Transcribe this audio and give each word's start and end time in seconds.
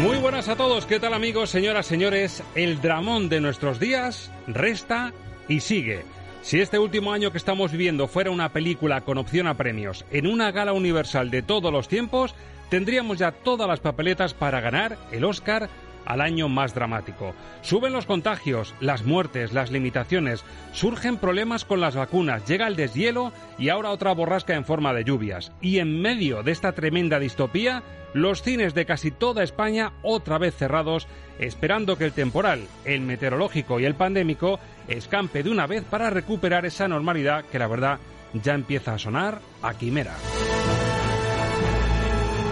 Muy 0.00 0.16
buenas 0.16 0.48
a 0.48 0.56
todos, 0.56 0.86
¿qué 0.86 0.98
tal 0.98 1.14
amigos, 1.14 1.50
señoras, 1.50 1.86
señores? 1.86 2.42
El 2.54 2.80
dramón 2.80 3.28
de 3.28 3.40
nuestros 3.40 3.78
días 3.78 4.32
resta 4.46 5.12
y 5.48 5.60
sigue. 5.60 6.04
Si 6.42 6.60
este 6.60 6.78
último 6.78 7.12
año 7.12 7.30
que 7.30 7.38
estamos 7.38 7.70
viviendo 7.70 8.08
fuera 8.08 8.30
una 8.30 8.52
película 8.52 9.02
con 9.02 9.18
opción 9.18 9.46
a 9.46 9.56
premios 9.56 10.04
en 10.10 10.26
una 10.26 10.50
gala 10.50 10.72
universal 10.72 11.30
de 11.30 11.42
todos 11.42 11.72
los 11.72 11.86
tiempos, 11.86 12.34
tendríamos 12.68 13.18
ya 13.18 13.30
todas 13.30 13.68
las 13.68 13.80
papeletas 13.80 14.34
para 14.34 14.60
ganar 14.60 14.98
el 15.12 15.24
Oscar 15.24 15.68
al 16.06 16.20
año 16.20 16.48
más 16.48 16.74
dramático. 16.74 17.34
Suben 17.62 17.92
los 17.92 18.06
contagios, 18.06 18.74
las 18.80 19.04
muertes, 19.04 19.52
las 19.52 19.70
limitaciones, 19.70 20.44
surgen 20.72 21.16
problemas 21.16 21.64
con 21.64 21.80
las 21.80 21.96
vacunas, 21.96 22.46
llega 22.46 22.66
el 22.66 22.76
deshielo 22.76 23.32
y 23.58 23.68
ahora 23.68 23.90
otra 23.90 24.12
borrasca 24.12 24.54
en 24.54 24.64
forma 24.64 24.92
de 24.92 25.04
lluvias. 25.04 25.52
Y 25.60 25.78
en 25.78 26.00
medio 26.00 26.42
de 26.42 26.52
esta 26.52 26.72
tremenda 26.72 27.18
distopía, 27.18 27.82
los 28.14 28.42
cines 28.42 28.74
de 28.74 28.86
casi 28.86 29.10
toda 29.10 29.42
España 29.42 29.92
otra 30.02 30.38
vez 30.38 30.54
cerrados, 30.54 31.06
esperando 31.38 31.96
que 31.96 32.04
el 32.04 32.12
temporal, 32.12 32.66
el 32.84 33.00
meteorológico 33.00 33.80
y 33.80 33.84
el 33.84 33.94
pandémico 33.94 34.60
escampe 34.88 35.42
de 35.42 35.50
una 35.50 35.66
vez 35.66 35.84
para 35.84 36.10
recuperar 36.10 36.66
esa 36.66 36.88
normalidad 36.88 37.44
que 37.46 37.58
la 37.58 37.66
verdad 37.66 37.98
ya 38.34 38.54
empieza 38.54 38.94
a 38.94 38.98
sonar 38.98 39.40
a 39.62 39.74
quimera. 39.74 40.14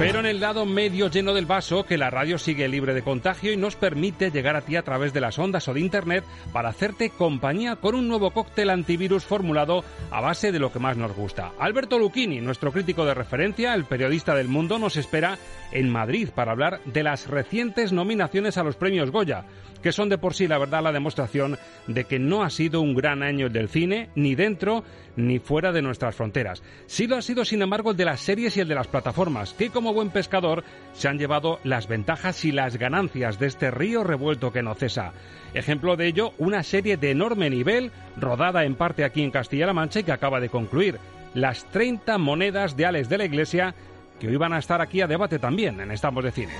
Pero 0.01 0.21
en 0.21 0.25
el 0.25 0.41
lado 0.41 0.65
medio 0.65 1.11
lleno 1.11 1.35
del 1.35 1.45
vaso, 1.45 1.85
que 1.85 1.99
la 1.99 2.09
radio 2.09 2.39
sigue 2.39 2.69
libre 2.69 2.95
de 2.95 3.03
contagio 3.03 3.53
y 3.53 3.59
nos 3.59 3.77
permite 3.77 4.31
llegar 4.31 4.57
a 4.57 4.63
ti 4.63 4.77
a 4.77 4.83
través 4.83 5.13
de 5.13 5.21
las 5.21 5.39
ondas 5.39 5.69
o 5.69 5.75
de 5.75 5.81
internet 5.81 6.25
para 6.55 6.71
hacerte 6.71 7.11
compañía 7.11 7.77
con 7.77 7.95
un 7.95 8.09
nuevo 8.09 8.31
cóctel 8.31 8.71
antivirus 8.71 9.27
formulado 9.27 9.85
a 10.11 10.23
base 10.23 10.53
de 10.53 10.59
lo 10.59 10.73
que 10.73 10.79
más 10.79 10.97
nos 10.97 11.15
gusta. 11.15 11.53
Alberto 11.59 11.99
Lucchini, 11.99 12.41
nuestro 12.41 12.73
crítico 12.73 13.05
de 13.05 13.13
referencia, 13.13 13.75
el 13.75 13.85
periodista 13.85 14.35
del 14.35 14.49
mundo, 14.49 14.79
nos 14.79 14.97
espera 14.97 15.37
en 15.73 15.89
Madrid 15.89 16.29
para 16.35 16.53
hablar 16.53 16.81
de 16.85 17.03
las 17.03 17.29
recientes 17.29 17.93
nominaciones 17.93 18.59
a 18.59 18.65
los 18.65 18.77
premios 18.77 19.11
Goya 19.11 19.45
que 19.83 19.93
son 19.93 20.09
de 20.09 20.19
por 20.19 20.35
sí, 20.35 20.47
la 20.47 20.59
verdad, 20.59 20.83
la 20.83 20.93
demostración 20.93 21.59
de 21.87 22.05
que 22.05 22.19
no 22.19 22.43
ha 22.43 22.51
sido 22.51 22.81
un 22.81 22.95
gran 22.95 23.23
año 23.23 23.47
el 23.47 23.53
del 23.53 23.69
cine, 23.69 24.11
ni 24.15 24.35
dentro 24.35 24.85
ni 25.17 25.39
fuera 25.39 25.73
de 25.73 25.83
nuestras 25.83 26.15
fronteras. 26.15 26.63
Sí 26.87 27.07
lo 27.07 27.17
ha 27.17 27.23
sido, 27.23 27.45
sin 27.45 27.63
embargo, 27.63 27.91
el 27.91 27.97
de 27.97 28.05
las 28.05 28.21
series 28.21 28.57
y 28.57 28.61
el 28.61 28.69
de 28.69 28.75
las 28.75 28.87
plataformas, 28.87 29.55
que 29.55 29.71
como 29.71 29.93
buen 29.93 30.11
pescador 30.11 30.65
se 30.93 31.09
han 31.09 31.19
llevado 31.19 31.59
las 31.65 31.89
ventajas 31.89 32.45
y 32.45 32.53
las 32.53 32.77
ganancias 32.77 33.39
de 33.39 33.47
este 33.47 33.71
río 33.71 34.05
revuelto 34.05 34.53
que 34.53 34.63
no 34.63 34.75
cesa. 34.75 35.13
Ejemplo 35.55 35.97
de 35.97 36.07
ello, 36.07 36.33
una 36.39 36.63
serie 36.63 36.97
de 36.97 37.11
enorme 37.11 37.51
nivel, 37.51 37.91
rodada 38.17 38.65
en 38.65 38.77
parte 38.77 39.05
aquí 39.05 39.23
en 39.23 39.31
Castilla-La 39.31 39.73
Mancha 39.73 40.01
y 40.01 40.05
que 40.05 40.13
acaba 40.13 40.41
de 40.41 40.49
concluir. 40.49 40.99
Las 41.35 41.65
30 41.67 42.19
monedas 42.19 42.77
de 42.77 42.87
Alex 42.87 43.09
de 43.09 43.19
la 43.19 43.25
Iglesia, 43.25 43.75
que 44.21 44.29
hoy 44.29 44.37
van 44.37 44.53
a 44.53 44.59
estar 44.59 44.81
aquí 44.81 45.01
a 45.01 45.09
debate 45.09 45.41
también 45.41 45.81
en 45.81 45.91
Estamos 45.91 46.23
de 46.23 46.31
Cine. 46.31 46.53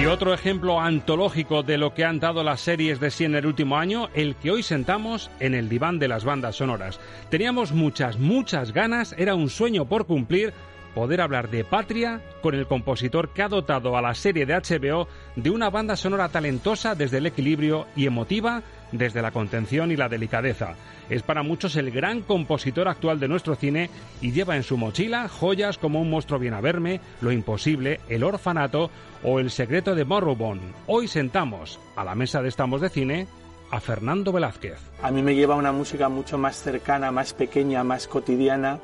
Y 0.00 0.06
otro 0.06 0.32
ejemplo 0.32 0.80
antológico 0.80 1.64
de 1.64 1.76
lo 1.76 1.92
que 1.92 2.04
han 2.04 2.20
dado 2.20 2.44
las 2.44 2.60
series 2.60 3.00
de 3.00 3.10
sí 3.10 3.24
en 3.24 3.34
el 3.34 3.46
último 3.46 3.76
año, 3.76 4.08
el 4.14 4.36
que 4.36 4.52
hoy 4.52 4.62
sentamos 4.62 5.28
en 5.40 5.54
el 5.54 5.68
diván 5.68 5.98
de 5.98 6.06
las 6.06 6.24
bandas 6.24 6.54
sonoras. 6.54 7.00
Teníamos 7.30 7.72
muchas, 7.72 8.16
muchas 8.16 8.72
ganas, 8.72 9.12
era 9.18 9.34
un 9.34 9.50
sueño 9.50 9.86
por 9.86 10.06
cumplir 10.06 10.54
poder 10.94 11.20
hablar 11.20 11.50
de 11.50 11.64
Patria 11.64 12.20
con 12.42 12.54
el 12.54 12.66
compositor 12.66 13.30
que 13.30 13.42
ha 13.42 13.48
dotado 13.48 13.96
a 13.96 14.02
la 14.02 14.14
serie 14.14 14.46
de 14.46 14.54
HBO 14.54 15.06
de 15.36 15.50
una 15.50 15.70
banda 15.70 15.96
sonora 15.96 16.28
talentosa 16.28 16.94
desde 16.94 17.18
el 17.18 17.26
equilibrio 17.26 17.86
y 17.94 18.06
emotiva 18.06 18.62
desde 18.92 19.22
la 19.22 19.30
contención 19.30 19.90
y 19.90 19.96
la 19.96 20.08
delicadeza. 20.08 20.74
Es 21.08 21.22
para 21.22 21.42
muchos 21.42 21.76
el 21.76 21.90
gran 21.90 22.22
compositor 22.22 22.88
actual 22.88 23.20
de 23.20 23.28
nuestro 23.28 23.54
cine 23.54 23.90
y 24.20 24.32
lleva 24.32 24.56
en 24.56 24.62
su 24.62 24.76
mochila 24.76 25.28
joyas 25.28 25.78
como 25.78 26.00
Un 26.00 26.10
monstruo 26.10 26.38
viene 26.38 26.56
a 26.56 26.60
verme, 26.60 27.00
Lo 27.20 27.32
imposible, 27.32 28.00
El 28.08 28.24
orfanato 28.24 28.90
o 29.22 29.40
El 29.40 29.50
secreto 29.50 29.94
de 29.94 30.04
Morrowbone. 30.04 30.60
Hoy 30.86 31.08
sentamos 31.08 31.80
a 31.96 32.04
la 32.04 32.14
mesa 32.14 32.42
de 32.42 32.48
Estamos 32.48 32.80
de 32.80 32.90
Cine 32.90 33.26
a 33.70 33.80
Fernando 33.80 34.32
Velázquez. 34.32 34.78
A 35.02 35.10
mí 35.10 35.22
me 35.22 35.34
lleva 35.34 35.54
una 35.54 35.72
música 35.72 36.08
mucho 36.08 36.38
más 36.38 36.56
cercana, 36.62 37.10
más 37.10 37.34
pequeña, 37.34 37.84
más 37.84 38.08
cotidiana, 38.08 38.78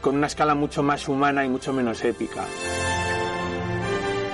con 0.00 0.16
una 0.16 0.26
escala 0.26 0.54
mucho 0.54 0.82
más 0.82 1.08
humana 1.08 1.44
y 1.44 1.48
mucho 1.48 1.72
menos 1.72 2.04
épica. 2.04 2.44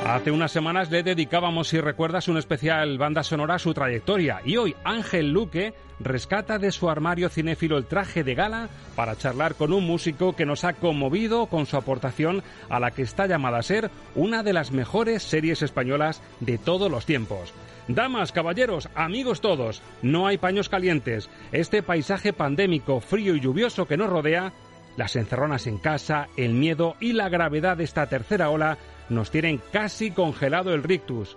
Hace 0.07 0.31
unas 0.31 0.53
semanas 0.53 0.91
le 0.91 1.03
dedicábamos, 1.03 1.69
si 1.69 1.81
recuerdas, 1.81 2.29
un 2.29 2.37
especial 2.37 2.99
banda 2.99 3.23
sonora 3.23 3.55
a 3.55 3.59
su 3.59 3.73
trayectoria 3.73 4.43
y 4.45 4.59
hoy 4.59 4.77
Ángel 4.85 5.31
Luque 5.31 5.73
rescata 5.99 6.59
de 6.59 6.73
su 6.73 6.91
armario 6.91 7.31
cinéfilo 7.31 7.79
el 7.79 7.87
traje 7.87 8.23
de 8.23 8.35
gala 8.35 8.69
para 8.97 9.17
charlar 9.17 9.55
con 9.55 9.73
un 9.73 9.87
músico 9.87 10.37
que 10.37 10.45
nos 10.45 10.65
ha 10.65 10.75
conmovido 10.75 11.47
con 11.47 11.65
su 11.65 11.79
aportación 11.79 12.43
a 12.69 12.81
la 12.81 12.91
que 12.91 13.01
está 13.01 13.27
llamada 13.27 13.59
a 13.59 13.63
ser 13.63 13.91
una 14.15 14.43
de 14.43 14.53
las 14.53 14.73
mejores 14.73 15.23
series 15.23 15.63
españolas 15.63 16.21
de 16.41 16.59
todos 16.59 16.91
los 16.91 17.07
tiempos. 17.07 17.55
Damas, 17.89 18.31
caballeros, 18.31 18.91
amigos 18.95 19.41
todos, 19.41 19.81
no 20.03 20.27
hay 20.27 20.37
paños 20.37 20.69
calientes. 20.69 21.31
Este 21.51 21.83
paisaje 21.83 22.35
pandémico, 22.35 23.01
frío 23.01 23.37
y 23.37 23.41
lluvioso 23.41 23.87
que 23.87 23.97
nos 23.97 24.11
rodea 24.11 24.53
las 24.97 25.17
encerronas 25.17 25.67
en 25.67 25.79
casa, 25.79 26.29
el 26.37 26.53
miedo 26.53 26.95
y 27.01 27.15
la 27.15 27.29
gravedad 27.29 27.79
de 27.79 27.85
esta 27.85 28.07
tercera 28.07 28.51
ola 28.51 28.79
nos 29.09 29.31
tienen 29.31 29.61
casi 29.73 30.11
congelado 30.11 30.73
el 30.75 30.83
rictus. 30.83 31.37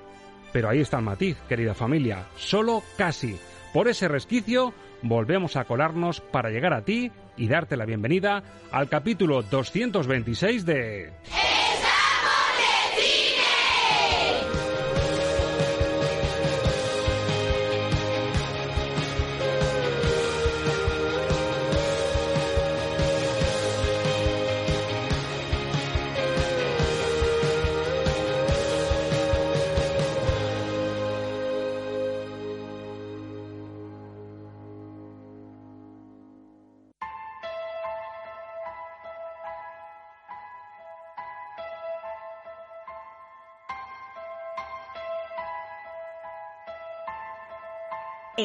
Pero 0.53 0.69
ahí 0.69 0.79
está 0.79 0.97
el 0.97 1.03
matiz, 1.03 1.37
querida 1.47 1.73
familia, 1.73 2.27
solo 2.35 2.83
casi. 2.97 3.37
Por 3.73 3.87
ese 3.87 4.07
resquicio 4.07 4.73
volvemos 5.01 5.55
a 5.55 5.65
colarnos 5.65 6.21
para 6.21 6.49
llegar 6.49 6.73
a 6.73 6.83
ti 6.83 7.11
y 7.35 7.47
darte 7.47 7.77
la 7.77 7.85
bienvenida 7.85 8.43
al 8.71 8.89
capítulo 8.89 9.43
226 9.43 10.65
de... 10.65 11.13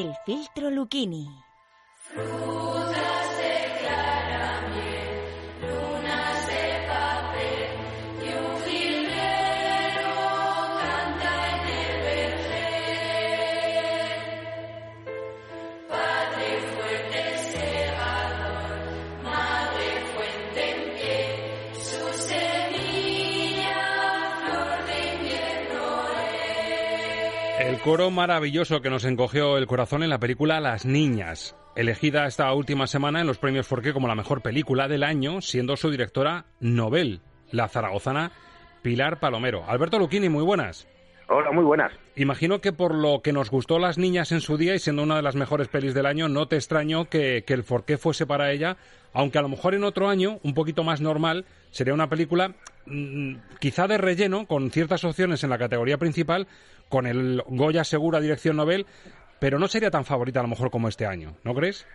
El 0.02 0.16
filtro 0.26 0.68
Lucchini. 0.68 1.28
Coro 27.82 28.12
maravilloso 28.12 28.80
que 28.80 28.90
nos 28.90 29.04
encogió 29.04 29.58
el 29.58 29.66
corazón 29.66 30.04
en 30.04 30.10
la 30.10 30.20
película 30.20 30.60
Las 30.60 30.86
Niñas, 30.86 31.56
elegida 31.74 32.26
esta 32.26 32.52
última 32.54 32.86
semana 32.86 33.20
en 33.20 33.26
los 33.26 33.38
premios 33.38 33.66
Forqué 33.66 33.92
como 33.92 34.06
la 34.06 34.14
mejor 34.14 34.40
película 34.40 34.86
del 34.86 35.02
año, 35.02 35.40
siendo 35.40 35.76
su 35.76 35.90
directora 35.90 36.46
Nobel, 36.60 37.22
la 37.50 37.68
zaragozana 37.68 38.30
Pilar 38.82 39.18
Palomero. 39.18 39.64
Alberto 39.68 39.98
Luquini, 39.98 40.28
muy 40.28 40.44
buenas. 40.44 40.86
Hola, 41.34 41.50
muy 41.50 41.64
buenas. 41.64 41.90
Imagino 42.14 42.60
que 42.60 42.74
por 42.74 42.94
lo 42.94 43.22
que 43.22 43.32
nos 43.32 43.50
gustó 43.50 43.78
Las 43.78 43.96
Niñas 43.96 44.32
en 44.32 44.42
su 44.42 44.58
día 44.58 44.74
y 44.74 44.78
siendo 44.78 45.02
una 45.02 45.16
de 45.16 45.22
las 45.22 45.34
mejores 45.34 45.68
pelis 45.68 45.94
del 45.94 46.04
año, 46.04 46.28
no 46.28 46.46
te 46.46 46.56
extraño 46.56 47.06
que, 47.06 47.42
que 47.46 47.54
el 47.54 47.64
Forqué 47.64 47.96
fuese 47.96 48.26
para 48.26 48.50
ella, 48.52 48.76
aunque 49.14 49.38
a 49.38 49.42
lo 49.42 49.48
mejor 49.48 49.72
en 49.72 49.84
otro 49.84 50.10
año, 50.10 50.40
un 50.42 50.52
poquito 50.52 50.84
más 50.84 51.00
normal, 51.00 51.46
sería 51.70 51.94
una 51.94 52.10
película 52.10 52.52
mm, 52.84 53.36
quizá 53.60 53.88
de 53.88 53.96
relleno, 53.96 54.46
con 54.46 54.70
ciertas 54.70 55.04
opciones 55.04 55.42
en 55.42 55.48
la 55.48 55.56
categoría 55.56 55.96
principal, 55.96 56.46
con 56.90 57.06
el 57.06 57.42
Goya 57.46 57.84
Segura 57.84 58.20
Dirección 58.20 58.58
Nobel, 58.58 58.84
pero 59.40 59.58
no 59.58 59.68
sería 59.68 59.90
tan 59.90 60.04
favorita 60.04 60.40
a 60.40 60.42
lo 60.42 60.50
mejor 60.50 60.70
como 60.70 60.88
este 60.88 61.06
año, 61.06 61.32
¿no 61.44 61.54
crees? 61.54 61.86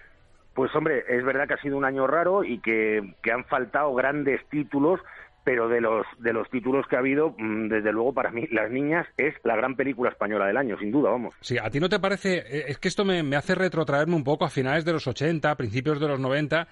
Pues 0.56 0.76
hombre, 0.76 1.04
es 1.08 1.24
verdad 1.24 1.48
que 1.48 1.54
ha 1.54 1.62
sido 1.62 1.78
un 1.78 1.86
año 1.86 2.08
raro 2.08 2.44
y 2.44 2.58
que, 2.60 3.14
que 3.22 3.32
han 3.32 3.46
faltado 3.46 3.94
grandes 3.94 4.44
títulos 4.50 5.00
pero 5.48 5.70
de 5.70 5.80
los 5.80 6.06
de 6.20 6.34
los 6.34 6.50
títulos 6.50 6.86
que 6.90 6.98
ha 6.98 7.00
habido, 7.00 7.34
mm, 7.38 7.70
desde 7.70 7.94
luego 7.94 8.14
para 8.14 8.32
mí 8.32 8.50
Las 8.52 8.70
Niñas 8.70 9.08
es 9.16 9.34
la 9.46 9.56
gran 9.56 9.78
película 9.78 10.10
española 10.10 10.46
del 10.46 10.58
año, 10.58 10.78
sin 10.78 10.92
duda, 10.92 11.10
vamos. 11.12 11.36
Sí, 11.40 11.58
¿a 11.58 11.70
ti 11.70 11.80
no 11.80 11.88
te 11.88 12.02
parece? 12.02 12.40
Eh, 12.40 12.66
es 12.68 12.80
que 12.80 12.90
esto 12.90 13.06
me, 13.06 13.24
me 13.24 13.38
hace 13.38 13.56
retrotraerme 13.56 14.14
un 14.16 14.26
poco 14.26 14.44
a 14.44 14.50
finales 14.50 14.84
de 14.84 14.92
los 14.92 15.08
80, 15.08 15.56
principios 15.56 16.02
de 16.02 16.08
los 16.10 16.20
90, 16.20 16.68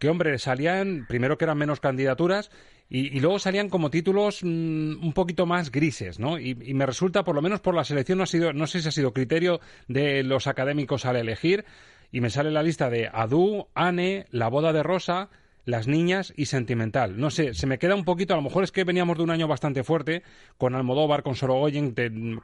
que 0.00 0.08
hombre, 0.08 0.36
salían, 0.38 1.06
primero 1.06 1.38
que 1.38 1.44
eran 1.44 1.56
menos 1.56 1.78
candidaturas, 1.78 2.50
y, 2.88 3.16
y 3.16 3.20
luego 3.20 3.38
salían 3.38 3.68
como 3.68 3.90
títulos 3.90 4.40
mmm, 4.42 5.04
un 5.04 5.12
poquito 5.12 5.46
más 5.46 5.70
grises, 5.70 6.18
¿no? 6.18 6.36
Y, 6.40 6.58
y, 6.60 6.74
me 6.74 6.84
resulta, 6.84 7.22
por 7.22 7.36
lo 7.36 7.42
menos 7.42 7.60
por 7.60 7.76
la 7.76 7.84
selección, 7.84 8.18
no, 8.18 8.24
ha 8.24 8.26
sido, 8.26 8.52
no 8.52 8.66
sé 8.66 8.80
si 8.80 8.88
ha 8.88 8.90
sido 8.90 9.12
criterio 9.12 9.60
de 9.86 10.24
los 10.24 10.48
académicos 10.48 11.06
al 11.06 11.14
elegir, 11.14 11.64
y 12.10 12.20
me 12.20 12.30
sale 12.30 12.50
la 12.50 12.64
lista 12.64 12.90
de 12.90 13.08
Adu, 13.12 13.68
Anne, 13.76 14.26
La 14.32 14.48
boda 14.48 14.72
de 14.72 14.82
Rosa, 14.82 15.30
las 15.66 15.88
niñas 15.88 16.32
y 16.36 16.46
Sentimental. 16.46 17.20
No 17.20 17.28
sé, 17.28 17.52
se 17.52 17.66
me 17.66 17.78
queda 17.78 17.94
un 17.94 18.04
poquito, 18.04 18.32
a 18.32 18.36
lo 18.36 18.42
mejor 18.42 18.64
es 18.64 18.72
que 18.72 18.84
veníamos 18.84 19.18
de 19.18 19.24
un 19.24 19.30
año 19.30 19.48
bastante 19.48 19.82
fuerte, 19.82 20.22
con 20.56 20.74
Almodóvar, 20.74 21.22
con 21.22 21.34
Sorogoyen, 21.34 21.94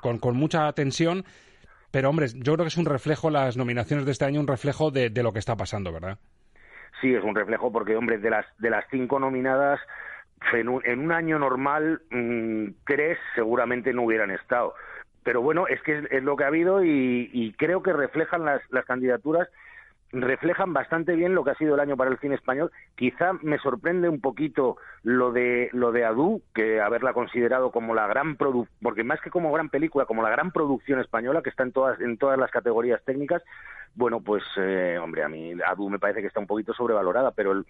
con, 0.01 0.37
mucha 0.37 0.71
tensión, 0.73 1.25
pero 1.91 2.11
hombre, 2.11 2.27
yo 2.35 2.55
creo 2.55 2.65
que 2.65 2.69
es 2.69 2.77
un 2.77 2.85
reflejo, 2.85 3.31
las 3.31 3.57
nominaciones 3.57 4.05
de 4.05 4.13
este 4.13 4.25
año, 4.25 4.41
un 4.41 4.49
reflejo 4.49 4.91
de, 4.91 5.11
lo 5.23 5.33
que 5.33 5.39
está 5.39 5.57
pasando, 5.57 5.93
¿verdad? 5.93 6.19
Sí, 7.01 7.15
es 7.15 7.23
un 7.23 7.35
reflejo 7.35 7.73
porque, 7.73 7.97
hombre, 7.97 8.19
de 8.19 8.29
las, 8.29 8.47
de 8.59 8.71
las 8.71 8.85
cinco 8.91 9.19
nominadas, 9.19 9.81
en 10.53 10.69
un, 10.69 11.13
año 11.13 11.39
normal, 11.39 12.03
mmm, 12.11 12.71
tres 12.85 13.19
seguramente 13.37 13.93
no 13.93 14.03
hubieran 14.03 14.33
estado. 14.33 14.75
Pero 15.23 15.41
bueno, 15.41 15.69
es 15.69 15.81
que 15.83 16.03
es, 16.11 16.23
lo 16.25 16.37
que 16.37 16.43
ha 16.43 16.49
habido 16.49 16.85
y, 16.85 17.55
creo 17.57 17.85
que 17.85 17.93
reflejan 17.93 18.45
las 18.45 18.85
candidaturas 18.85 19.49
reflejan 20.13 20.73
bastante 20.73 21.17
bien 21.17 21.35
lo 21.35 21.43
que 21.43 21.53
ha 21.53 21.57
sido 21.57 21.75
el 21.75 21.81
año 21.81 21.97
para 21.97 22.11
el 22.11 22.19
cine 22.19 22.35
español. 22.35 22.71
Quizá 22.97 23.33
me 23.43 23.59
sorprende 23.59 24.09
un 24.09 24.21
poquito 24.21 24.77
lo 25.03 25.33
de 25.33 25.71
lo 25.73 25.91
de 25.91 26.05
Adu, 26.05 26.43
que 26.55 26.81
haberla 26.81 27.13
considerado 27.13 27.71
como 27.71 27.95
la 27.95 28.07
gran 28.07 28.37
producción, 28.37 28.79
porque 28.83 29.05
más 29.05 29.21
que 29.21 29.31
como 29.31 29.53
gran 29.53 29.71
película, 29.71 30.05
como 30.05 30.23
la 30.23 30.31
gran 30.31 30.51
producción 30.53 31.01
española 31.01 31.43
que 31.43 31.51
está 31.51 31.63
en 31.63 31.73
todas 31.73 32.01
en 32.01 32.19
todas 32.19 32.39
las 32.39 32.51
categorías 32.51 33.03
técnicas. 33.05 33.43
Bueno, 33.95 34.21
pues 34.21 34.43
eh, 34.57 34.99
hombre, 35.03 35.23
a 35.23 35.29
mí 35.29 35.53
Adu 35.67 35.91
me 35.91 35.99
parece 35.99 36.21
que 36.21 36.27
está 36.27 36.41
un 36.41 36.47
poquito 36.47 36.73
sobrevalorada, 36.73 37.31
pero 37.33 37.53
el, 37.53 37.67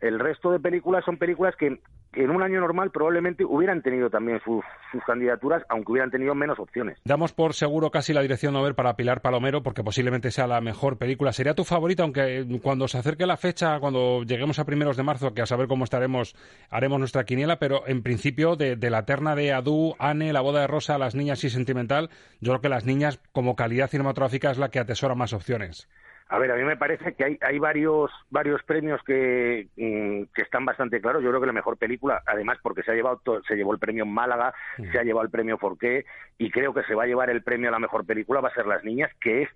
el 0.00 0.18
resto 0.18 0.50
de 0.50 0.60
películas 0.60 1.04
son 1.04 1.16
películas 1.16 1.54
que 1.56 1.80
en 2.16 2.30
un 2.30 2.42
año 2.42 2.60
normal 2.60 2.90
probablemente 2.90 3.44
hubieran 3.44 3.82
tenido 3.82 4.08
también 4.08 4.40
sus, 4.44 4.64
candidaturas, 5.06 5.62
aunque 5.68 5.92
hubieran 5.92 6.10
tenido 6.10 6.34
menos 6.34 6.58
opciones. 6.58 6.98
Damos 7.04 7.32
por 7.32 7.52
seguro 7.52 7.90
casi 7.90 8.14
la 8.14 8.22
dirección 8.22 8.54
Nobel 8.54 8.74
para 8.74 8.96
Pilar 8.96 9.20
Palomero, 9.20 9.62
porque 9.62 9.84
posiblemente 9.84 10.30
sea 10.30 10.46
la 10.46 10.62
mejor 10.62 10.96
película. 10.96 11.32
¿Sería 11.32 11.54
tu 11.54 11.64
favorita? 11.64 12.02
Aunque 12.02 12.46
cuando 12.62 12.88
se 12.88 12.96
acerque 12.96 13.26
la 13.26 13.36
fecha, 13.36 13.78
cuando 13.78 14.22
lleguemos 14.22 14.58
a 14.58 14.64
primeros 14.64 14.96
de 14.96 15.02
marzo, 15.02 15.34
que 15.34 15.42
a 15.42 15.46
saber 15.46 15.68
cómo 15.68 15.84
estaremos, 15.84 16.34
haremos 16.70 16.98
nuestra 16.98 17.24
quiniela, 17.24 17.58
pero 17.58 17.86
en 17.86 18.02
principio 18.02 18.56
de, 18.56 18.76
de 18.76 18.90
la 18.90 19.04
terna 19.04 19.36
de 19.36 19.52
Adu, 19.52 19.94
Anne, 19.98 20.32
La 20.32 20.40
boda 20.40 20.62
de 20.62 20.66
Rosa, 20.66 20.96
Las 20.96 21.14
niñas 21.14 21.44
y 21.44 21.50
Sentimental, 21.50 22.08
yo 22.40 22.52
creo 22.52 22.62
que 22.62 22.68
Las 22.70 22.86
niñas, 22.86 23.20
como 23.32 23.56
calidad 23.56 23.90
cinematográfica, 23.90 24.50
es 24.50 24.58
la 24.58 24.70
que 24.70 24.78
atesora 24.78 25.14
más 25.14 25.34
opciones. 25.34 25.88
A 26.28 26.38
ver, 26.38 26.50
a 26.50 26.56
mí 26.56 26.64
me 26.64 26.76
parece 26.76 27.14
que 27.14 27.24
hay, 27.24 27.38
hay 27.40 27.58
varios 27.60 28.10
varios 28.30 28.60
premios 28.64 29.00
que, 29.04 29.68
mm, 29.76 30.34
que 30.34 30.42
están 30.42 30.64
bastante 30.64 31.00
claros. 31.00 31.22
Yo 31.22 31.28
creo 31.30 31.40
que 31.40 31.46
la 31.46 31.52
mejor 31.52 31.76
película, 31.76 32.22
además 32.26 32.58
porque 32.62 32.82
se 32.82 32.90
ha 32.90 32.94
llevado 32.94 33.20
se 33.46 33.54
llevó 33.54 33.72
el 33.72 33.78
premio 33.78 34.04
en 34.04 34.12
Málaga, 34.12 34.52
mm. 34.78 34.90
se 34.90 34.98
ha 34.98 35.04
llevado 35.04 35.24
el 35.24 35.30
premio 35.30 35.56
Forqué 35.58 36.04
y 36.38 36.50
creo 36.50 36.74
que 36.74 36.82
se 36.82 36.94
va 36.94 37.04
a 37.04 37.06
llevar 37.06 37.30
el 37.30 37.42
premio 37.42 37.68
a 37.68 37.72
la 37.72 37.78
mejor 37.78 38.04
película 38.04 38.40
va 38.40 38.48
a 38.48 38.54
ser 38.54 38.66
Las 38.66 38.82
Niñas, 38.82 39.10
que 39.20 39.42
es 39.42 39.48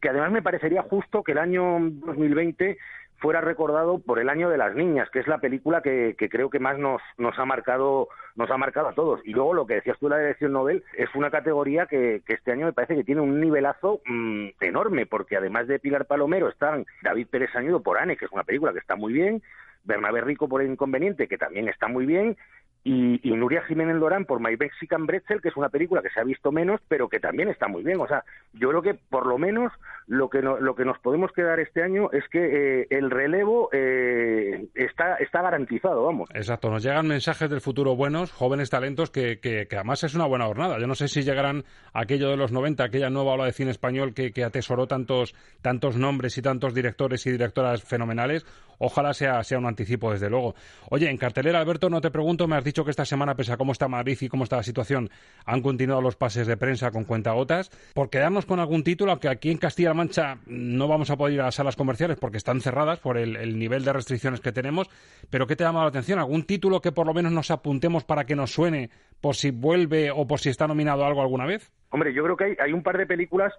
que 0.00 0.10
además 0.10 0.30
me 0.30 0.42
parecería 0.42 0.82
justo 0.82 1.22
que 1.22 1.32
el 1.32 1.38
año 1.38 1.78
2020 1.80 2.78
fuera 3.18 3.40
recordado 3.40 3.98
por 3.98 4.18
el 4.18 4.28
año 4.28 4.48
de 4.48 4.58
las 4.58 4.74
niñas, 4.74 5.10
que 5.10 5.20
es 5.20 5.26
la 5.26 5.38
película 5.38 5.82
que, 5.82 6.14
que, 6.18 6.28
creo 6.28 6.50
que 6.50 6.58
más 6.58 6.78
nos, 6.78 7.02
nos 7.16 7.38
ha 7.38 7.44
marcado 7.44 8.08
nos 8.38 8.50
ha 8.50 8.56
marcado 8.56 8.88
a 8.88 8.94
todos. 8.94 9.20
Y 9.24 9.32
luego 9.32 9.52
lo 9.52 9.66
que 9.66 9.74
decías 9.74 9.98
tú 9.98 10.06
de 10.06 10.14
la 10.14 10.20
dirección 10.20 10.52
Nobel 10.52 10.84
es 10.96 11.12
una 11.14 11.30
categoría 11.30 11.86
que, 11.86 12.22
este 12.26 12.52
año 12.52 12.66
me 12.66 12.72
parece 12.72 12.94
que 12.94 13.04
tiene 13.04 13.20
un 13.20 13.40
nivelazo 13.40 14.00
mmm, 14.06 14.48
enorme, 14.60 15.06
porque 15.06 15.36
además 15.36 15.66
de 15.66 15.80
Pilar 15.80 16.06
Palomero 16.06 16.48
están 16.48 16.86
David 17.02 17.26
Pérez 17.28 17.54
Añudo 17.56 17.82
por 17.82 17.98
Anne, 17.98 18.16
que 18.16 18.26
es 18.26 18.32
una 18.32 18.44
película 18.44 18.72
que 18.72 18.78
está 18.78 18.94
muy 18.94 19.12
bien, 19.12 19.42
Bernabé 19.82 20.20
Rico 20.20 20.48
por 20.48 20.62
El 20.62 20.70
Inconveniente, 20.70 21.26
que 21.26 21.36
también 21.36 21.68
está 21.68 21.88
muy 21.88 22.06
bien, 22.06 22.36
y, 22.84 23.18
Nuria 23.38 23.62
Jiménez 23.62 23.96
Lorán 23.96 24.24
por 24.24 24.40
My 24.40 24.56
Mexican 24.56 25.06
Bretzel, 25.06 25.40
que 25.40 25.48
es 25.48 25.56
una 25.56 25.68
película 25.68 26.02
que 26.02 26.10
se 26.10 26.20
ha 26.20 26.24
visto 26.24 26.50
menos, 26.50 26.80
pero 26.88 27.08
que 27.08 27.20
también 27.20 27.48
está 27.48 27.68
muy 27.68 27.82
bien. 27.84 28.00
O 28.00 28.08
sea, 28.08 28.24
yo 28.54 28.70
creo 28.70 28.82
que 28.82 28.94
por 28.94 29.26
lo 29.26 29.38
menos 29.38 29.72
lo 30.06 30.28
que, 30.28 30.42
no, 30.42 30.58
lo 30.58 30.74
que 30.74 30.84
nos 30.84 30.98
podemos 30.98 31.30
quedar 31.32 31.60
este 31.60 31.82
año 31.82 32.10
es 32.12 32.24
que 32.28 32.80
eh, 32.80 32.86
el 32.90 33.10
relevo 33.10 33.68
eh, 33.72 34.66
está, 34.74 35.16
está 35.16 35.42
garantizado, 35.42 36.04
vamos. 36.04 36.28
Exacto, 36.34 36.70
nos 36.70 36.82
llegan 36.82 37.06
mensajes 37.06 37.48
del 37.50 37.60
futuro 37.60 37.94
buenos, 37.94 38.32
jóvenes 38.32 38.70
talentos, 38.70 39.10
que, 39.10 39.38
que, 39.38 39.66
que 39.68 39.76
además 39.76 40.02
es 40.04 40.14
una 40.14 40.26
buena 40.26 40.46
jornada. 40.46 40.78
Yo 40.80 40.86
no 40.86 40.94
sé 40.94 41.08
si 41.08 41.22
llegarán 41.22 41.64
aquello 41.92 42.30
de 42.30 42.36
los 42.36 42.52
90, 42.52 42.82
aquella 42.82 43.10
nueva 43.10 43.34
ola 43.34 43.44
de 43.44 43.52
cine 43.52 43.70
español 43.70 44.14
que, 44.14 44.32
que 44.32 44.44
atesoró 44.44 44.86
tantos, 44.86 45.34
tantos 45.62 45.96
nombres 45.96 46.38
y 46.38 46.42
tantos 46.42 46.74
directores 46.74 47.26
y 47.26 47.30
directoras 47.30 47.82
fenomenales. 47.82 48.46
Ojalá 48.78 49.12
sea, 49.12 49.42
sea 49.42 49.58
un 49.58 49.66
anticipo, 49.66 50.12
desde 50.12 50.30
luego. 50.30 50.54
Oye, 50.90 51.10
en 51.10 51.16
cartelera, 51.16 51.60
Alberto, 51.60 51.90
no 51.90 52.00
te 52.00 52.10
pregunto, 52.10 52.46
me 52.46 52.56
has 52.56 52.64
dicho 52.68 52.84
que 52.84 52.90
esta 52.90 53.04
semana, 53.04 53.34
pese 53.34 53.52
a 53.52 53.56
cómo 53.56 53.72
está 53.72 53.88
Madrid 53.88 54.16
y 54.20 54.28
cómo 54.28 54.44
está 54.44 54.56
la 54.56 54.62
situación, 54.62 55.10
han 55.44 55.62
continuado 55.62 56.00
los 56.00 56.16
pases 56.16 56.46
de 56.46 56.56
prensa 56.56 56.90
con 56.90 57.04
cuentagotas. 57.04 57.70
Por 57.94 58.10
quedarnos 58.10 58.46
con 58.46 58.60
algún 58.60 58.84
título, 58.84 59.10
aunque 59.10 59.28
aquí 59.28 59.50
en 59.50 59.58
Castilla-La 59.58 59.94
Mancha 59.94 60.38
no 60.46 60.88
vamos 60.88 61.10
a 61.10 61.16
poder 61.16 61.34
ir 61.34 61.40
a 61.40 61.44
las 61.46 61.56
salas 61.56 61.76
comerciales 61.76 62.16
porque 62.18 62.36
están 62.36 62.60
cerradas 62.60 63.00
por 63.00 63.18
el, 63.18 63.36
el, 63.36 63.58
nivel 63.58 63.84
de 63.84 63.92
restricciones 63.92 64.40
que 64.40 64.52
tenemos, 64.52 64.88
pero 65.30 65.46
¿qué 65.46 65.56
te 65.56 65.64
ha 65.64 65.68
llamado 65.68 65.86
la 65.86 65.90
atención? 65.90 66.18
¿Algún 66.18 66.44
título 66.44 66.80
que 66.80 66.92
por 66.92 67.06
lo 67.06 67.14
menos 67.14 67.32
nos 67.32 67.50
apuntemos 67.50 68.04
para 68.04 68.24
que 68.24 68.36
nos 68.36 68.52
suene 68.52 68.90
por 69.20 69.34
si 69.34 69.50
vuelve 69.50 70.10
o 70.10 70.26
por 70.26 70.40
si 70.40 70.48
está 70.48 70.66
nominado 70.66 71.04
algo 71.04 71.22
alguna 71.22 71.46
vez? 71.46 71.72
Hombre, 71.90 72.12
yo 72.12 72.22
creo 72.22 72.36
que 72.36 72.56
hay 72.60 72.72
un 72.72 72.82
par 72.82 72.98
de 72.98 73.06
películas 73.06 73.54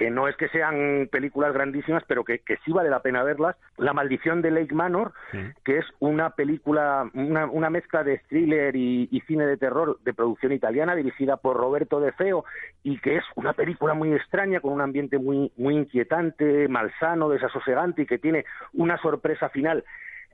que 0.00 0.10
no 0.10 0.28
es 0.28 0.36
que 0.36 0.48
sean 0.48 1.10
películas 1.12 1.52
grandísimas, 1.52 2.02
pero 2.06 2.24
que, 2.24 2.38
que, 2.38 2.56
sí 2.64 2.72
vale 2.72 2.88
la 2.88 3.02
pena 3.02 3.22
verlas. 3.22 3.54
La 3.76 3.92
maldición 3.92 4.40
de 4.40 4.50
Lake 4.50 4.74
Manor, 4.74 5.12
sí. 5.30 5.38
que 5.62 5.76
es 5.76 5.84
una 5.98 6.30
película, 6.30 7.10
una, 7.12 7.44
una 7.44 7.68
mezcla 7.68 8.02
de 8.02 8.22
thriller 8.26 8.74
y, 8.74 9.10
y, 9.12 9.20
cine 9.26 9.44
de 9.44 9.58
terror 9.58 9.98
de 10.02 10.14
producción 10.14 10.52
italiana, 10.52 10.96
dirigida 10.96 11.36
por 11.36 11.58
Roberto 11.58 12.00
De 12.00 12.12
Feo, 12.12 12.46
y 12.82 12.98
que 12.98 13.18
es 13.18 13.24
una 13.34 13.52
película 13.52 13.92
muy 13.92 14.14
extraña, 14.14 14.60
con 14.60 14.72
un 14.72 14.80
ambiente 14.80 15.18
muy, 15.18 15.52
muy 15.58 15.76
inquietante, 15.76 16.66
malsano, 16.68 17.28
desasosegante, 17.28 18.00
y 18.00 18.06
que 18.06 18.16
tiene 18.16 18.46
una 18.72 18.96
sorpresa 19.02 19.50
final 19.50 19.84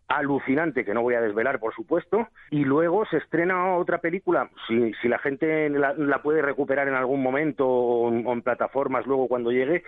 alucinante 0.08 0.84
que 0.84 0.94
no 0.94 1.02
voy 1.02 1.14
a 1.14 1.20
desvelar, 1.20 1.58
por 1.58 1.74
supuesto. 1.74 2.28
Y 2.50 2.64
luego 2.64 3.04
se 3.06 3.18
estrena 3.18 3.76
otra 3.76 3.98
película, 3.98 4.50
si, 4.66 4.92
si 5.02 5.08
la 5.08 5.18
gente 5.18 5.68
la, 5.70 5.94
la, 5.94 6.22
puede 6.22 6.42
recuperar 6.42 6.88
en 6.88 6.94
algún 6.94 7.22
momento 7.22 7.66
o 7.66 8.08
en, 8.08 8.26
o 8.26 8.32
en, 8.32 8.42
plataformas 8.42 9.06
luego 9.06 9.26
cuando 9.26 9.50
llegue, 9.50 9.82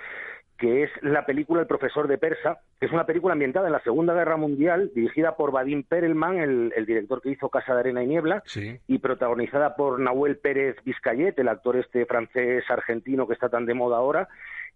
que 0.59 0.83
es 0.83 0.91
la 1.03 1.25
película 1.25 1.61
El 1.61 1.69
profesor 1.69 2.09
de 2.09 2.19
Persa, 2.19 2.59
que 2.81 2.87
es 2.87 2.93
una 2.93 3.07
película 3.07 3.33
ambientada 3.33 3.69
en 3.69 3.73
la 3.73 3.83
Segunda 3.83 4.13
Guerra 4.13 4.37
Mundial, 4.37 4.91
dirigida 4.93 5.37
por 5.37 5.53
Vadim 5.53 5.85
Perelman, 5.85 6.39
el, 6.39 6.73
el 6.75 6.85
director 6.85 7.23
que 7.23 7.31
hizo 7.31 7.49
Casa 7.49 7.75
de 7.75 7.81
Arena 7.81 8.03
y 8.03 8.09
Niebla, 8.09 8.43
sí. 8.45 8.81
y 8.89 8.99
protagonizada 8.99 9.77
por 9.77 10.01
Nahuel 10.01 10.39
Pérez 10.39 10.77
Vizcayet, 10.85 11.39
el 11.39 11.49
actor 11.49 11.77
este 11.77 12.07
francés 12.07 12.65
argentino 12.69 13.29
que 13.29 13.35
está 13.35 13.49
tan 13.49 13.67
de 13.67 13.75
moda 13.75 13.99
ahora 13.99 14.29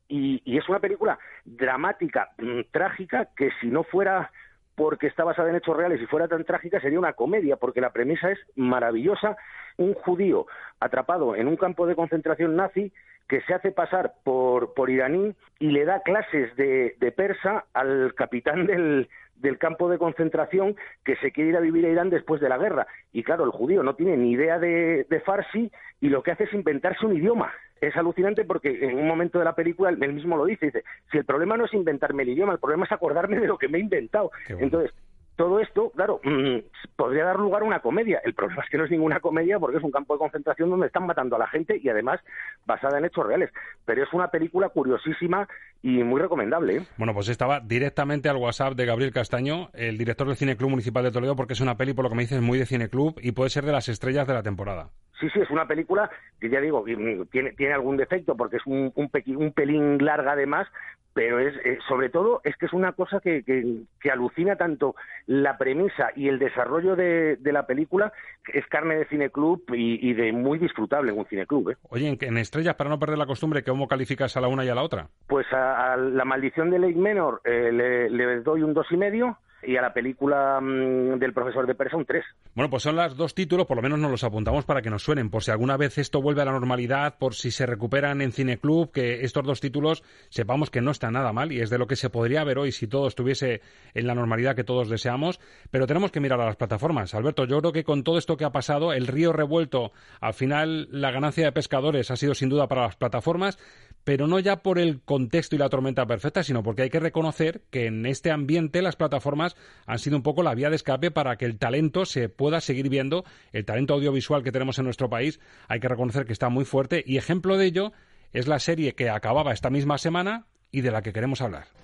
y, 0.09 0.43
y 0.45 0.59
es 0.59 0.69
una 0.69 0.79
película 0.79 1.19
dramática, 1.45 2.31
mm, 2.39 2.61
trágica, 2.71 3.29
que 3.35 3.51
si 3.61 3.69
no 3.69 3.83
fuera 3.83 4.31
porque 4.75 5.07
está 5.07 5.25
basada 5.25 5.51
en 5.51 5.57
hechos 5.57 5.77
reales 5.77 6.01
y 6.01 6.07
fuera 6.07 6.29
tan 6.29 6.45
trágica 6.45 6.81
sería 6.81 6.99
una 6.99 7.13
comedia, 7.13 7.57
porque 7.57 7.81
la 7.81 7.93
premisa 7.93 8.31
es 8.31 8.39
maravillosa. 8.57 9.37
Un 9.77 9.95
judío 9.95 10.47
atrapado 10.81 11.35
en 11.37 11.49
un 11.49 11.57
campo 11.57 11.87
de 11.87 11.95
concentración 11.95 12.57
nazi 12.57 12.93
que 13.29 13.41
se 13.43 13.55
hace 13.55 13.71
pasar 13.73 14.15
por, 14.25 14.75
por 14.75 14.91
iraní 14.91 15.35
y 15.59 15.71
le 15.71 15.85
da 15.85 16.03
clases 16.03 16.55
de, 16.57 16.97
de 16.99 17.13
persa 17.13 17.65
al 17.73 18.15
capitán 18.15 18.67
del, 18.67 19.09
del 19.37 19.59
campo 19.59 19.89
de 19.89 19.99
concentración 19.99 20.77
que 21.05 21.17
se 21.17 21.33
quiere 21.33 21.51
ir 21.51 21.57
a 21.57 21.61
vivir 21.61 21.85
a 21.85 21.91
Irán 21.91 22.11
después 22.11 22.41
de 22.41 22.49
la 22.49 22.59
guerra. 22.59 22.87
Y 23.13 23.23
claro, 23.23 23.45
el 23.45 23.51
judío 23.51 23.83
no 23.83 23.95
tiene 23.95 24.17
ni 24.17 24.33
idea 24.33 24.59
de, 24.59 25.07
de 25.09 25.21
farsi 25.21 25.71
y 26.01 26.09
lo 26.09 26.23
que 26.23 26.31
hace 26.31 26.45
es 26.45 26.53
inventarse 26.53 27.05
un 27.05 27.17
idioma. 27.17 27.53
Es 27.83 27.97
alucinante 27.97 28.45
porque 28.45 28.79
en 28.81 28.97
un 28.97 29.09
momento 29.09 29.41
de 29.41 29.45
la 29.45 29.57
película 29.57 29.91
él 29.91 30.13
mismo 30.13 30.37
lo 30.37 30.45
dice, 30.45 30.67
dice, 30.67 30.85
si 31.11 31.19
el 31.19 31.25
problema 31.25 31.57
no 31.57 31.65
es 31.65 31.75
inventarme 31.75 32.23
el 32.23 32.29
idioma, 32.29 32.53
el 32.53 32.61
problema 32.61 32.85
es 32.85 32.93
acordarme 32.93 33.41
de 33.41 33.49
lo 33.49 33.59
que 33.59 33.67
me 33.67 33.79
he 33.79 33.81
inventado. 33.81 34.31
Bueno. 34.49 34.63
Entonces, 34.63 34.95
todo 35.43 35.59
esto, 35.59 35.91
claro, 35.91 36.21
mmm, 36.23 36.59
podría 36.95 37.25
dar 37.25 37.41
lugar 37.41 37.63
a 37.63 37.65
una 37.65 37.81
comedia. 37.81 38.21
El 38.23 38.33
problema 38.33 38.63
es 38.63 38.71
que 38.71 38.79
no 38.79 38.85
es 38.85 38.93
ninguna 38.93 39.19
comedia 39.19 39.59
porque 39.59 39.79
es 39.79 39.83
un 39.83 39.91
campo 39.91 40.15
de 40.15 40.21
concentración 40.21 40.71
donde 40.71 40.87
están 40.87 41.05
matando 41.05 41.35
a 41.35 41.41
la 41.41 41.49
gente 41.49 41.81
y 41.83 41.89
además 41.89 42.21
basada 42.65 42.99
en 42.99 43.07
hechos 43.07 43.27
reales. 43.27 43.51
Pero 43.85 44.05
es 44.05 44.13
una 44.13 44.29
película 44.29 44.69
curiosísima 44.69 45.49
y 45.83 46.05
muy 46.05 46.21
recomendable. 46.21 46.77
¿eh? 46.77 46.87
Bueno, 46.97 47.13
pues 47.13 47.29
estaba 47.29 47.59
directamente 47.59 48.29
al 48.29 48.37
WhatsApp 48.37 48.75
de 48.75 48.87
Gabriel 48.87 49.13
Castaño, 49.13 49.71
el 49.75 49.99
director 49.99 50.29
del 50.29 50.37
Cine 50.37 50.57
Club 50.57 50.71
Municipal 50.71 51.03
de 51.03 51.11
Toledo, 51.11 51.35
porque 51.35 51.55
es 51.55 51.61
una 51.61 51.77
peli, 51.77 51.93
por 51.93 52.05
lo 52.05 52.11
que 52.11 52.15
me 52.15 52.23
dices, 52.23 52.41
muy 52.41 52.61
de 52.61 52.67
Cine 52.67 52.89
Club 52.89 53.19
y 53.21 53.33
puede 53.33 53.51
ser 53.51 53.65
de 53.65 53.73
las 53.73 53.89
estrellas 53.89 54.29
de 54.29 54.35
la 54.35 54.45
temporada. 54.45 54.91
Sí, 55.19 55.29
sí, 55.35 55.41
es 55.41 55.51
una 55.51 55.67
película 55.67 56.09
que 56.41 56.51
ya 56.51 56.61
digo, 56.61 56.85
tiene, 56.85 57.53
tiene 57.53 57.73
algún 57.73 57.97
defecto 57.97 58.37
porque 58.37 58.59
es 58.59 58.67
un, 58.67 58.93
un, 58.95 59.09
pequi, 59.09 59.35
un 59.35 59.53
pelín 59.53 60.05
larga 60.05 60.33
además, 60.33 60.69
pero 61.15 61.39
es 61.39 61.55
eh, 61.65 61.79
sobre 61.89 62.09
todo 62.09 62.41
es 62.45 62.57
que 62.57 62.67
es 62.67 62.73
una 62.73 62.93
cosa 62.93 63.21
que, 63.21 63.43
que, 63.43 63.83
que, 64.01 64.11
alucina 64.11 64.57
tanto 64.57 64.95
la 65.27 65.59
premisa 65.59 66.11
y 66.17 66.29
el 66.29 66.39
desarrollo 66.39 66.97
de, 66.97 67.37
de 67.37 67.53
la 67.53 67.67
película, 67.67 68.13
es 68.53 68.67
carne 68.67 68.97
de 68.97 69.07
cineclub 69.07 69.63
y, 69.75 70.09
y 70.09 70.15
de 70.15 70.33
muy 70.33 70.59
disfrutable 70.59 71.13
en 71.13 71.19
un 71.19 71.27
cineclub. 71.27 71.71
¿eh? 71.71 71.77
Oye, 71.91 72.09
en, 72.09 72.19
en, 72.21 72.39
Estrellas, 72.39 72.75
para 72.75 72.91
no 72.91 72.99
perder 72.99 73.19
la 73.19 73.27
costumbre, 73.27 73.63
¿cómo 73.63 73.89
calificas 73.89 74.37
a 74.37 74.41
la 74.41 74.49
una 74.49 74.65
y 74.65 74.69
a 74.69 74.75
la 74.75 74.83
otra? 74.83 75.09
Pues 75.27 75.47
a, 75.53 75.93
a 75.93 75.97
La 75.97 76.25
maldición 76.25 76.71
de 76.71 76.79
Lake 76.79 76.97
Menor 76.97 77.41
eh, 77.45 77.71
le, 77.73 78.11
le 78.11 78.41
doy 78.41 78.63
un 78.63 78.75
dos 78.75 78.87
y 78.91 78.97
medio 78.97 79.39
y 79.63 79.77
a 79.77 79.83
la 79.83 79.93
película 79.93 80.61
mmm, 80.61 81.19
del 81.19 81.33
profesor 81.33 81.67
de 81.67 81.75
Persa 81.75 81.97
un 81.97 82.05
3. 82.05 82.25
Bueno, 82.55 82.71
pues 82.71 82.83
son 82.83 82.97
los 82.97 83.17
dos 83.17 83.35
títulos, 83.35 83.67
por 83.67 83.77
lo 83.77 83.83
menos 83.83 83.99
nos 83.99 84.11
los 84.11 84.25
apuntamos 84.25 84.65
para 84.65 84.83
que 84.83 84.91
nos 84.91 85.03
suenen, 85.03 85.31
por 85.31 85.43
si 85.43 85.51
alguna 85.51 85.77
vez 85.77 85.99
esto 85.99 86.21
vuelve 86.21 86.43
a 86.43 86.45
la 86.45 86.53
normalidad, 86.53 87.17
por 87.19 87.35
si 87.35 87.51
se 87.51 87.67
recuperan 87.67 88.21
en 88.21 88.33
Cineclub, 88.33 88.93
que 88.93 89.25
estos 89.25 89.45
dos 89.45 89.61
títulos 89.61 90.03
sepamos 90.29 90.71
que 90.71 90.81
no 90.81 90.91
están 90.91 91.15
nada 91.15 91.33
mal 91.33 91.53
y 91.53 91.61
es 91.61 91.71
de 91.71 91.79
lo 91.79 91.87
que 91.87 91.97
se 91.97 92.11
podría 92.11 92.45
ver 92.45 92.59
hoy 92.59 92.73
si 92.73 92.87
todo 92.87 93.07
estuviese 93.07 93.63
en 93.95 94.07
la 94.07 94.15
normalidad 94.15 94.57
que 94.57 94.65
todos 94.65 94.89
deseamos, 94.89 95.41
pero 95.71 95.87
tenemos 95.87 96.11
que 96.11 96.21
mirar 96.21 96.41
a 96.41 96.47
las 96.47 96.57
plataformas. 96.57 97.15
Alberto, 97.15 97.45
yo 97.45 97.61
creo 97.61 97.73
que 97.73 97.85
con 97.85 98.05
todo 98.05 98.19
esto 98.19 98.37
que 98.37 98.45
ha 98.45 98.51
pasado, 98.51 98.93
el 98.93 99.07
río 99.07 99.33
revuelto, 99.33 99.93
al 100.21 100.35
final 100.35 100.89
la 100.91 101.11
ganancia 101.11 101.45
de 101.45 101.53
pescadores 101.53 102.11
ha 102.11 102.17
sido 102.17 102.35
sin 102.35 102.49
duda 102.49 102.69
para 102.69 102.83
las 102.83 102.97
plataformas, 102.97 103.59
pero 104.05 104.27
no 104.27 104.39
ya 104.39 104.63
por 104.63 104.79
el 104.79 105.01
contexto 105.01 105.57
y 105.57 105.59
la 105.59 105.69
tormenta 105.69 106.07
perfecta, 106.07 106.43
sino 106.43 106.63
porque 106.63 106.83
hay 106.83 106.91
que 106.91 107.01
reconocer 107.01 107.63
que 107.71 107.87
en 107.87 108.07
este 108.07 108.31
ambiente 108.31 108.83
las 108.83 108.97
plataformas 108.97 109.57
han 109.87 109.99
sido 109.99 110.17
un 110.17 110.23
poco 110.23 110.43
la 110.43 110.55
vía 110.55 110.71
de 110.71 110.77
escape 110.77 111.11
para 111.11 111.37
que 111.37 111.45
el 111.45 111.59
talento 111.59 112.05
se 112.05 112.29
pueda 112.29 112.61
seguir 112.61 112.89
viendo, 112.89 113.25
el 113.53 113.65
talento 113.65 113.95
audiovisual 113.95 114.43
que 114.43 114.53
tenemos 114.53 114.79
en 114.79 114.85
nuestro 114.85 115.09
país, 115.09 115.41
hay 115.69 115.81
que 115.81 115.89
reconocer 115.89 116.27
que 116.27 116.33
está 116.33 116.49
muy 116.49 116.65
fuerte 116.65 117.03
y 117.07 117.17
ejemplo 117.17 117.57
de 117.57 117.67
ello 117.67 117.93
es 118.33 118.49
la 118.49 118.59
serie 118.59 118.95
que 118.95 119.11
acababa 119.11 119.53
esta 119.53 119.71
misma 119.71 119.99
semana 119.99 120.47
y 120.71 120.81
de 120.81 120.91
la 120.91 121.03
que 121.03 121.13
queremos 121.13 121.41
hablar. 121.43 121.82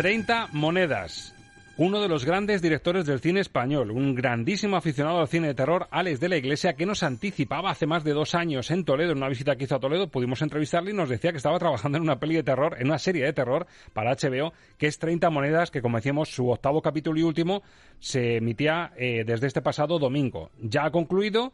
Treinta 0.00 0.48
monedas. 0.52 1.34
Uno 1.76 2.00
de 2.00 2.08
los 2.08 2.24
grandes 2.24 2.62
directores 2.62 3.04
del 3.04 3.20
cine 3.20 3.40
español, 3.40 3.90
un 3.90 4.14
grandísimo 4.14 4.78
aficionado 4.78 5.20
al 5.20 5.28
cine 5.28 5.48
de 5.48 5.54
terror, 5.54 5.88
Alex 5.90 6.20
de 6.20 6.30
la 6.30 6.38
Iglesia, 6.38 6.72
que 6.72 6.86
nos 6.86 7.02
anticipaba 7.02 7.70
hace 7.70 7.86
más 7.86 8.02
de 8.02 8.14
dos 8.14 8.34
años 8.34 8.70
en 8.70 8.86
Toledo, 8.86 9.12
en 9.12 9.18
una 9.18 9.28
visita 9.28 9.56
que 9.56 9.64
hizo 9.64 9.74
a 9.74 9.78
Toledo, 9.78 10.08
pudimos 10.08 10.40
entrevistarle 10.40 10.92
y 10.92 10.94
nos 10.94 11.10
decía 11.10 11.32
que 11.32 11.36
estaba 11.36 11.58
trabajando 11.58 11.98
en 11.98 12.04
una 12.04 12.18
peli 12.18 12.34
de 12.36 12.42
terror, 12.42 12.78
en 12.78 12.86
una 12.86 12.98
serie 12.98 13.26
de 13.26 13.34
terror 13.34 13.66
para 13.92 14.16
HBO, 14.16 14.54
que 14.78 14.86
es 14.86 14.98
30 14.98 15.28
monedas, 15.28 15.70
que 15.70 15.82
como 15.82 15.98
decíamos, 15.98 16.30
su 16.30 16.48
octavo 16.48 16.80
capítulo 16.80 17.20
y 17.20 17.24
último 17.24 17.62
se 17.98 18.38
emitía 18.38 18.94
eh, 18.96 19.24
desde 19.26 19.48
este 19.48 19.60
pasado 19.60 19.98
domingo. 19.98 20.50
Ya 20.62 20.86
ha 20.86 20.90
concluido, 20.90 21.52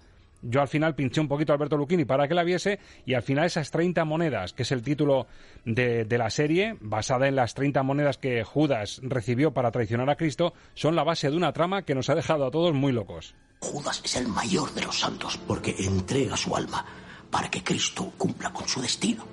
yo 0.49 0.61
al 0.61 0.69
final 0.69 0.95
pinché 0.95 1.21
un 1.21 1.29
poquito 1.29 1.53
a 1.53 1.57
Alberto 1.57 1.76
Lucchini 1.76 2.05
para 2.05 2.29
que 2.29 2.35
la 2.35 2.43
viese 2.43 2.79
y 3.05 3.15
al 3.15 3.23
final 3.23 3.47
esas 3.47 3.71
30 3.71 4.05
monedas, 4.05 4.53
que 4.53 4.62
es 4.62 4.73
el 4.73 4.83
título 4.83 5.26
de, 5.65 6.05
de, 6.05 6.19
la 6.19 6.31
serie, 6.31 6.76
basada 6.81 7.29
en 7.29 7.37
las 7.37 7.55
30 7.55 7.83
monedas 7.83 8.19
que 8.19 8.45
Judas 8.45 9.00
recibió 9.03 9.53
para 9.53 9.71
traicionar 9.71 10.09
a 10.11 10.17
Cristo, 10.17 10.55
son 10.75 10.97
la 10.97 11.05
base 11.05 11.31
de 11.31 11.37
una 11.37 11.53
trama 11.53 11.83
que 11.83 11.95
nos 11.95 12.11
ha 12.11 12.15
dejado 12.15 12.47
a 12.47 12.50
todos 12.50 12.75
muy 12.75 12.93
locos. 12.93 13.35
Judas 13.61 14.00
es 14.05 14.17
el 14.17 14.29
mayor 14.29 14.73
de 14.75 14.83
los 14.83 15.00
santos 15.00 15.38
porque 15.47 15.75
entrega 15.79 16.37
su 16.37 16.55
alma 16.55 16.85
para 17.31 17.50
que 17.50 17.62
Cristo 17.62 18.12
cumpla 18.17 18.53
con 18.53 18.69
su 18.69 18.81
destino. 18.81 19.26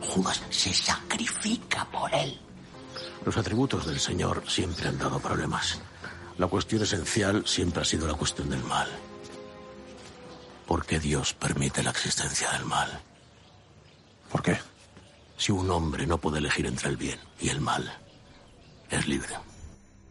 Judas 0.00 0.42
se 0.50 0.72
sacrifica 0.74 1.84
por 1.90 2.12
él. 2.14 2.38
Los 3.24 3.36
atributos 3.36 3.86
del 3.86 4.00
Señor 4.00 4.42
siempre 4.48 4.88
han 4.88 4.98
dado 4.98 5.20
problemas. 5.20 5.80
La 6.38 6.48
cuestión 6.48 6.82
esencial 6.82 7.46
siempre 7.46 7.82
ha 7.82 7.84
sido 7.84 8.08
la 8.08 8.14
cuestión 8.14 8.50
del 8.50 8.62
mal. 8.64 8.88
¿Por 10.72 10.86
qué 10.86 10.98
Dios 10.98 11.34
permite 11.34 11.82
la 11.82 11.90
existencia 11.90 12.48
del 12.56 12.64
mal? 12.64 12.88
¿Por 14.30 14.42
qué? 14.42 14.54
Si 15.36 15.52
un 15.52 15.70
hombre 15.70 16.06
no 16.06 16.16
puede 16.16 16.38
elegir 16.38 16.64
entre 16.64 16.88
el 16.88 16.96
bien 16.96 17.18
y 17.38 17.50
el 17.50 17.60
mal, 17.60 17.82
es 18.90 19.06
libre. 19.06 19.34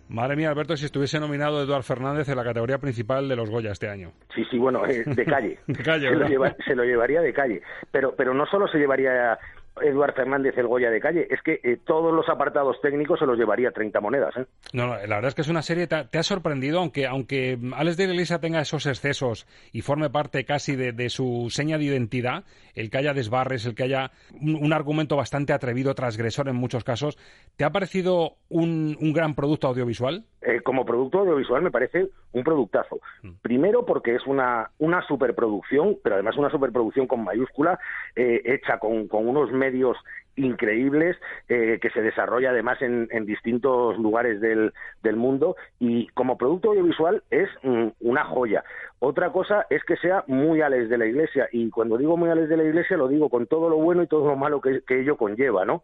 Madre 0.09 0.35
mía, 0.35 0.51
Alberto, 0.51 0.77
si 0.77 0.85
estuviese 0.85 1.19
nominado 1.19 1.63
Eduard 1.63 1.81
Fernández 1.81 2.29
en 2.29 2.35
la 2.35 2.43
categoría 2.43 2.77
principal 2.77 3.27
de 3.27 3.35
los 3.35 3.49
Goya 3.49 3.71
este 3.71 3.89
año. 3.89 4.11
Sí, 4.35 4.45
sí, 4.51 4.59
bueno, 4.59 4.85
eh, 4.85 5.03
de 5.03 5.25
calle. 5.25 5.57
de 5.65 5.83
calle 5.83 6.09
se, 6.09 6.15
lo 6.15 6.27
lleva, 6.27 6.55
se, 6.63 6.75
lo 6.75 6.83
llevaría 6.83 7.21
de 7.21 7.33
calle. 7.33 7.63
Pero, 7.89 8.13
pero 8.15 8.35
no 8.35 8.45
solo 8.45 8.67
se 8.67 8.77
llevaría 8.77 9.39
Eduard 9.81 10.13
Fernández 10.13 10.57
el 10.57 10.67
Goya 10.67 10.89
de 10.89 10.99
calle, 10.99 11.27
es 11.29 11.41
que 11.41 11.59
eh, 11.63 11.77
todos 11.85 12.13
los 12.13 12.27
apartados 12.29 12.79
técnicos 12.81 13.19
se 13.19 13.25
los 13.25 13.37
llevaría 13.37 13.71
30 13.71 13.99
monedas. 14.01 14.35
¿eh? 14.37 14.45
No, 14.73 14.87
no, 14.87 14.93
la 14.93 15.15
verdad 15.15 15.27
es 15.27 15.35
que 15.35 15.41
es 15.41 15.49
una 15.49 15.61
serie, 15.61 15.87
te, 15.87 16.03
te 16.05 16.17
ha 16.17 16.23
sorprendido, 16.23 16.79
aunque, 16.79 17.07
aunque 17.07 17.57
Alex 17.75 17.97
de 17.97 18.07
la 18.07 18.13
Iglesia 18.13 18.39
tenga 18.39 18.61
esos 18.61 18.85
excesos 18.85 19.47
y 19.71 19.81
forme 19.81 20.09
parte 20.09 20.43
casi 20.45 20.75
de, 20.75 20.91
de, 20.91 21.09
su 21.09 21.47
seña 21.49 21.77
de 21.77 21.85
identidad, 21.85 22.43
el 22.75 22.89
que 22.89 22.97
haya 22.97 23.13
desbarres, 23.13 23.65
el 23.65 23.75
que 23.75 23.83
haya 23.83 24.11
un, 24.39 24.55
un, 24.55 24.73
argumento 24.73 25.15
bastante 25.15 25.53
atrevido, 25.53 25.95
transgresor 25.95 26.49
en 26.49 26.55
muchos 26.55 26.83
casos, 26.83 27.17
¿te 27.55 27.63
ha 27.63 27.69
parecido 27.69 28.35
un, 28.49 28.97
un 28.99 29.13
gran 29.13 29.35
producto 29.35 29.67
audiovisual? 29.67 30.25
Eh, 30.41 30.61
como 30.61 30.85
producto 30.85 31.19
audiovisual 31.19 31.61
me 31.61 31.69
parece 31.69 32.07
un 32.31 32.43
productazo. 32.43 32.99
Mm. 33.21 33.33
Primero 33.43 33.85
porque 33.85 34.15
es 34.15 34.25
una, 34.25 34.71
una 34.79 35.05
superproducción, 35.05 35.97
pero 36.03 36.15
además 36.15 36.35
una 36.35 36.49
superproducción 36.49 37.05
con 37.05 37.23
mayúscula, 37.23 37.79
eh, 38.15 38.41
hecha 38.45 38.79
con, 38.79 39.07
con 39.07 39.27
unos 39.27 39.51
medios 39.61 39.97
increíbles 40.35 41.17
eh, 41.49 41.77
que 41.81 41.89
se 41.91 42.01
desarrolla 42.01 42.49
además 42.49 42.81
en, 42.81 43.07
distintos 43.25 43.97
lugares 43.97 44.41
del, 44.41 44.73
del, 45.03 45.15
mundo 45.15 45.55
y 45.79 46.07
como 46.09 46.37
producto 46.37 46.69
audiovisual 46.69 47.21
es 47.29 47.49
mm, 47.63 47.87
una 47.99 48.25
joya. 48.25 48.63
Otra 48.99 49.31
cosa 49.31 49.65
es 49.69 49.83
que 49.83 49.97
sea 49.97 50.23
muy 50.27 50.61
Alex 50.61 50.89
de 50.89 50.97
la 50.97 51.05
Iglesia 51.05 51.47
y 51.51 51.69
cuando 51.69 51.97
digo 51.97 52.17
muy 52.17 52.29
Alex 52.29 52.49
de 52.49 52.57
la 52.57 52.63
Iglesia 52.63 52.97
lo 52.97 53.07
digo 53.07 53.29
con 53.29 53.45
todo 53.45 53.69
lo 53.69 53.77
bueno 53.77 54.03
y 54.03 54.07
todo 54.07 54.27
lo 54.27 54.35
malo 54.35 54.61
que, 54.61 54.81
que 54.87 55.01
ello 55.01 55.17
conlleva, 55.17 55.65
¿no? 55.65 55.83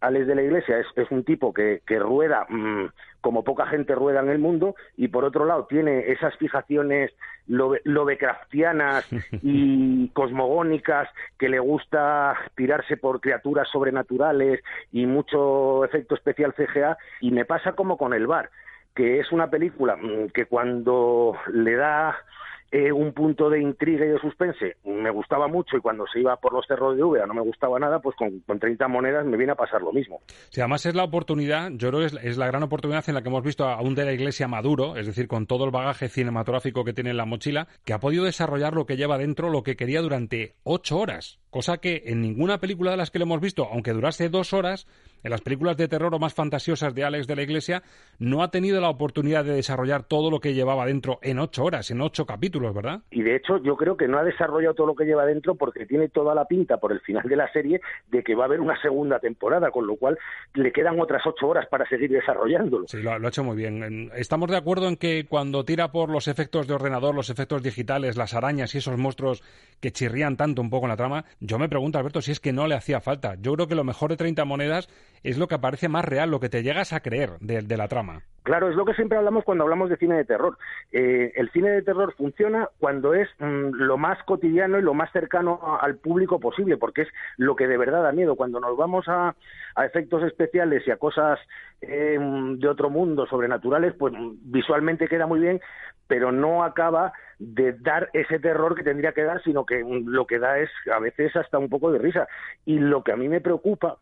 Alex 0.00 0.26
de 0.26 0.34
la 0.34 0.42
Iglesia 0.42 0.78
es, 0.78 0.86
es 0.96 1.10
un 1.10 1.24
tipo 1.24 1.52
que, 1.52 1.82
que 1.86 1.98
rueda 1.98 2.46
mmm, 2.48 2.86
como 3.20 3.44
poca 3.44 3.66
gente 3.66 3.94
rueda 3.94 4.20
en 4.20 4.28
el 4.28 4.38
mundo 4.38 4.76
y 4.96 5.08
por 5.08 5.24
otro 5.24 5.44
lado 5.44 5.66
tiene 5.66 6.10
esas 6.12 6.36
fijaciones 6.36 7.12
lovecraftianas 7.46 9.08
y 9.42 10.08
cosmogónicas 10.10 11.08
que 11.38 11.48
le 11.48 11.58
gusta 11.58 12.36
tirarse 12.54 12.96
por 12.96 13.20
criaturas 13.20 13.68
sobrenaturales 13.70 14.60
y 14.92 15.06
mucho 15.06 15.84
efecto 15.84 16.14
especial 16.14 16.54
CGA 16.54 16.96
y 17.20 17.30
me 17.30 17.44
pasa 17.44 17.72
como 17.72 17.96
con 17.96 18.14
el 18.14 18.26
bar 18.26 18.50
que 18.94 19.20
es 19.20 19.30
una 19.32 19.48
película 19.48 19.96
mm, 19.96 20.28
que 20.28 20.46
cuando 20.46 21.36
le 21.52 21.74
da 21.74 22.16
eh, 22.70 22.92
un 22.92 23.12
punto 23.12 23.48
de 23.48 23.60
intriga 23.60 24.04
y 24.04 24.08
de 24.08 24.18
suspense 24.18 24.76
me 24.84 25.10
gustaba 25.10 25.48
mucho 25.48 25.76
y 25.76 25.80
cuando 25.80 26.06
se 26.06 26.20
iba 26.20 26.36
por 26.36 26.52
los 26.52 26.66
cerros 26.66 26.96
de 26.96 27.02
Úbeda 27.02 27.26
no 27.26 27.34
me 27.34 27.40
gustaba 27.40 27.78
nada, 27.78 28.00
pues 28.00 28.16
con, 28.16 28.40
con 28.40 28.58
30 28.58 28.88
monedas 28.88 29.24
me 29.24 29.36
viene 29.36 29.52
a 29.52 29.56
pasar 29.56 29.82
lo 29.82 29.92
mismo. 29.92 30.20
Sí, 30.50 30.60
además 30.60 30.84
es 30.86 30.94
la 30.94 31.04
oportunidad, 31.04 31.70
yo 31.72 31.88
creo 31.88 32.00
que 32.00 32.06
es, 32.06 32.18
es, 32.22 32.36
la 32.36 32.46
gran 32.46 32.62
oportunidad 32.62 33.04
en 33.08 33.14
la 33.14 33.22
que 33.22 33.28
hemos 33.28 33.42
visto 33.42 33.64
a 33.64 33.80
un 33.80 33.94
de 33.94 34.04
la 34.04 34.12
iglesia 34.12 34.48
maduro, 34.48 34.96
es 34.96 35.06
decir, 35.06 35.28
con 35.28 35.46
todo 35.46 35.64
el 35.64 35.70
bagaje 35.70 36.08
cinematográfico 36.08 36.84
que 36.84 36.92
tiene 36.92 37.10
en 37.10 37.16
la 37.16 37.24
mochila, 37.24 37.68
que 37.84 37.92
ha 37.92 38.00
podido 38.00 38.24
desarrollar 38.24 38.74
lo 38.74 38.86
que 38.86 38.96
lleva 38.96 39.18
dentro, 39.18 39.48
lo 39.48 39.62
que 39.62 39.76
quería 39.76 40.02
durante 40.02 40.54
ocho 40.62 40.98
horas, 40.98 41.38
cosa 41.58 41.78
que 41.78 42.04
en 42.06 42.20
ninguna 42.22 42.58
película 42.58 42.92
de 42.92 42.96
las 42.96 43.10
que 43.10 43.18
le 43.18 43.24
hemos 43.24 43.40
visto, 43.40 43.66
aunque 43.68 43.90
durase 43.90 44.28
dos 44.28 44.52
horas, 44.52 44.86
en 45.24 45.32
las 45.32 45.40
películas 45.40 45.76
de 45.76 45.88
terror 45.88 46.14
o 46.14 46.20
más 46.20 46.32
fantasiosas 46.32 46.94
de 46.94 47.02
Alex 47.02 47.26
de 47.26 47.34
la 47.34 47.42
Iglesia, 47.42 47.82
no 48.20 48.44
ha 48.44 48.52
tenido 48.52 48.80
la 48.80 48.88
oportunidad 48.88 49.44
de 49.44 49.54
desarrollar 49.54 50.04
todo 50.04 50.30
lo 50.30 50.38
que 50.38 50.54
llevaba 50.54 50.86
dentro 50.86 51.18
en 51.20 51.40
ocho 51.40 51.64
horas, 51.64 51.90
en 51.90 52.00
ocho 52.00 52.26
capítulos, 52.26 52.72
¿verdad? 52.72 53.00
Y 53.10 53.22
de 53.22 53.34
hecho, 53.34 53.58
yo 53.58 53.76
creo 53.76 53.96
que 53.96 54.06
no 54.06 54.18
ha 54.18 54.22
desarrollado 54.22 54.74
todo 54.74 54.86
lo 54.86 54.94
que 54.94 55.04
lleva 55.04 55.26
dentro 55.26 55.56
porque 55.56 55.84
tiene 55.84 56.08
toda 56.08 56.32
la 56.32 56.44
pinta 56.44 56.76
por 56.76 56.92
el 56.92 57.00
final 57.00 57.28
de 57.28 57.34
la 57.34 57.52
serie 57.52 57.80
de 58.06 58.22
que 58.22 58.36
va 58.36 58.44
a 58.44 58.46
haber 58.46 58.60
una 58.60 58.80
segunda 58.80 59.18
temporada, 59.18 59.72
con 59.72 59.84
lo 59.84 59.96
cual 59.96 60.16
le 60.54 60.70
quedan 60.70 61.00
otras 61.00 61.26
ocho 61.26 61.48
horas 61.48 61.66
para 61.66 61.88
seguir 61.88 62.10
desarrollándolo. 62.10 62.86
Sí, 62.86 63.02
lo, 63.02 63.18
lo 63.18 63.26
ha 63.26 63.30
hecho 63.30 63.42
muy 63.42 63.56
bien. 63.56 64.12
Estamos 64.14 64.48
de 64.48 64.56
acuerdo 64.56 64.86
en 64.86 64.96
que 64.96 65.26
cuando 65.28 65.64
tira 65.64 65.90
por 65.90 66.08
los 66.08 66.28
efectos 66.28 66.68
de 66.68 66.74
ordenador, 66.74 67.16
los 67.16 67.30
efectos 67.30 67.64
digitales, 67.64 68.16
las 68.16 68.34
arañas 68.34 68.76
y 68.76 68.78
esos 68.78 68.96
monstruos 68.96 69.42
que 69.80 69.90
chirrían 69.90 70.36
tanto 70.36 70.62
un 70.62 70.70
poco 70.70 70.86
en 70.86 70.90
la 70.90 70.96
trama, 70.96 71.24
yo 71.48 71.58
me 71.58 71.68
pregunto, 71.68 71.98
Alberto, 71.98 72.20
si 72.20 72.30
es 72.30 72.40
que 72.40 72.52
no 72.52 72.66
le 72.66 72.74
hacía 72.74 73.00
falta. 73.00 73.34
Yo 73.40 73.54
creo 73.54 73.66
que 73.66 73.74
lo 73.74 73.82
mejor 73.82 74.10
de 74.10 74.18
30 74.18 74.44
monedas 74.44 74.88
es 75.24 75.38
lo 75.38 75.48
que 75.48 75.54
aparece 75.54 75.88
más 75.88 76.04
real, 76.04 76.30
lo 76.30 76.40
que 76.40 76.50
te 76.50 76.62
llegas 76.62 76.92
a 76.92 77.00
creer 77.00 77.30
de, 77.40 77.76
la 77.76 77.88
trama. 77.88 78.20
Claro, 78.42 78.68
es 78.68 78.76
lo 78.76 78.84
que 78.84 78.92
siempre 78.92 79.16
hablamos 79.16 79.44
cuando 79.44 79.64
hablamos 79.64 79.88
de 79.88 79.96
cine 79.96 80.16
de 80.16 80.26
terror. 80.26 80.58
Eh, 80.92 81.32
el 81.36 81.50
cine 81.50 81.70
de 81.70 81.82
terror 81.82 82.14
funciona 82.16 82.68
cuando 82.78 83.14
es 83.14 83.28
mm, 83.38 83.76
lo 83.76 83.96
más 83.96 84.22
cotidiano 84.24 84.78
y 84.78 84.82
lo 84.82 84.92
más 84.92 85.10
cercano 85.10 85.78
al 85.80 85.96
público 85.96 86.38
posible, 86.38 86.76
porque 86.76 87.02
es 87.02 87.08
lo 87.38 87.56
que 87.56 87.66
de 87.66 87.78
verdad 87.78 88.02
da 88.02 88.12
miedo. 88.12 88.36
Cuando 88.36 88.60
nos 88.60 88.76
vamos 88.76 89.06
a, 89.08 89.34
efectos 89.82 90.22
especiales 90.24 90.82
y 90.86 90.90
a 90.90 90.96
cosas 90.96 91.38
eh, 91.80 92.18
de 92.20 92.68
otro 92.68 92.90
mundo, 92.90 93.26
sobrenaturales, 93.26 93.94
pues 93.94 94.14
visualmente 94.42 95.08
queda 95.08 95.26
muy 95.26 95.40
bien, 95.40 95.60
pero 96.06 96.32
no 96.32 96.64
acaba 96.64 97.12
de 97.38 97.72
dar 97.72 98.10
ese 98.14 98.38
terror 98.38 98.74
que 98.74 98.82
tendría 98.82 99.12
que 99.12 99.22
dar, 99.22 99.42
sino 99.42 99.64
que 99.64 99.84
lo 99.84 100.26
que 100.26 100.38
da 100.38 100.58
es 100.58 100.70
a 100.92 100.98
veces 100.98 101.36
hasta 101.36 101.58
un 101.58 101.68
poco 101.68 101.92
de 101.92 101.98
risa. 101.98 102.26
Y 102.64 102.78
lo 102.78 103.04
que 103.04 103.12
a 103.12 103.16
mí 103.16 103.28
me 103.28 103.40
preocupa 103.40 103.98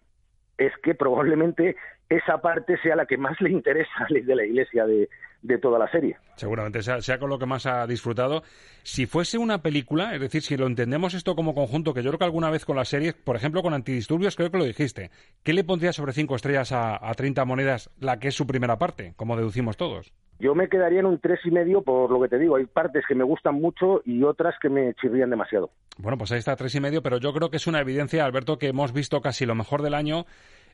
es 0.57 0.73
que 0.83 0.95
probablemente 0.95 1.77
esa 2.09 2.41
parte 2.41 2.79
sea 2.79 2.97
la 2.97 3.07
que 3.07 3.19
más 3.19 3.41
le 3.41 3.51
interesa 3.51 3.91
a 3.99 4.07
de 4.13 4.35
la 4.35 4.45
Iglesia 4.45 4.87
de, 4.87 5.09
de 5.47 5.59
toda 5.59 5.79
la 5.79 5.91
serie. 5.91 6.17
Seguramente 6.37 6.83
sea, 6.83 7.01
sea, 7.01 7.19
con 7.19 7.31
lo 7.31 7.39
que 7.39 7.47
más 7.47 7.67
ha 7.67 7.87
disfrutado. 7.87 8.43
Si 8.83 9.07
fuese 9.07 9.39
una 9.39 9.63
película, 9.63 10.15
es 10.15 10.21
decir, 10.21 10.43
si 10.43 10.57
lo 10.57 10.67
entendemos 10.67 11.15
esto 11.15 11.35
como 11.35 11.55
conjunto, 11.55 11.95
que 11.95 12.03
yo 12.03 12.11
creo 12.11 12.19
que 12.19 12.25
alguna 12.25 12.51
vez 12.51 12.65
con 12.65 12.77
las 12.77 12.89
series, 12.89 13.15
por 13.15 13.37
ejemplo 13.37 13.63
con 13.63 13.75
Antidisturbios, 13.75 14.37
creo 14.37 14.51
que 14.51 14.59
lo 14.59 14.65
dijiste, 14.65 15.11
¿qué 15.43 15.53
le 15.53 15.65
pondría 15.65 15.93
sobre 15.93 16.13
cinco 16.13 16.37
estrellas 16.37 16.73
a, 16.73 17.09
a 17.09 17.15
30 17.15 17.45
monedas 17.45 17.91
la 18.01 18.19
que 18.19 18.29
es 18.29 18.35
su 18.35 18.47
primera 18.47 18.79
parte, 18.79 19.15
como 19.17 19.37
deducimos 19.37 19.77
todos? 19.77 20.13
Yo 20.39 20.55
me 20.55 20.69
quedaría 20.69 21.01
en 21.01 21.07
un 21.07 21.19
tres 21.19 21.41
y 21.45 21.51
medio 21.51 21.81
por 21.83 22.11
lo 22.11 22.21
que 22.21 22.29
te 22.29 22.39
digo. 22.39 22.57
Hay 22.57 22.67
partes 22.67 23.05
que 23.09 23.15
me 23.15 23.25
gustan 23.25 23.55
mucho 23.55 24.03
y 24.05 24.23
otras 24.23 24.55
que 24.61 24.69
me 24.69 24.93
chirrían 24.95 25.31
demasiado. 25.31 25.71
Bueno, 25.97 26.19
pues 26.19 26.31
ahí 26.31 26.39
está 26.39 26.57
tres 26.57 26.75
y 26.75 26.81
medio, 26.81 27.03
pero 27.03 27.17
yo 27.17 27.33
creo 27.33 27.51
que 27.51 27.57
es 27.57 27.67
una 27.67 27.81
evidencia, 27.81 28.25
Alberto, 28.25 28.59
que 28.59 28.69
hemos 28.69 28.93
visto 28.93 29.23
casi 29.23 29.47
lo 29.47 29.55
mejor 29.55 29.81
del 29.81 29.95
año 29.95 30.27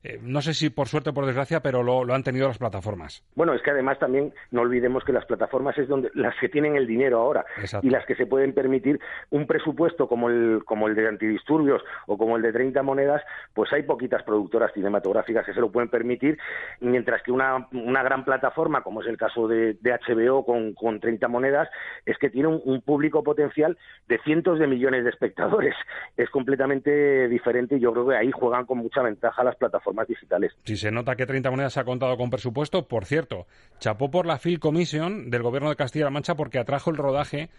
eh, 0.04 0.18
no 0.20 0.42
sé 0.42 0.52
si 0.52 0.70
por 0.70 0.88
suerte 0.88 1.10
o 1.10 1.14
por 1.14 1.26
desgracia, 1.26 1.60
pero 1.60 1.82
lo, 1.82 2.12
han 2.12 2.24
tenido 2.24 2.48
las 2.48 2.58
plataformas. 2.58 3.22
Bueno, 3.36 3.54
es 3.54 3.62
que 3.62 3.70
además 3.70 3.98
también 4.00 4.34
no 4.50 4.62
olvidemos 4.62 5.04
que 5.04 5.12
las 5.12 5.24
plataformas 5.26 5.78
es 5.78 5.86
donde 5.86 6.10
las 6.14 6.34
que 6.40 6.48
tienen 6.48 6.76
el 6.76 6.86
dinero 6.88 7.20
ahora 7.20 7.44
y 7.82 7.90
las 7.90 8.04
que 8.06 8.16
se 8.16 8.26
pueden 8.26 8.52
permitir 8.52 8.98
un 9.30 9.46
presupuesto 9.46 10.08
como 10.08 10.28
el, 10.28 10.62
como 10.64 10.88
el 10.88 10.96
de 10.96 11.06
antidisturbios 11.06 11.82
o 12.06 12.18
como 12.18 12.36
el 12.36 12.42
de 12.42 12.52
30 12.52 12.82
monedas, 12.82 13.22
pues 13.54 13.72
hay 13.72 13.84
poquitas 13.84 14.24
productoras 14.24 14.72
cinematográficas 14.72 15.46
que 15.46 15.54
se 15.54 15.60
lo 15.60 15.70
pueden 15.70 15.88
permitir, 15.88 16.36
mientras 16.80 17.22
que 17.22 17.30
una, 17.30 17.68
una 17.72 18.02
gran 18.02 18.24
plataforma, 18.24 18.82
como 18.82 19.02
es 19.02 19.08
el 19.08 19.16
caso 19.16 19.46
de, 19.46 19.76
HBO 19.82 20.44
con, 20.44 20.74
con 20.74 20.98
30 20.98 21.28
monedas, 21.28 21.68
es 22.06 22.18
que 22.18 22.30
tiene 22.30 22.48
un, 22.48 22.82
público 22.82 23.22
potencial 23.22 23.78
de 24.08 24.18
cientos 24.24 24.58
de 24.58 24.66
millones 24.66 25.04
de 25.04 25.10
espectadores. 25.10 25.74
Es 26.16 26.28
completamente 26.30 27.28
diferente 27.28 27.76
y 27.76 27.80
yo 27.80 27.92
creo 27.92 28.08
que 28.08 28.16
ahí 28.16 28.32
juegan 28.32 28.66
con 28.66 28.78
mucha 28.78 29.02
ventaja 29.02 29.44
las 29.44 29.54
plataformas 29.54 29.91
más 29.94 30.08
digitales. 30.08 30.52
Si 30.64 30.76
se 30.76 30.90
nota 30.90 31.16
que 31.16 31.26
30 31.26 31.50
Monedas 31.50 31.76
ha 31.76 31.84
contado 31.84 32.16
con 32.16 32.30
presupuesto, 32.30 32.86
por 32.86 33.04
cierto, 33.04 33.46
chapó 33.78 34.10
por 34.10 34.26
la 34.26 34.38
Phil 34.38 34.60
Commission 34.60 35.30
del 35.30 35.42
Gobierno 35.42 35.70
de 35.70 35.76
Castilla-La 35.76 36.10
Mancha 36.10 36.34
porque 36.34 36.58
atrajo 36.58 36.90
el 36.90 36.96
rodaje 36.96 37.50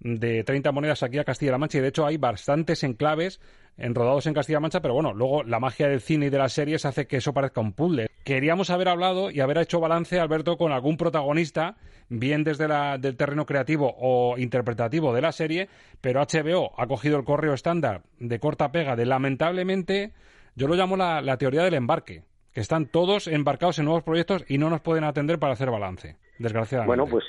de 0.00 0.44
30 0.44 0.72
monedas 0.72 1.02
aquí 1.02 1.18
a 1.18 1.24
Castilla-La 1.24 1.58
Mancha 1.58 1.78
y 1.78 1.82
de 1.82 1.88
hecho 1.88 2.06
hay 2.06 2.16
bastantes 2.16 2.82
enclaves 2.84 3.40
enrodados 3.76 4.26
en 4.26 4.34
Castilla-La 4.34 4.60
Mancha, 4.60 4.80
pero 4.80 4.94
bueno, 4.94 5.12
luego 5.14 5.42
la 5.42 5.60
magia 5.60 5.88
del 5.88 6.00
cine 6.00 6.26
y 6.26 6.30
de 6.30 6.38
las 6.38 6.52
series 6.52 6.84
hace 6.84 7.06
que 7.06 7.18
eso 7.18 7.32
parezca 7.32 7.60
un 7.60 7.72
puzzle. 7.72 8.08
Queríamos 8.24 8.70
haber 8.70 8.88
hablado 8.88 9.30
y 9.30 9.40
haber 9.40 9.58
hecho 9.58 9.80
balance, 9.80 10.20
Alberto, 10.20 10.58
con 10.58 10.72
algún 10.72 10.96
protagonista, 10.96 11.76
bien 12.10 12.44
desde 12.44 12.68
la, 12.68 12.98
del 12.98 13.16
terreno 13.16 13.46
creativo 13.46 13.94
o 13.98 14.36
interpretativo 14.36 15.14
de 15.14 15.22
la 15.22 15.32
serie, 15.32 15.68
pero 16.00 16.20
HBO 16.20 16.72
ha 16.76 16.86
cogido 16.86 17.16
el 17.16 17.24
correo 17.24 17.54
estándar 17.54 18.02
de 18.18 18.38
corta 18.38 18.72
pega 18.72 18.96
de 18.96 19.06
lamentablemente 19.06 20.12
yo 20.60 20.68
lo 20.68 20.74
llamo 20.74 20.94
la, 20.94 21.36
teoría 21.38 21.62
del 21.62 21.72
embarque, 21.72 22.22
que 22.52 22.60
están 22.60 22.84
todos 22.84 23.28
embarcados 23.28 23.78
en 23.78 23.86
nuevos 23.86 24.02
proyectos 24.02 24.44
y 24.46 24.58
no 24.58 24.68
nos 24.68 24.82
pueden 24.82 25.04
atender 25.04 25.38
para 25.38 25.54
hacer 25.54 25.70
balance, 25.70 26.18
desgraciadamente. 26.38 26.86
Bueno, 26.86 27.10
pues 27.10 27.24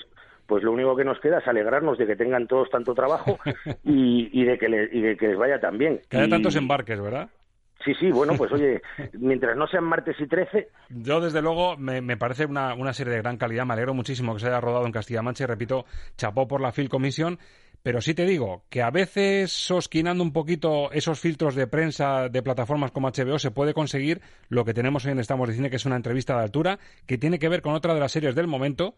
pues 0.47 0.63
lo 0.63 0.73
único 0.73 0.97
que 0.97 1.05
nos 1.05 1.17
queda 1.21 1.39
es 1.39 1.47
alegrarnos 1.47 1.97
de 1.97 2.05
que 2.05 2.17
tengan 2.17 2.45
todos 2.45 2.69
tanto 2.69 2.93
trabajo 2.93 3.39
y, 3.85 4.43
de, 4.43 4.57
que 4.57 4.67
de 4.67 5.15
que 5.15 5.29
les 5.29 5.37
vaya 5.37 5.61
tan 5.61 5.77
bien. 5.77 6.01
Que 6.09 6.17
haya 6.17 6.27
tantos 6.27 6.57
embarques, 6.57 6.99
¿verdad? 6.99 7.29
Sí, 7.85 7.93
sí, 7.97 8.11
bueno, 8.11 8.33
pues 8.37 8.51
oye, 8.51 8.81
mientras 9.13 9.55
no 9.55 9.65
sean 9.67 9.85
martes 9.85 10.17
y 10.19 10.27
13. 10.27 10.67
Yo, 10.89 11.21
desde 11.21 11.41
luego, 11.41 11.77
me, 11.77 12.01
me 12.01 12.17
parece 12.17 12.45
una, 12.45 12.73
una, 12.73 12.91
serie 12.91 13.13
de 13.13 13.21
gran 13.21 13.37
calidad. 13.37 13.65
Me 13.65 13.73
alegro 13.73 13.93
muchísimo 13.93 14.33
que 14.33 14.41
se 14.41 14.47
haya 14.47 14.59
rodado 14.59 14.85
en 14.85 14.91
Castilla-Mancha 14.91 15.45
y 15.45 15.47
repito, 15.47 15.85
chapó 16.17 16.49
por 16.49 16.59
la 16.59 16.73
Film 16.73 16.89
Commission 16.89 17.39
pero 17.83 18.01
sí 18.01 18.13
te 18.13 18.25
digo 18.25 18.63
que 18.69 18.81
a 18.81 18.91
veces, 18.91 19.51
sosquinando 19.51 20.23
un 20.23 20.33
poquito 20.33 20.91
esos 20.91 21.19
filtros 21.19 21.55
de 21.55 21.67
prensa 21.67 22.29
de 22.29 22.43
plataformas 22.43 22.91
como 22.91 23.09
HBO, 23.09 23.39
se 23.39 23.51
puede 23.51 23.73
conseguir 23.73 24.21
lo 24.49 24.65
que 24.65 24.73
tenemos 24.73 25.05
hoy 25.05 25.13
en 25.13 25.19
Estamos 25.19 25.47
de 25.47 25.55
Cine, 25.55 25.69
que 25.69 25.77
es 25.77 25.85
una 25.85 25.95
entrevista 25.95 26.35
de 26.35 26.43
altura, 26.43 26.79
que 27.05 27.17
tiene 27.17 27.39
que 27.39 27.49
ver 27.49 27.61
con 27.61 27.73
otra 27.73 27.93
de 27.93 27.99
las 27.99 28.11
series 28.11 28.35
del 28.35 28.47
momento, 28.47 28.95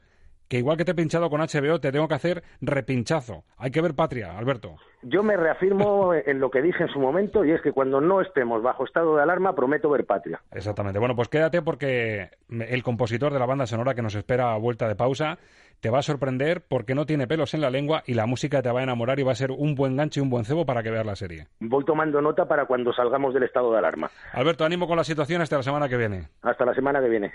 que 0.48 0.58
igual 0.58 0.78
que 0.78 0.86
te 0.86 0.91
he 0.91 0.96
pinchado 0.96 1.30
con 1.30 1.41
HBO, 1.41 1.80
te 1.80 1.91
tengo 1.91 2.08
que 2.08 2.15
hacer 2.15 2.43
repinchazo. 2.62 3.43
Hay 3.58 3.72
que 3.72 3.82
ver 3.82 3.96
Patria, 3.96 4.38
Alberto. 4.38 4.76
Yo 5.02 5.24
me 5.24 5.38
reafirmo 5.38 6.13
en 6.26 6.39
lo 6.39 6.52
que 6.52 6.62
dije 6.62 6.84
en 6.84 6.89
su 6.89 7.00
momento 7.00 7.46
y 7.46 7.52
es 7.52 7.62
que 7.62 7.72
cuando 7.72 8.02
no 8.02 8.22
estemos 8.22 8.62
bajo 8.62 8.86
estado 8.86 9.15
de 9.15 9.24
alarma 9.24 9.56
prometo 9.56 9.89
ver 9.89 10.06
Patria. 10.06 10.41
Exactamente. 10.52 11.00
Bueno, 11.00 11.15
pues 11.15 11.30
quédate 11.30 11.62
porque 11.62 12.30
el 12.50 12.84
compositor 12.84 13.34
de 13.34 13.39
la 13.39 13.46
banda 13.46 13.65
sonora 13.65 13.96
que 13.96 14.02
nos 14.02 14.15
espera 14.15 14.54
a 14.54 14.58
vuelta 14.58 14.88
de 14.88 14.96
pausa 14.96 15.39
te 15.84 15.89
va 15.89 16.00
a 16.00 16.02
sorprender 16.02 16.63
porque 16.65 16.96
no 16.96 17.06
tiene 17.06 17.28
pelos 17.28 17.54
en 17.54 17.60
la 17.60 17.69
lengua 17.69 18.04
y 18.08 18.13
la 18.13 18.26
música 18.26 18.62
te 18.62 18.72
va 18.72 18.80
a 18.80 18.84
enamorar 18.84 19.19
y 19.19 19.24
va 19.24 19.34
a 19.34 19.36
ser 19.36 19.52
un 19.52 19.76
buen 19.76 19.98
gancho 19.98 20.22
y 20.22 20.24
un 20.24 20.30
buen 20.30 20.46
cebo 20.46 20.65
para 20.65 20.82
que 20.82 20.89
veas 20.89 21.06
la 21.06 21.17
serie. 21.17 21.48
Voy 21.60 21.84
tomando 21.84 22.22
nota 22.22 22.48
para 22.48 22.65
cuando 22.65 22.93
salgamos 22.93 23.34
del 23.34 23.43
estado 23.43 23.69
de 23.74 23.80
alarma. 23.80 24.10
Alberto, 24.32 24.63
ánimo 24.63 24.88
con 24.88 24.96
la 24.96 25.04
situación 25.04 25.41
hasta 25.41 25.58
la 25.58 25.63
semana 25.63 25.89
que 25.89 25.98
viene. 25.98 26.30
Hasta 26.41 26.63
la 26.63 26.74
semana 26.74 27.02
que 27.02 27.10
viene. 27.10 27.34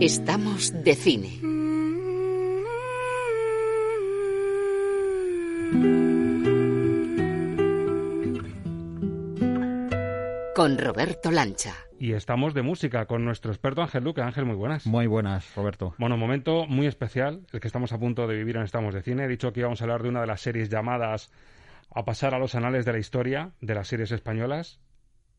Estamos 0.00 0.72
de 0.84 0.94
cine. 0.94 1.39
Con 10.60 10.76
Roberto 10.76 11.30
Lancha. 11.30 11.74
Y 11.98 12.12
estamos 12.12 12.52
de 12.52 12.60
música 12.60 13.06
con 13.06 13.24
nuestro 13.24 13.50
experto 13.50 13.80
Ángel 13.80 14.04
Luque. 14.04 14.20
Ángel, 14.20 14.44
muy 14.44 14.56
buenas. 14.56 14.86
Muy 14.86 15.06
buenas, 15.06 15.54
Roberto. 15.56 15.94
Bueno, 15.96 16.18
momento 16.18 16.66
muy 16.66 16.86
especial, 16.86 17.46
el 17.50 17.60
que 17.60 17.66
estamos 17.66 17.94
a 17.94 17.98
punto 17.98 18.26
de 18.26 18.36
vivir 18.36 18.56
en 18.56 18.64
Estamos 18.64 18.92
de 18.92 19.00
Cine. 19.00 19.24
He 19.24 19.28
dicho 19.28 19.54
que 19.54 19.60
íbamos 19.60 19.80
a 19.80 19.84
hablar 19.84 20.02
de 20.02 20.10
una 20.10 20.20
de 20.20 20.26
las 20.26 20.42
series 20.42 20.68
llamadas 20.68 21.32
a 21.90 22.04
pasar 22.04 22.34
a 22.34 22.38
los 22.38 22.54
anales 22.54 22.84
de 22.84 22.92
la 22.92 22.98
historia 22.98 23.52
de 23.62 23.74
las 23.74 23.88
series 23.88 24.12
españolas. 24.12 24.80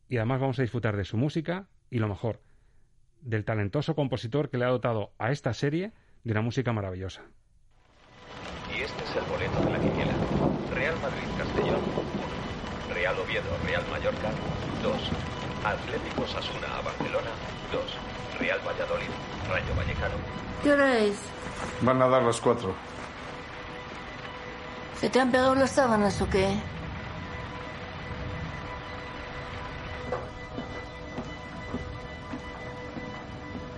Y 0.08 0.16
además 0.16 0.40
vamos 0.40 0.58
a 0.58 0.62
disfrutar 0.62 0.96
de 0.96 1.04
su 1.04 1.16
música 1.16 1.68
y 1.88 2.00
lo 2.00 2.08
mejor, 2.08 2.40
del 3.20 3.44
talentoso 3.44 3.94
compositor 3.94 4.50
que 4.50 4.58
le 4.58 4.64
ha 4.64 4.70
dotado 4.70 5.12
a 5.20 5.30
esta 5.30 5.54
serie 5.54 5.92
de 6.24 6.32
una 6.32 6.42
música 6.42 6.72
maravillosa. 6.72 7.22
Y 8.76 8.82
este 8.82 9.04
es 9.04 9.14
el 9.14 9.24
boleto 9.30 9.60
de 9.60 9.70
la 9.70 9.78
quiniela. 9.78 10.01
Real 10.82 10.96
Madrid-Castellón, 11.00 11.80
Real 12.92 13.16
Oviedo, 13.20 13.56
Real 13.64 13.84
Mallorca, 13.88 14.30
2. 14.82 14.96
Atlético 15.64 16.26
Sasuna 16.26 16.76
a 16.76 16.80
Barcelona, 16.80 17.30
2. 17.70 17.82
Real 18.40 18.58
Valladolid, 18.66 19.06
Rayo 19.48 19.74
Vallecano. 19.76 20.14
¿Qué 20.60 20.72
hora 20.72 20.98
es? 20.98 21.20
Van 21.82 22.02
a 22.02 22.08
dar 22.08 22.24
las 22.24 22.40
4. 22.40 22.74
¿Se 24.98 25.08
te 25.08 25.20
han 25.20 25.30
pegado 25.30 25.54
las 25.54 25.70
sábanas 25.70 26.20
o 26.20 26.28
qué? 26.28 26.48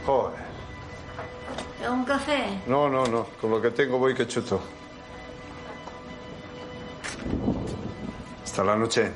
Joder. 0.06 0.38
¿Un 1.86 2.04
café? 2.06 2.62
No, 2.66 2.88
no, 2.88 3.04
no. 3.04 3.26
Con 3.38 3.50
lo 3.50 3.60
que 3.60 3.72
tengo 3.72 3.98
voy 3.98 4.14
que 4.14 4.26
chuto. 4.26 4.62
Hasta 8.54 8.62
la 8.62 8.76
noche. 8.76 9.10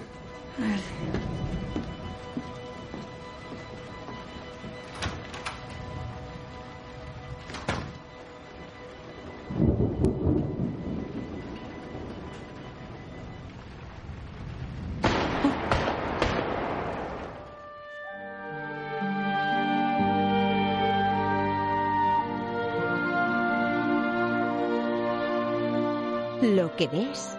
Lo 26.42 26.74
que 26.74 26.88
ves 26.88 27.38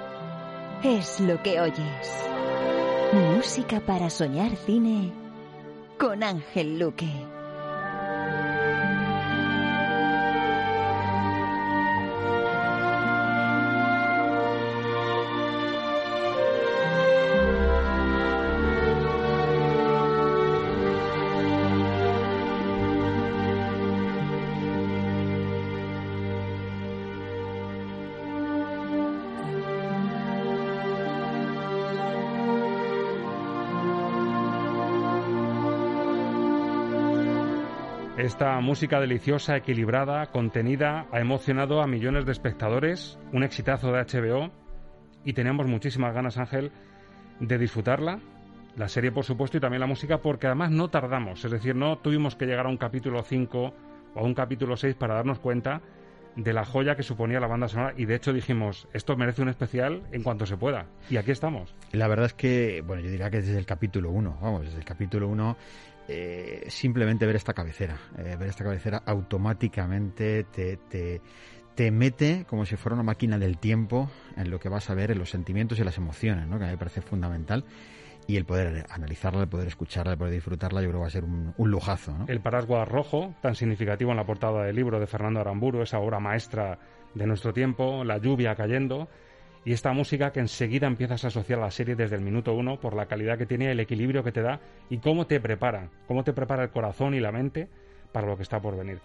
es 0.83 1.19
lo 1.19 1.41
que 1.43 1.59
oyes. 1.59 2.25
Música 3.11 3.79
para 3.81 4.09
soñar 4.09 4.55
cine 4.55 5.11
con 5.97 6.23
Ángel 6.23 6.79
Luque. 6.79 7.28
Esta 38.29 38.59
música 38.61 38.99
deliciosa, 38.99 39.57
equilibrada, 39.57 40.27
contenida, 40.27 41.07
ha 41.11 41.19
emocionado 41.19 41.81
a 41.81 41.87
millones 41.87 42.27
de 42.27 42.31
espectadores, 42.31 43.17
un 43.33 43.41
exitazo 43.41 43.91
de 43.91 44.03
HBO, 44.03 44.51
y 45.25 45.33
tenemos 45.33 45.65
muchísimas 45.65 46.13
ganas, 46.13 46.37
Ángel, 46.37 46.71
de 47.39 47.57
disfrutarla, 47.57 48.19
la 48.77 48.87
serie 48.87 49.11
por 49.11 49.25
supuesto 49.25 49.57
y 49.57 49.59
también 49.59 49.79
la 49.81 49.87
música, 49.87 50.19
porque 50.19 50.45
además 50.45 50.69
no 50.69 50.89
tardamos, 50.89 51.43
es 51.43 51.49
decir, 51.49 51.75
no 51.75 51.97
tuvimos 51.97 52.35
que 52.35 52.45
llegar 52.45 52.67
a 52.67 52.69
un 52.69 52.77
capítulo 52.77 53.23
5 53.23 53.73
o 54.13 54.19
a 54.19 54.21
un 54.21 54.35
capítulo 54.35 54.77
6 54.77 54.93
para 54.93 55.15
darnos 55.15 55.39
cuenta 55.39 55.81
de 56.35 56.53
la 56.53 56.65
joya 56.65 56.95
que 56.95 57.01
suponía 57.01 57.39
la 57.39 57.47
banda 57.47 57.67
sonora. 57.67 57.95
Y 57.97 58.05
de 58.05 58.13
hecho 58.13 58.31
dijimos, 58.31 58.87
esto 58.93 59.17
merece 59.17 59.41
un 59.41 59.49
especial 59.49 60.03
en 60.11 60.21
cuanto 60.21 60.45
se 60.45 60.55
pueda. 60.55 60.85
Y 61.09 61.17
aquí 61.17 61.31
estamos. 61.31 61.73
La 61.93 62.07
verdad 62.07 62.27
es 62.27 62.35
que, 62.35 62.83
bueno, 62.85 63.01
yo 63.01 63.09
diría 63.09 63.31
que 63.31 63.37
desde 63.37 63.57
el 63.57 63.65
capítulo 63.65 64.11
1, 64.11 64.37
vamos, 64.39 64.65
desde 64.65 64.77
el 64.77 64.85
capítulo 64.85 65.27
1 65.29 65.57
eh, 66.11 66.65
simplemente 66.69 67.27
ver 67.27 67.35
esta 67.35 67.53
cabecera, 67.53 67.95
eh, 68.17 68.35
ver 68.35 68.49
esta 68.49 68.63
cabecera 68.63 69.03
automáticamente 69.05 70.43
te, 70.43 70.77
te, 70.77 71.21
te, 71.75 71.91
mete 71.91 72.45
como 72.49 72.65
si 72.65 72.77
fuera 72.77 72.95
una 72.95 73.03
máquina 73.03 73.37
del 73.37 73.59
tiempo 73.59 74.09
en 74.35 74.49
lo 74.49 74.59
que 74.59 74.69
vas 74.69 74.89
a 74.89 74.95
ver, 74.95 75.11
en 75.11 75.19
los 75.19 75.29
sentimientos 75.29 75.77
y 75.79 75.83
las 75.83 75.99
emociones, 75.99 76.47
¿no? 76.47 76.57
que 76.57 76.63
a 76.63 76.67
mí 76.67 76.73
me 76.73 76.79
parece 76.79 77.01
fundamental. 77.01 77.63
Y 78.25 78.37
el 78.37 78.45
poder 78.45 78.87
analizarla, 78.89 79.41
el 79.41 79.49
poder 79.49 79.67
escucharla, 79.67 80.13
el 80.13 80.17
poder 80.17 80.33
disfrutarla, 80.33 80.81
yo 80.81 80.87
creo 80.87 80.99
que 80.99 81.01
va 81.01 81.07
a 81.07 81.11
ser 81.11 81.25
un, 81.25 81.53
lujazo. 81.57 82.15
El 82.27 82.41
paraguas 82.41 82.87
rojo, 82.87 83.35
tan 83.41 83.53
significativo 83.53 84.09
en 84.09 84.17
la 84.17 84.25
portada 84.25 84.63
del 84.63 84.75
libro 84.75 84.99
de 84.99 85.05
Fernando 85.05 85.41
Aramburu, 85.41 85.83
esa 85.83 85.99
obra 85.99 86.19
maestra 86.19 86.79
de 87.13 87.27
nuestro 87.27 87.53
tiempo, 87.53 88.03
la 88.03 88.17
lluvia 88.17 88.55
cayendo, 88.55 89.09
y 89.65 89.73
esta 89.73 89.93
música 89.93 90.31
que 90.31 90.39
enseguida 90.39 90.87
empiezas 90.87 91.23
a 91.25 91.27
asociar 91.27 91.59
a 91.59 91.63
la 91.63 91.71
serie 91.71 91.95
desde 91.95 92.15
el 92.15 92.21
minuto 92.21 92.53
uno 92.53 92.79
por 92.79 92.95
la 92.95 93.07
calidad 93.07 93.37
que 93.37 93.45
tiene, 93.45 93.71
el 93.71 93.79
equilibrio 93.79 94.23
que 94.23 94.31
te 94.31 94.41
da 94.41 94.59
y 94.89 94.99
cómo 94.99 95.27
te 95.27 95.39
prepara, 95.39 95.89
cómo 96.07 96.23
te 96.23 96.33
prepara 96.33 96.63
el 96.63 96.69
corazón 96.69 97.13
y 97.13 97.19
la 97.19 97.31
mente 97.31 97.67
para 98.11 98.27
lo 98.27 98.37
que 98.37 98.43
está 98.43 98.59
por 98.59 98.77
venir. 98.77 98.99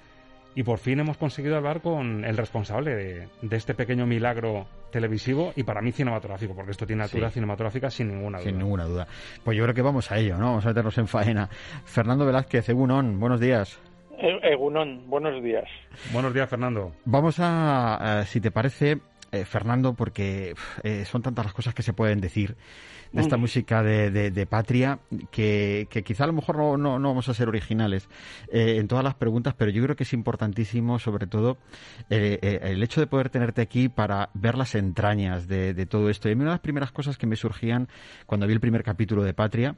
Y 0.57 0.63
por 0.63 0.79
fin 0.79 1.01
hemos 1.01 1.17
conseguido 1.17 1.57
hablar 1.57 1.81
con 1.81 2.25
el 2.25 2.37
responsable 2.37 2.95
de, 2.95 3.57
este 3.57 3.75
pequeño 3.75 4.07
milagro 4.07 4.67
televisivo 4.93 5.53
y 5.57 5.65
para 5.65 5.83
mí 5.83 5.91
cinematográfico, 5.91 6.55
porque 6.55 6.71
esto 6.71 6.87
tiene 6.87 7.03
altura 7.03 7.31
cinematográfica 7.31 7.91
sin 7.91 8.09
ninguna 8.09 8.39
duda. 8.39 8.49
Sin 8.49 8.59
ninguna 8.59 8.85
duda. 8.85 9.07
Pues 9.43 9.57
yo 9.57 9.65
creo 9.65 9.75
que 9.75 9.83
vamos 9.83 10.13
a 10.13 10.19
ello, 10.19 10.39
¿no? 10.39 10.47
Vamos 10.47 10.65
a 10.65 10.69
meternos 10.69 10.97
en 10.99 11.09
faena. 11.09 11.49
Fernando 11.85 12.25
Velázquez, 12.25 12.69
Egunon, 12.69 13.19
buenos 13.19 13.41
días. 13.41 13.81
Egunon, 14.19 15.11
buenos 15.11 15.43
días. 15.43 15.65
Buenos 16.13 16.33
días, 16.33 16.49
Fernando. 16.49 16.93
Vamos 17.05 17.37
a, 17.41 18.23
si 18.27 18.41
te 18.41 18.53
parece, 18.53 18.99
eh, 19.35 19.45
Fernando, 19.45 19.95
porque 19.95 20.55
eh, 20.85 21.05
son 21.05 21.23
tantas 21.23 21.45
las 21.45 21.55
cosas 21.55 21.75
que 21.75 21.83
se 21.83 21.93
pueden 21.93 22.21
decir 22.21 22.57
de 23.13 23.21
esta 23.21 23.37
música 23.37 23.83
de, 23.85 24.47
patria 24.51 24.99
que, 25.31 25.87
quizá 26.05 26.25
a 26.25 26.27
lo 26.27 26.33
mejor 26.33 26.57
no, 26.57 26.77
no, 26.77 27.09
vamos 27.09 27.29
a 27.29 27.35
ser 27.35 27.49
originales 27.49 28.09
eh, 28.51 28.79
en 28.79 28.89
todas 28.89 29.05
las 29.05 29.15
preguntas, 29.15 29.55
pero 29.57 29.71
yo 29.71 29.85
creo 29.85 29.95
que 29.95 30.03
es 30.03 30.13
importantísimo, 30.13 30.99
sobre 30.99 31.29
todo, 31.29 31.57
el 32.11 32.83
hecho 32.83 33.01
de 33.01 33.07
poder 33.07 33.31
tenerte 33.31 33.63
aquí 33.63 33.89
para 33.89 34.31
ver 34.35 34.59
las 34.59 34.75
entrañas 34.75 35.47
de, 35.47 35.87
todo 35.87 36.11
esto. 36.11 36.29
Y 36.29 36.33
una 36.33 36.45
de 36.45 36.51
las 36.51 36.61
primeras 36.61 36.91
cosas 36.91 37.17
que 37.17 37.29
me 37.29 37.37
surgían 37.37 37.89
cuando 38.27 38.49
vi 38.49 38.53
el 38.53 38.61
primer 38.61 38.83
capítulo 38.83 39.23
de 39.23 39.33
Patria 39.33 39.77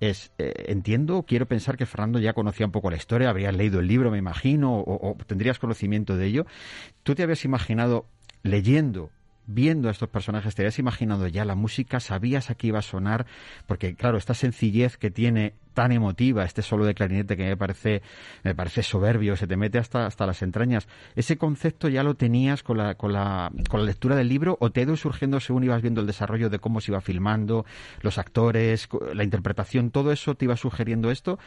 es, 0.00 0.32
entiendo, 0.38 1.24
quiero 1.28 1.44
pensar 1.44 1.76
que 1.76 1.84
Fernando 1.84 2.18
ya 2.18 2.32
conocía 2.32 2.64
un 2.64 2.72
poco 2.72 2.88
la 2.88 2.96
historia, 2.96 3.28
habrías 3.28 3.54
leído 3.54 3.80
el 3.80 3.86
libro, 3.86 4.10
me 4.10 4.18
imagino, 4.18 4.78
o 4.78 5.14
tendrías 5.26 5.58
conocimiento 5.58 6.16
de 6.16 6.24
ello. 6.24 6.46
¿Tú 7.02 7.14
te 7.14 7.22
habías 7.22 7.44
imaginado 7.44 8.06
leyendo 8.42 9.10
viendo 9.48 9.88
a 9.88 9.90
estos 9.90 10.10
personajes, 10.10 10.54
te 10.54 10.62
habías 10.62 10.78
imaginado 10.78 11.26
ya 11.26 11.44
la 11.44 11.54
música, 11.54 12.00
sabías 12.00 12.50
a 12.50 12.54
qué 12.54 12.68
iba 12.68 12.78
a 12.78 12.82
sonar, 12.82 13.24
porque 13.66 13.96
claro, 13.96 14.18
esta 14.18 14.34
sencillez 14.34 14.98
que 14.98 15.10
tiene 15.10 15.54
tan 15.72 15.90
emotiva, 15.90 16.44
este 16.44 16.60
solo 16.60 16.84
de 16.84 16.94
clarinete 16.94 17.36
que 17.36 17.44
me 17.44 17.56
parece, 17.56 18.02
me 18.44 18.54
parece 18.54 18.82
soberbio, 18.82 19.36
se 19.36 19.46
te 19.46 19.56
mete 19.56 19.78
hasta, 19.78 20.06
hasta 20.06 20.26
las 20.26 20.42
entrañas. 20.42 20.86
¿Ese 21.16 21.38
concepto 21.38 21.88
ya 21.88 22.02
lo 22.02 22.14
tenías 22.14 22.62
con 22.62 22.76
la, 22.76 22.94
con, 22.96 23.12
la, 23.12 23.50
con 23.70 23.80
la 23.80 23.86
lectura 23.86 24.16
del 24.16 24.28
libro 24.28 24.58
o 24.60 24.70
te 24.70 24.80
ha 24.80 24.82
ido 24.82 24.96
surgiendo 24.96 25.40
según 25.40 25.64
ibas 25.64 25.80
viendo 25.80 26.02
el 26.02 26.06
desarrollo 26.06 26.50
de 26.50 26.58
cómo 26.58 26.80
se 26.80 26.92
iba 26.92 27.00
filmando, 27.00 27.64
los 28.02 28.18
actores, 28.18 28.88
la 29.14 29.24
interpretación, 29.24 29.90
todo 29.90 30.12
eso 30.12 30.34
te 30.34 30.44
iba 30.44 30.56
sugiriendo 30.56 31.10
esto? 31.10 31.38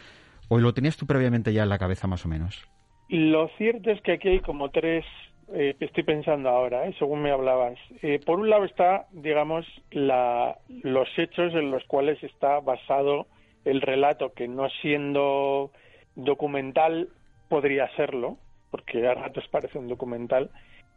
¿O 0.47 0.57
lo 0.57 0.73
tenías 0.73 0.97
tú 0.97 1.05
previamente 1.05 1.53
ya 1.53 1.63
en 1.63 1.69
la 1.69 1.77
cabeza 1.77 2.07
más 2.07 2.25
o 2.25 2.29
menos? 2.29 2.67
Lo 3.09 3.49
cierto 3.57 3.91
es 3.91 4.01
que 4.01 4.13
aquí 4.13 4.29
hay 4.29 4.39
como 4.39 4.69
tres 4.71 5.05
eh, 5.53 5.75
estoy 5.79 6.03
pensando 6.03 6.49
ahora, 6.49 6.87
eh, 6.87 6.95
según 6.99 7.21
me 7.21 7.31
hablabas. 7.31 7.77
Eh, 8.01 8.19
por 8.25 8.39
un 8.39 8.49
lado 8.49 8.65
está, 8.65 9.07
digamos, 9.11 9.65
la, 9.91 10.57
los 10.67 11.07
hechos 11.17 11.53
en 11.53 11.71
los 11.71 11.83
cuales 11.85 12.21
está 12.23 12.59
basado 12.59 13.27
el 13.65 13.81
relato, 13.81 14.33
que 14.33 14.47
no 14.47 14.69
siendo 14.81 15.71
documental 16.15 17.09
podría 17.49 17.89
serlo, 17.95 18.37
porque 18.71 19.07
a 19.07 19.13
ratos 19.13 19.47
parece 19.49 19.77
un 19.77 19.87
documental, 19.87 20.49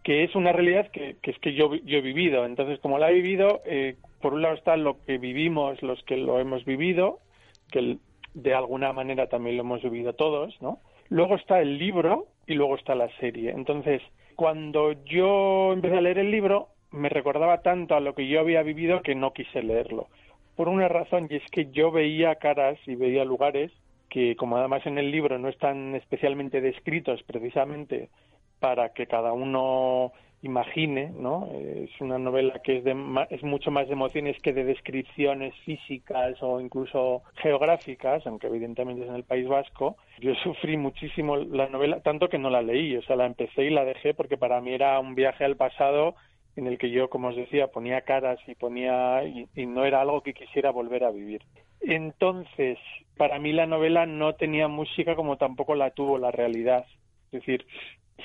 que 0.03 0.23
es 0.23 0.35
una 0.35 0.53
realidad 0.53 0.91
que, 0.91 1.17
que 1.23 1.31
es 1.31 1.39
que 1.39 1.55
yo, 1.55 1.75
yo 1.75 1.99
he 1.99 2.03
vivido. 2.03 2.45
Entonces, 2.45 2.79
como 2.81 2.99
la 2.99 3.11
he 3.11 3.15
vivido, 3.15 3.63
eh, 3.65 3.97
por 4.21 4.35
un 4.35 4.43
lado 4.43 4.55
está 4.55 4.77
lo 4.77 5.03
que 5.05 5.19
vivimos, 5.19 5.83
los 5.83 6.03
que 6.05 6.17
lo 6.17 6.39
hemos 6.39 6.65
vivido, 6.65 7.19
que 7.71 7.99
de 8.35 8.55
alguna 8.55 8.93
manera 8.93 9.29
también 9.29 9.57
lo 9.57 9.63
hemos 9.63 9.83
vivido 9.83 10.13
todos, 10.13 10.61
¿no? 10.61 10.79
Luego 11.09 11.37
está 11.37 11.61
el 11.61 11.79
libro 11.79 12.27
y 12.47 12.55
luego 12.55 12.77
está 12.77 12.95
la 12.95 13.09
serie. 13.19 13.51
Entonces, 13.51 14.03
cuando 14.35 14.93
yo 15.05 15.73
empecé 15.73 15.97
a 15.97 16.01
leer 16.01 16.19
el 16.19 16.31
libro, 16.31 16.69
me 16.91 17.09
recordaba 17.09 17.63
tanto 17.63 17.95
a 17.95 18.01
lo 18.01 18.15
que 18.15 18.29
yo 18.29 18.41
había 18.41 18.63
vivido 18.63 19.03
que 19.03 19.15
no 19.15 19.33
quise 19.33 19.63
leerlo. 19.63 20.09
Por 20.57 20.69
una 20.69 20.89
razón, 20.89 21.27
y 21.31 21.37
es 21.37 21.51
que 21.51 21.71
yo 21.73 21.91
veía 21.91 22.37
caras 22.37 22.79
y 22.87 22.95
veía 22.95 23.25
lugares 23.25 23.73
que, 24.09 24.37
como 24.37 24.57
además 24.57 24.87
en 24.87 24.99
el 24.99 25.11
libro 25.11 25.39
no 25.39 25.49
están 25.49 25.95
especialmente 25.97 26.61
descritos 26.61 27.23
precisamente 27.25 28.11
para 28.61 28.91
que 28.91 29.07
cada 29.07 29.33
uno 29.33 30.13
imagine, 30.45 31.11
¿no? 31.19 31.49
Es 31.55 31.91
una 32.01 32.19
novela 32.19 32.61
que 32.63 32.79
es, 32.79 32.85
de, 32.85 32.95
es 33.31 33.43
mucho 33.43 33.71
más 33.71 33.87
de 33.89 33.95
emociones 33.95 34.37
que 34.43 34.53
de 34.53 34.65
descripciones 34.65 35.55
físicas 35.65 36.37
o 36.43 36.61
incluso 36.61 37.23
geográficas, 37.37 38.27
aunque 38.27 38.49
evidentemente 38.49 39.03
es 39.03 39.09
en 39.09 39.15
el 39.17 39.25
País 39.25 39.49
Vasco. 39.49 39.97
Yo 40.21 40.35
sufrí 40.45 40.77
muchísimo 40.77 41.37
la 41.37 41.69
novela, 41.69 42.01
tanto 42.01 42.29
que 42.29 42.39
no 42.39 42.51
la 42.51 42.61
leí, 42.61 42.95
o 42.97 43.03
sea, 43.03 43.17
la 43.17 43.27
empecé 43.27 43.65
y 43.65 43.71
la 43.71 43.87
dejé 43.87 44.13
porque 44.13 44.37
para 44.37 44.61
mí 44.61 44.73
era 44.73 45.01
un 45.01 45.15
viaje 45.15 45.45
al 45.45 45.57
pasado 45.57 46.15
en 46.57 46.67
el 46.67 46.79
que 46.79 46.91
yo, 46.91 47.09
como 47.09 47.29
os 47.29 47.37
decía, 47.37 47.69
ponía 47.69 48.03
caras 48.03 48.39
y 48.47 48.55
ponía 48.55 49.25
y, 49.25 49.49
y 49.57 49.67
no 49.67 49.85
era 49.85 50.03
algo 50.03 50.23
que 50.23 50.35
quisiera 50.35 50.71
volver 50.71 51.05
a 51.05 51.11
vivir. 51.11 51.43
Entonces, 51.81 52.79
para 53.17 53.39
mí 53.39 53.53
la 53.53 53.67
novela 53.67 54.05
no 54.05 54.35
tenía 54.35 54.69
música 54.69 55.17
como 55.17 55.39
tampoco 55.39 55.75
la 55.75 55.91
tuvo 55.91 56.19
la 56.19 56.31
realidad. 56.31 56.85
Es 57.33 57.41
decir, 57.41 57.67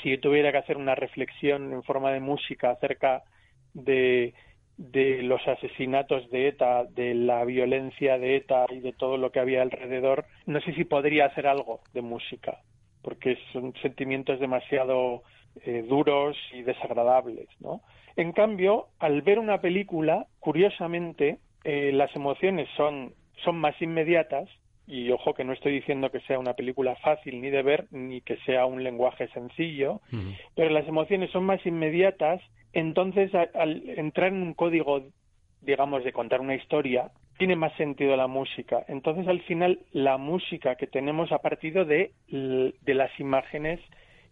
si 0.02 0.12
yo 0.12 0.20
tuviera 0.20 0.52
que 0.52 0.60
hacer 0.60 0.78
una 0.78 0.96
reflexión 0.96 1.74
en 1.74 1.84
forma 1.84 2.12
de 2.12 2.20
música 2.20 2.72
acerca 2.72 3.24
de, 3.74 4.34
de 4.78 5.24
los 5.24 5.46
asesinatos 5.48 6.30
de 6.30 6.48
ETA, 6.48 6.86
de 6.86 7.14
la 7.14 7.44
violencia 7.44 8.18
de 8.18 8.38
ETA 8.38 8.66
y 8.70 8.80
de 8.80 8.94
todo 8.94 9.18
lo 9.18 9.32
que 9.32 9.40
había 9.40 9.62
alrededor, 9.62 10.26
no 10.46 10.62
sé 10.62 10.74
si 10.74 10.86
podría 10.86 11.26
hacer 11.26 11.48
algo 11.48 11.82
de 11.94 12.02
música, 12.02 12.60
porque 13.02 13.38
son 13.52 13.74
sentimientos 13.82 14.40
demasiado 14.40 15.24
eh, 15.66 15.84
duros 15.88 16.38
y 16.54 16.62
desagradables, 16.62 17.48
¿no? 17.60 17.82
En 18.16 18.32
cambio, 18.32 18.88
al 19.00 19.22
ver 19.22 19.40
una 19.40 19.60
película, 19.60 20.28
curiosamente, 20.40 21.40
eh, 21.64 21.92
las 21.94 22.16
emociones 22.16 22.70
son, 22.78 23.14
son 23.44 23.58
más 23.58 23.82
inmediatas 23.82 24.50
y 24.90 25.12
ojo 25.12 25.36
que 25.36 25.44
no 25.44 25.54
estoy 25.54 25.74
diciendo 25.74 26.10
que 26.10 26.20
sea 26.22 26.40
una 26.40 26.56
película 26.56 26.96
fácil 26.96 27.40
ni 27.40 27.52
de 27.52 27.62
ver 27.62 27.86
ni 27.92 28.22
que 28.22 28.38
sea 28.38 28.66
un 28.66 28.84
lenguaje 28.84 29.28
sencillo, 29.30 30.02
pero 30.56 30.72
las 30.72 30.88
emociones 30.88 31.30
son 31.30 31.44
más 31.44 31.64
inmediatas, 31.64 32.42
entonces 32.74 33.32
al 33.36 33.88
entrar 33.88 34.30
en 34.30 34.42
un 34.42 34.54
código, 34.56 35.04
digamos, 35.62 36.04
de 36.04 36.12
contar 36.12 36.42
una 36.42 36.56
historia, 36.56 37.12
tiene 37.38 37.56
más 37.56 37.72
sentido 37.76 38.18
la 38.18 38.28
música. 38.28 38.84
Entonces 38.88 39.28
al 39.28 39.42
final 39.42 39.80
la 39.92 40.18
música 40.18 40.76
que 40.76 40.88
tenemos 40.88 41.32
ha 41.32 41.38
partido 41.38 41.86
de, 41.86 42.12
de 42.28 42.94
las 42.96 43.18
imágenes 43.20 43.80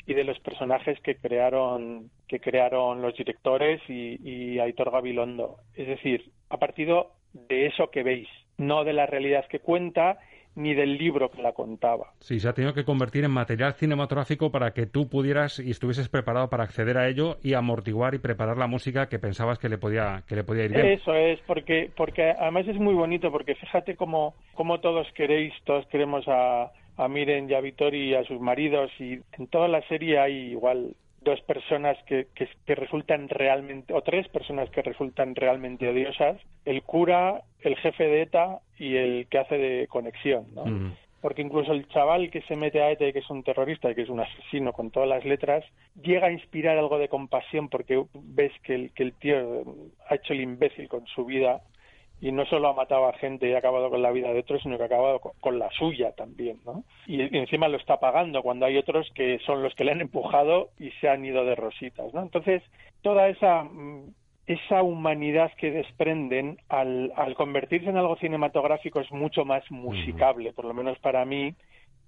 y 0.08 0.16
de 0.16 0.24
los 0.24 0.40
personajes 0.40 1.00
que 1.02 1.18
crearon 1.18 2.10
que 2.28 2.40
crearon 2.40 3.02
los 3.02 3.16
directores 3.16 3.80
y, 3.88 4.18
y 4.28 4.60
Aitor 4.60 4.90
Gabilondo. 4.90 5.58
Es 5.76 5.88
decir, 5.88 6.32
ha 6.50 6.58
partido 6.58 7.12
de 7.34 7.68
eso 7.68 7.92
que 7.92 8.04
veis, 8.04 8.28
no 8.58 8.84
de 8.84 8.94
la 8.94 9.06
realidad 9.06 9.46
que 9.48 9.60
cuenta 9.60 10.18
ni 10.58 10.74
del 10.74 10.98
libro 10.98 11.30
que 11.30 11.42
la 11.42 11.54
contaba. 11.54 12.14
Sí, 12.20 12.40
se 12.40 12.50
ha 12.50 12.54
tenido 12.54 12.74
que 12.74 12.84
convertir 12.84 13.24
en 13.24 13.32
material 13.32 13.74
cinematográfico 13.74 14.52
para 14.52 14.72
que 14.72 14.88
tú 14.88 15.08
pudieras 15.08 15.60
y 15.60 15.70
estuvieses 15.70 16.10
preparado 16.10 16.50
para 16.50 16.64
acceder 16.64 16.98
a 16.98 17.08
ello 17.08 17.38
y 17.44 17.54
amortiguar 17.54 18.16
y 18.16 18.20
preparar 18.20 18.58
la 18.58 18.66
música 18.68 19.08
que 19.08 19.20
pensabas 19.20 19.60
que 19.60 19.70
le 19.70 19.78
podía 19.78 20.24
que 20.28 20.36
le 20.36 20.44
podía 20.44 20.66
ir 20.66 20.72
bien. 20.72 20.88
Eso 20.88 21.14
es, 21.14 21.40
porque 21.46 21.92
porque 21.96 22.32
además 22.32 22.68
es 22.68 22.78
muy 22.78 22.96
bonito 22.96 23.32
porque 23.32 23.56
fíjate 23.56 23.96
cómo, 23.96 24.34
cómo 24.56 24.80
todos 24.80 25.08
queréis, 25.14 25.54
todos 25.64 25.86
queremos 25.88 26.28
a, 26.28 26.72
a 26.98 27.08
Miren 27.08 27.50
y 27.50 27.54
a 27.54 27.62
Vittori 27.62 28.10
y 28.10 28.16
a 28.16 28.24
sus 28.24 28.42
maridos 28.42 28.90
y 29.00 29.20
en 29.38 29.48
toda 29.48 29.68
la 29.68 29.88
serie 29.88 30.20
hay 30.20 30.52
igual 30.52 30.96
dos 31.28 31.42
personas 31.42 31.98
que, 32.06 32.28
que, 32.34 32.48
que, 32.66 32.76
resultan 32.76 33.28
realmente, 33.28 33.94
o 33.94 34.02
tres 34.02 34.28
personas 34.30 34.70
que 34.70 34.82
resultan 34.82 35.36
realmente 35.36 35.88
odiosas, 35.88 36.38
el 36.64 36.82
cura, 36.84 37.42
el 37.62 37.76
jefe 37.76 38.06
de 38.06 38.22
ETA 38.22 38.60
y 38.80 38.96
el 38.96 39.28
que 39.28 39.40
hace 39.40 39.58
de 39.58 39.88
conexión, 39.88 40.46
¿no? 40.56 40.66
Mm. 40.66 40.94
Porque 41.22 41.42
incluso 41.42 41.74
el 41.74 41.88
chaval 41.90 42.32
que 42.32 42.42
se 42.44 42.56
mete 42.56 42.82
a 42.82 42.92
ETA 42.92 43.08
y 43.08 43.14
que 43.14 43.20
es 43.20 43.30
un 43.30 43.44
terrorista 43.44 43.92
y 43.92 43.96
que 43.96 44.04
es 44.04 44.10
un 44.10 44.22
asesino 44.22 44.72
con 44.72 44.90
todas 44.90 45.10
las 45.10 45.26
letras, 45.26 45.66
llega 46.02 46.28
a 46.28 46.32
inspirar 46.32 46.78
algo 46.78 46.98
de 46.98 47.10
compasión 47.10 47.68
porque 47.68 48.02
ves 48.14 48.54
que 48.64 48.76
el, 48.76 48.92
que 48.94 49.04
el 49.04 49.14
tío 49.14 49.66
ha 50.08 50.16
hecho 50.16 50.34
el 50.34 50.42
imbécil 50.42 50.88
con 50.88 51.06
su 51.08 51.26
vida 51.26 51.62
y 52.20 52.32
no 52.32 52.46
solo 52.46 52.70
ha 52.70 52.74
matado 52.74 53.08
a 53.08 53.14
gente 53.14 53.48
y 53.48 53.54
ha 53.54 53.60
acabado 53.60 53.90
con 53.90 54.02
la 54.02 54.12
vida 54.12 54.34
de 54.34 54.40
otros, 54.40 54.62
sino 54.64 54.78
que 54.78 54.84
ha 54.84 54.88
acabado 54.88 55.20
con, 55.20 55.60
la 55.60 55.70
suya 55.72 56.12
también, 56.14 56.60
¿no? 56.66 56.84
Y, 57.06 57.38
encima 57.38 57.68
lo 57.68 57.78
está 57.78 58.00
pagando 58.00 58.42
cuando 58.42 58.66
hay 58.66 58.78
otros 58.78 59.10
que 59.14 59.40
son 59.46 59.62
los 59.62 59.76
que 59.76 59.84
le 59.84 59.92
han 59.92 60.02
empujado 60.02 60.70
y 60.80 60.92
se 61.00 61.10
han 61.10 61.24
ido 61.24 61.46
de 61.46 61.56
rositas, 61.56 62.14
¿no? 62.14 62.22
Entonces, 62.22 62.64
toda 63.02 63.30
esa 63.30 63.64
mm, 63.64 64.14
esa 64.48 64.82
humanidad 64.82 65.52
que 65.58 65.72
desprenden 65.72 66.58
al, 66.70 67.12
al 67.18 67.36
convertirse 67.36 67.90
en 67.90 67.98
algo 67.98 68.16
cinematográfico 68.16 69.02
es 69.02 69.12
mucho 69.12 69.44
más 69.44 69.70
musicable, 69.70 70.54
por 70.54 70.64
lo 70.64 70.74
menos 70.74 70.98
para 71.00 71.26
mí, 71.26 71.54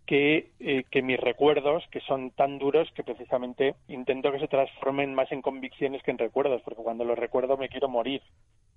que, 0.09 0.49
eh, 0.59 0.85
que 0.89 1.03
mis 1.03 1.19
recuerdos, 1.19 1.83
que 1.91 1.99
son 1.99 2.31
tan 2.31 2.57
duros 2.57 2.89
que 2.95 3.03
precisamente 3.03 3.75
intento 3.89 4.31
que 4.31 4.39
se 4.39 4.47
transformen 4.47 5.13
más 5.13 5.31
en 5.31 5.43
convicciones 5.43 6.01
que 6.01 6.09
en 6.09 6.17
recuerdos, 6.17 6.63
porque 6.63 6.81
cuando 6.81 7.05
los 7.05 7.19
recuerdo 7.19 7.57
me 7.57 7.69
quiero 7.69 7.89
morir. 7.89 8.23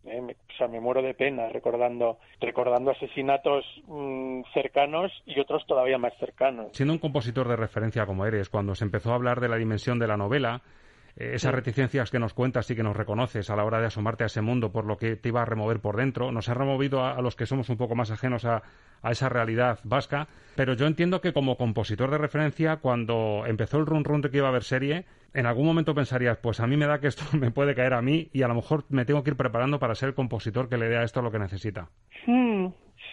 ¿Eh? 0.05 0.21
Me, 0.21 0.33
o 0.33 0.57
sea, 0.57 0.69
me 0.69 0.81
muero 0.81 1.03
de 1.03 1.15
pena 1.15 1.49
recordando, 1.49 2.19
recordando 2.41 2.91
asesinatos 2.91 3.65
mmm, 3.87 4.43
cercanos 4.53 5.12
y 5.27 5.41
otros 5.41 5.65
todavía 5.67 5.99
más 5.99 6.12
cercanos. 6.19 6.69
Siendo 6.73 6.95
un 6.95 6.99
compositor 6.99 7.49
de 7.49 7.57
referencia 7.57 8.07
como 8.07 8.27
eres, 8.27 8.49
cuando 8.49 8.75
se 8.75 8.85
empezó 8.85 9.12
a 9.12 9.15
hablar 9.15 9.41
de 9.41 9.49
la 9.49 9.57
dimensión 9.57 9.99
de 9.99 10.09
la 10.09 10.17
novela, 10.17 10.62
esas 11.16 11.55
reticencias 11.55 12.11
que 12.11 12.18
nos 12.18 12.35
cuentas 12.35 12.70
y 12.70 12.77
que 12.77 12.83
nos 12.83 12.96
reconoces 12.96 13.51
a 13.51 13.57
la 13.57 13.64
hora 13.64 13.81
de 13.81 13.87
asomarte 13.87 14.25
a 14.25 14.27
ese 14.27 14.40
mundo 14.40 14.72
por 14.72 14.87
lo 14.87 14.96
que 14.96 15.16
te 15.16 15.29
iba 15.29 15.42
a 15.42 15.44
remover 15.44 15.81
por 15.81 15.96
dentro, 15.96 16.33
nos 16.33 16.48
ha 16.48 16.55
removido 16.55 17.03
a, 17.03 17.12
a 17.12 17.22
los 17.22 17.37
que 17.37 17.46
somos 17.46 17.68
un 17.68 17.77
poco 17.77 17.94
más 17.94 18.11
ajenos 18.11 18.44
a, 18.44 18.62
a, 19.03 19.11
esa 19.11 19.29
realidad 19.29 19.79
vasca. 19.85 20.29
Pero 20.57 20.75
yo 20.75 20.87
entiendo 20.87 21.20
que 21.20 21.33
como 21.33 21.57
compositor 21.57 22.11
de 22.11 22.18
referencia, 22.18 22.77
cuando 22.77 23.44
empezó 23.46 23.79
el 23.79 23.87
run 23.87 24.05
run 24.05 24.22
de 24.22 24.31
que 24.31 24.38
iba 24.38 24.46
a 24.46 24.51
haber 24.51 24.64
serie, 24.64 25.05
en 25.35 25.46
algún 25.46 25.66
momento 25.66 25.94
pensarías, 25.94 26.38
pues 26.38 26.61
a 26.61 26.66
mí 26.66 26.77
me 26.77 26.87
da 26.87 27.01
que 27.01 27.09
esto 27.09 27.25
me 27.37 27.51
puede 27.51 27.75
caer 27.75 27.94
a 27.94 28.03
mí 28.03 28.29
y 28.33 28.42
a 28.42 28.48
lo 28.48 28.55
mejor 28.55 28.85
me 28.88 29.05
tengo 29.05 29.22
que 29.22 29.31
ir 29.31 29.37
preparando 29.37 29.79
para 29.79 29.94
ser 29.94 30.11
el 30.11 30.14
compositor 30.14 30.68
que 30.68 30.79
le 30.79 30.88
dé 30.88 30.98
a 30.98 31.03
esto 31.03 31.22
lo 31.22 31.31
que 31.31 31.38
necesita. 31.38 31.88
Hmm, 32.27 32.68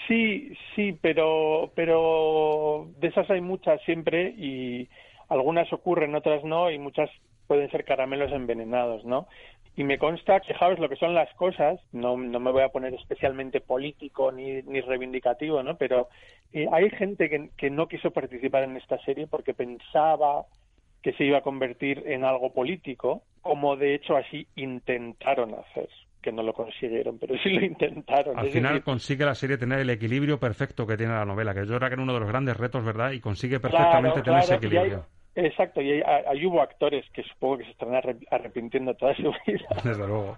sí, 0.08 0.54
sí, 0.76 0.98
pero, 1.02 1.72
pero 1.76 2.88
de 3.00 3.08
esas 3.08 3.30
hay 3.30 3.42
muchas 3.42 3.82
siempre 3.84 4.30
y 4.38 4.90
algunas 5.30 5.72
ocurren, 5.72 6.16
otras 6.16 6.44
no, 6.44 6.72
y 6.72 6.80
muchas 6.80 7.10
pueden 7.50 7.70
ser 7.72 7.84
caramelos 7.84 8.32
envenenados, 8.32 9.04
¿no? 9.06 9.28
Y 9.76 9.84
me 9.84 9.98
consta, 9.98 10.40
fijaos 10.42 10.78
lo 10.78 10.88
que 10.88 10.98
son 10.98 11.16
las 11.16 11.34
cosas, 11.34 11.80
no, 11.92 12.16
no 12.16 12.40
me 12.40 12.52
voy 12.52 12.62
a 12.62 12.70
poner 12.70 12.94
especialmente 12.94 13.60
político 13.60 14.32
ni, 14.32 14.62
ni 14.62 14.82
reivindicativo, 14.82 15.64
¿no? 15.64 15.76
Pero 15.76 16.10
eh, 16.54 16.68
hay 16.72 16.92
gente 16.92 17.28
que, 17.28 17.50
que 17.58 17.72
no 17.72 17.88
quiso 17.88 18.12
participar 18.12 18.66
en 18.66 18.78
esta 18.78 19.00
serie 19.00 19.26
porque 19.26 19.56
pensaba 19.56 20.46
que 21.02 21.14
se 21.14 21.24
iba 21.24 21.40
a 21.40 21.42
convertir 21.42 22.04
en 22.06 22.24
algo 22.24 22.54
político, 22.54 23.24
como 23.42 23.78
de 23.78 23.96
hecho 23.96 24.16
así 24.16 24.46
intentaron 24.56 25.56
hacer 25.56 25.90
que 26.22 26.32
no 26.32 26.44
lo 26.44 26.54
consiguieron, 26.54 27.18
pero 27.18 27.36
sí 27.42 27.50
lo 27.50 27.66
intentaron. 27.66 28.38
Al 28.38 28.48
es 28.48 28.54
final 28.54 28.74
decir, 28.74 28.84
consigue 28.84 29.26
la 29.26 29.34
serie 29.34 29.58
tener 29.58 29.80
el 29.80 29.90
equilibrio 29.90 30.40
perfecto 30.40 30.86
que 30.86 30.98
tiene 30.98 31.14
la 31.14 31.26
novela, 31.26 31.54
que 31.56 31.62
yo 31.62 31.78
creo 31.78 31.90
que 31.90 31.94
era 31.94 32.04
uno 32.04 32.14
de 32.14 32.20
los 32.20 32.30
grandes 32.30 32.58
retos, 32.58 32.84
¿verdad? 32.84 33.12
Y 33.12 33.22
consigue 33.22 33.60
perfectamente 33.60 34.22
claro, 34.22 34.24
tener 34.24 34.44
claro, 34.44 34.44
ese 34.44 34.56
equilibrio. 34.56 35.06
Exacto, 35.46 35.82
y 35.82 35.92
hay, 35.92 36.02
hay, 36.28 36.46
hubo 36.46 36.62
actores 36.62 37.06
que 37.12 37.24
supongo 37.24 37.60
que 37.60 37.66
se 37.66 37.72
están 37.72 37.94
arrepintiendo 37.94 38.94
toda 38.96 39.16
su 39.16 39.34
vida. 39.48 39.68
Desde 39.84 40.08
luego. 40.08 40.38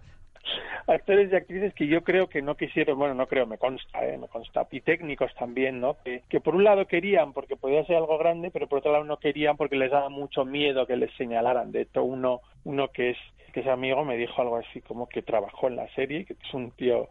actores 0.87 1.31
y 1.31 1.35
actrices 1.35 1.73
que 1.73 1.87
yo 1.87 2.03
creo 2.03 2.27
que 2.27 2.41
no 2.41 2.55
quisieron, 2.55 2.97
bueno, 2.97 3.13
no 3.15 3.27
creo, 3.27 3.47
me 3.47 3.57
consta, 3.57 4.05
¿eh? 4.05 4.17
me 4.17 4.27
consta, 4.27 4.67
y 4.71 4.81
técnicos 4.81 5.33
también, 5.35 5.79
¿no? 5.79 5.97
Que, 6.03 6.21
que, 6.29 6.39
por 6.39 6.55
un 6.55 6.63
lado 6.63 6.85
querían 6.85 7.33
porque 7.33 7.55
podía 7.55 7.85
ser 7.85 7.97
algo 7.97 8.17
grande, 8.17 8.51
pero 8.51 8.67
por 8.67 8.79
otro 8.79 8.91
lado 8.91 9.03
no 9.03 9.17
querían 9.17 9.57
porque 9.57 9.75
les 9.75 9.91
daba 9.91 10.09
mucho 10.09 10.45
miedo 10.45 10.85
que 10.85 10.97
les 10.97 11.13
señalaran. 11.15 11.71
De 11.71 11.81
hecho, 11.81 12.03
uno, 12.03 12.41
uno 12.63 12.89
que 12.89 13.11
es 13.11 13.17
que 13.53 13.59
es 13.59 13.67
amigo 13.67 14.05
me 14.05 14.15
dijo 14.15 14.41
algo 14.41 14.55
así 14.55 14.79
como 14.79 15.09
que 15.09 15.21
trabajó 15.21 15.67
en 15.67 15.75
la 15.75 15.87
serie, 15.89 16.23
que 16.23 16.33
es 16.33 16.53
un 16.53 16.71
tío 16.71 17.09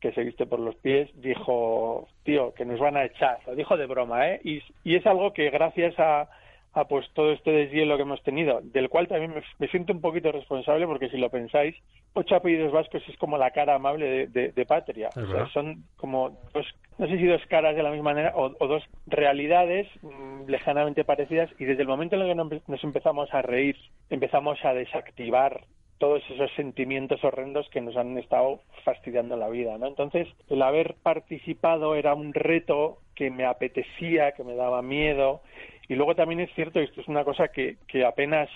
que 0.00 0.12
se 0.12 0.22
viste 0.22 0.46
por 0.46 0.60
los 0.60 0.76
pies, 0.76 1.10
dijo, 1.20 2.06
tío, 2.22 2.54
que 2.54 2.64
nos 2.64 2.78
van 2.78 2.96
a 2.96 3.04
echar, 3.04 3.38
lo 3.46 3.56
dijo 3.56 3.76
de 3.76 3.86
broma, 3.86 4.28
¿eh? 4.28 4.40
Y, 4.44 4.62
y 4.84 4.94
es 4.94 5.04
algo 5.06 5.32
que 5.32 5.50
gracias 5.50 5.98
a, 5.98 6.28
a 6.76 6.86
pues 6.86 7.06
todo 7.14 7.32
este 7.32 7.50
deshielo 7.50 7.96
que 7.96 8.02
hemos 8.02 8.22
tenido, 8.22 8.60
del 8.62 8.88
cual 8.88 9.08
también 9.08 9.34
me, 9.34 9.42
me, 9.58 9.68
siento 9.68 9.92
un 9.92 10.00
poquito 10.00 10.30
responsable 10.30 10.86
porque 10.86 11.08
si 11.08 11.16
lo 11.16 11.30
pensáis, 11.30 11.74
ocho 12.12 12.36
apellidos 12.36 12.72
vascos 12.72 13.02
es 13.08 13.16
como 13.16 13.38
la 13.38 13.50
cara 13.50 13.74
amable 13.74 14.06
de, 14.06 14.26
de, 14.26 14.52
de 14.52 14.66
Patria. 14.66 15.08
O 15.16 15.26
sea, 15.26 15.46
son 15.48 15.84
como 15.96 16.38
dos, 16.52 16.66
no 16.98 17.06
sé 17.06 17.16
si 17.16 17.26
dos 17.26 17.44
caras 17.46 17.76
de 17.76 17.82
la 17.82 17.90
misma 17.90 18.12
manera 18.12 18.32
o, 18.36 18.52
o 18.58 18.66
dos 18.66 18.82
realidades 19.06 19.88
mmm, 20.02 20.48
lejanamente 20.48 21.04
parecidas 21.04 21.50
y 21.58 21.64
desde 21.64 21.82
el 21.82 21.88
momento 21.88 22.16
en 22.16 22.22
el 22.22 22.28
que 22.28 22.60
nos 22.66 22.84
empezamos 22.84 23.32
a 23.32 23.42
reír, 23.42 23.76
empezamos 24.10 24.62
a 24.64 24.74
desactivar 24.74 25.62
todos 25.98 26.22
esos 26.30 26.50
sentimientos 26.56 27.22
horrendos 27.24 27.68
que 27.70 27.80
nos 27.80 27.96
han 27.96 28.18
estado 28.18 28.60
fastidiando 28.84 29.36
la 29.36 29.48
vida, 29.48 29.78
¿no? 29.78 29.86
Entonces, 29.86 30.28
el 30.50 30.62
haber 30.62 30.94
participado 31.02 31.94
era 31.94 32.14
un 32.14 32.34
reto 32.34 32.98
que 33.14 33.30
me 33.30 33.46
apetecía, 33.46 34.32
que 34.32 34.44
me 34.44 34.54
daba 34.54 34.82
miedo, 34.82 35.40
y 35.88 35.94
luego 35.94 36.14
también 36.14 36.40
es 36.40 36.52
cierto, 36.54 36.80
y 36.80 36.84
esto 36.84 37.00
es 37.00 37.08
una 37.08 37.24
cosa 37.24 37.48
que, 37.48 37.76
que 37.88 38.04
apenas 38.04 38.48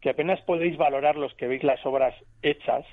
que 0.00 0.10
apenas 0.10 0.40
podéis 0.42 0.76
valorar 0.76 1.16
los 1.16 1.34
que 1.34 1.46
veis 1.46 1.62
las 1.62 1.84
obras 1.84 2.14
hechas, 2.42 2.86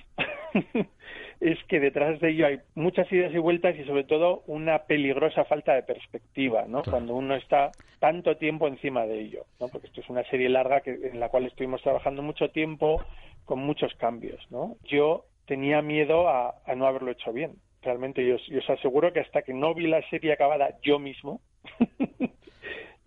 es 1.40 1.58
que 1.66 1.80
detrás 1.80 2.20
de 2.20 2.32
ello 2.32 2.48
hay 2.48 2.60
muchas 2.76 3.12
ideas 3.12 3.34
y 3.34 3.38
vueltas 3.38 3.76
y 3.78 3.86
sobre 3.86 4.04
todo 4.04 4.44
una 4.48 4.80
peligrosa 4.80 5.46
falta 5.46 5.74
de 5.74 5.84
perspectiva, 5.84 6.66
¿no? 6.68 6.82
Claro. 6.82 6.92
Cuando 6.92 7.16
uno 7.16 7.36
está 7.36 7.72
tanto 8.00 8.36
tiempo 8.38 8.68
encima 8.68 9.06
de 9.06 9.22
ello, 9.22 9.46
¿no? 9.60 9.70
Porque 9.70 9.88
esto 9.88 10.02
es 10.02 10.10
una 10.10 10.24
serie 10.26 10.50
larga 10.50 10.82
que, 10.82 10.92
en 10.92 11.20
la 11.20 11.30
cual 11.30 11.46
estuvimos 11.46 11.82
trabajando 11.82 12.22
mucho 12.22 12.50
tiempo 12.50 13.02
con 13.46 13.60
muchos 13.60 13.94
cambios, 13.96 14.46
¿no? 14.52 14.76
Yo 14.84 15.26
tenía 15.46 15.82
miedo 15.82 16.28
a, 16.28 16.56
a 16.66 16.76
no 16.76 16.88
haberlo 16.88 17.12
hecho 17.12 17.32
bien. 17.32 17.54
Realmente 17.82 18.26
yo, 18.26 18.36
yo 18.50 18.60
os 18.60 18.70
aseguro 18.70 19.14
que 19.14 19.22
hasta 19.22 19.44
que 19.44 19.54
no 19.54 19.74
vi 19.74 19.88
la 19.88 20.02
serie 20.10 20.34
acabada 20.34 20.78
yo 20.82 21.00
mismo, 21.00 21.40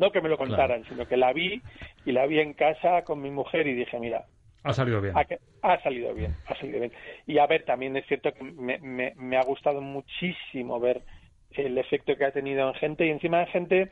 no 0.00 0.10
que 0.10 0.22
me 0.22 0.30
lo 0.30 0.38
contaran, 0.38 0.80
claro. 0.80 0.84
sino 0.88 1.06
que 1.06 1.16
la 1.18 1.32
vi 1.32 1.60
y 2.06 2.12
la 2.12 2.26
vi 2.26 2.40
en 2.40 2.54
casa 2.54 3.02
con 3.04 3.20
mi 3.20 3.30
mujer 3.30 3.66
y 3.66 3.74
dije, 3.74 4.00
mira, 4.00 4.24
ha 4.62 4.72
salido 4.72 5.00
bien. 5.00 5.14
Ha, 5.16 5.26
ha, 5.62 5.82
salido 5.82 6.14
bien, 6.14 6.34
ha 6.46 6.54
salido 6.58 6.80
bien. 6.80 6.92
Y 7.26 7.38
a 7.38 7.46
ver, 7.46 7.64
también 7.64 7.96
es 7.96 8.06
cierto 8.06 8.32
que 8.32 8.42
me, 8.42 8.78
me, 8.78 9.14
me, 9.16 9.36
ha 9.36 9.42
gustado 9.42 9.80
muchísimo 9.80 10.80
ver 10.80 11.02
el 11.50 11.76
efecto 11.78 12.16
que 12.16 12.24
ha 12.24 12.32
tenido 12.32 12.66
en 12.68 12.74
gente 12.74 13.06
y 13.06 13.10
encima 13.10 13.40
de 13.40 13.46
gente, 13.46 13.88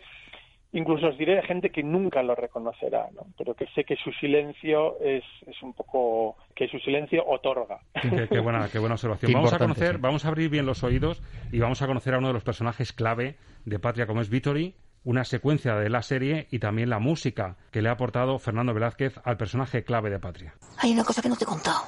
incluso 0.72 1.08
os 1.08 1.18
diré 1.18 1.36
de 1.36 1.42
gente 1.42 1.70
que 1.70 1.82
nunca 1.82 2.22
lo 2.22 2.34
reconocerá, 2.34 3.08
¿no? 3.14 3.26
Pero 3.36 3.54
que 3.54 3.66
sé 3.74 3.84
que 3.84 3.96
su 3.96 4.12
silencio 4.12 4.98
es, 5.00 5.24
es 5.46 5.62
un 5.62 5.72
poco, 5.72 6.36
que 6.54 6.68
su 6.68 6.78
silencio 6.80 7.22
otorga. 7.26 7.80
Qué, 8.00 8.28
qué 8.28 8.40
buena, 8.40 8.68
qué 8.70 8.78
buena 8.78 8.94
observación. 8.94 9.30
Qué 9.30 9.34
vamos 9.36 9.52
a 9.52 9.58
conocer, 9.58 9.96
sí. 9.96 10.00
vamos 10.00 10.24
a 10.24 10.28
abrir 10.28 10.50
bien 10.50 10.66
los 10.66 10.84
oídos 10.84 11.22
y 11.52 11.60
vamos 11.60 11.80
a 11.82 11.86
conocer 11.86 12.14
a 12.14 12.18
uno 12.18 12.28
de 12.28 12.34
los 12.34 12.44
personajes 12.44 12.92
clave 12.92 13.36
de 13.64 13.78
Patria 13.78 14.06
como 14.06 14.20
es 14.20 14.30
Vittori 14.30 14.74
una 15.04 15.24
secuencia 15.24 15.74
de 15.76 15.88
la 15.88 16.02
serie 16.02 16.48
y 16.50 16.58
también 16.58 16.90
la 16.90 16.98
música 16.98 17.56
que 17.70 17.82
le 17.82 17.88
ha 17.88 17.92
aportado 17.92 18.38
Fernando 18.38 18.74
Velázquez 18.74 19.14
al 19.24 19.36
personaje 19.36 19.84
clave 19.84 20.10
de 20.10 20.18
Patria. 20.18 20.54
Hay 20.78 20.92
una 20.92 21.04
cosa 21.04 21.22
que 21.22 21.28
no 21.28 21.36
te 21.36 21.44
he 21.44 21.46
contado. 21.46 21.82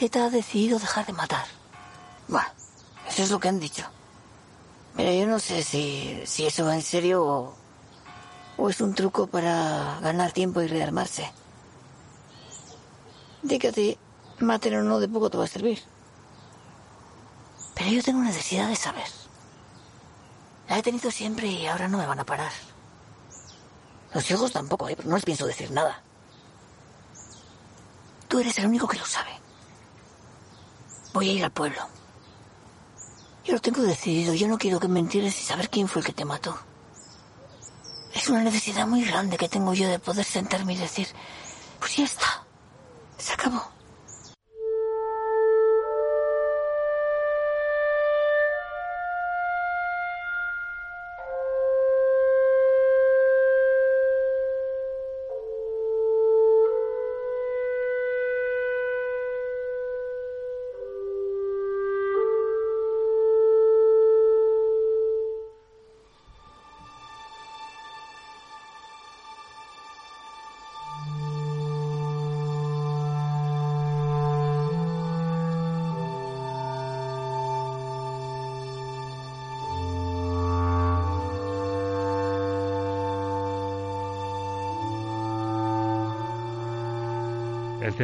ETA 0.00 0.26
ha 0.26 0.30
decidido 0.30 0.78
dejar 0.78 1.06
de 1.06 1.12
matar. 1.12 1.46
Bueno, 2.26 2.48
eso 3.08 3.22
es 3.22 3.30
lo 3.30 3.38
que 3.38 3.48
han 3.48 3.60
dicho. 3.60 3.84
Pero 4.96 5.12
yo 5.12 5.26
no 5.26 5.38
sé 5.38 5.62
si, 5.62 6.20
si 6.24 6.46
eso 6.46 6.64
va 6.64 6.74
en 6.74 6.82
serio 6.82 7.56
o, 8.56 8.68
es 8.70 8.80
un 8.80 8.94
truco 8.94 9.26
para 9.26 9.98
ganar 10.00 10.32
tiempo 10.32 10.62
y 10.62 10.68
rearmarse. 10.68 11.30
De 13.42 13.58
que 13.58 13.98
maten 14.38 14.76
o 14.76 14.82
no 14.82 15.00
de 15.00 15.08
poco 15.08 15.30
te 15.30 15.36
va 15.36 15.44
a 15.44 15.48
servir. 15.48 15.80
Pero 17.74 17.90
yo 17.90 18.02
tengo 18.02 18.22
necesidad 18.22 18.68
de 18.68 18.76
saber. 18.76 19.23
La 20.68 20.78
he 20.78 20.82
tenido 20.82 21.10
siempre 21.10 21.46
y 21.48 21.66
ahora 21.66 21.88
no 21.88 21.98
me 21.98 22.06
van 22.06 22.20
a 22.20 22.24
parar. 22.24 22.52
Los 24.12 24.30
hijos 24.30 24.52
tampoco, 24.52 24.88
¿eh? 24.88 24.96
no 25.04 25.16
les 25.16 25.24
pienso 25.24 25.46
decir 25.46 25.70
nada. 25.70 26.02
Tú 28.28 28.38
eres 28.38 28.58
el 28.58 28.66
único 28.66 28.88
que 28.88 28.98
lo 28.98 29.06
sabe. 29.06 29.30
Voy 31.12 31.28
a 31.28 31.32
ir 31.32 31.44
al 31.44 31.52
pueblo. 31.52 31.80
Yo 33.44 33.52
lo 33.52 33.60
tengo 33.60 33.82
decidido. 33.82 34.34
Yo 34.34 34.48
no 34.48 34.58
quiero 34.58 34.80
que 34.80 34.88
me 34.88 35.00
entierres 35.00 35.38
y 35.40 35.44
saber 35.44 35.68
quién 35.68 35.86
fue 35.86 36.00
el 36.00 36.06
que 36.06 36.12
te 36.12 36.24
mató. 36.24 36.58
Es 38.14 38.28
una 38.28 38.42
necesidad 38.42 38.86
muy 38.86 39.04
grande 39.04 39.36
que 39.36 39.48
tengo 39.48 39.74
yo 39.74 39.88
de 39.88 39.98
poder 39.98 40.24
sentarme 40.24 40.74
y 40.74 40.76
decir, 40.76 41.08
pues 41.78 41.96
ya 41.96 42.04
está. 42.04 42.44
Se 43.18 43.32
acabó. 43.32 43.73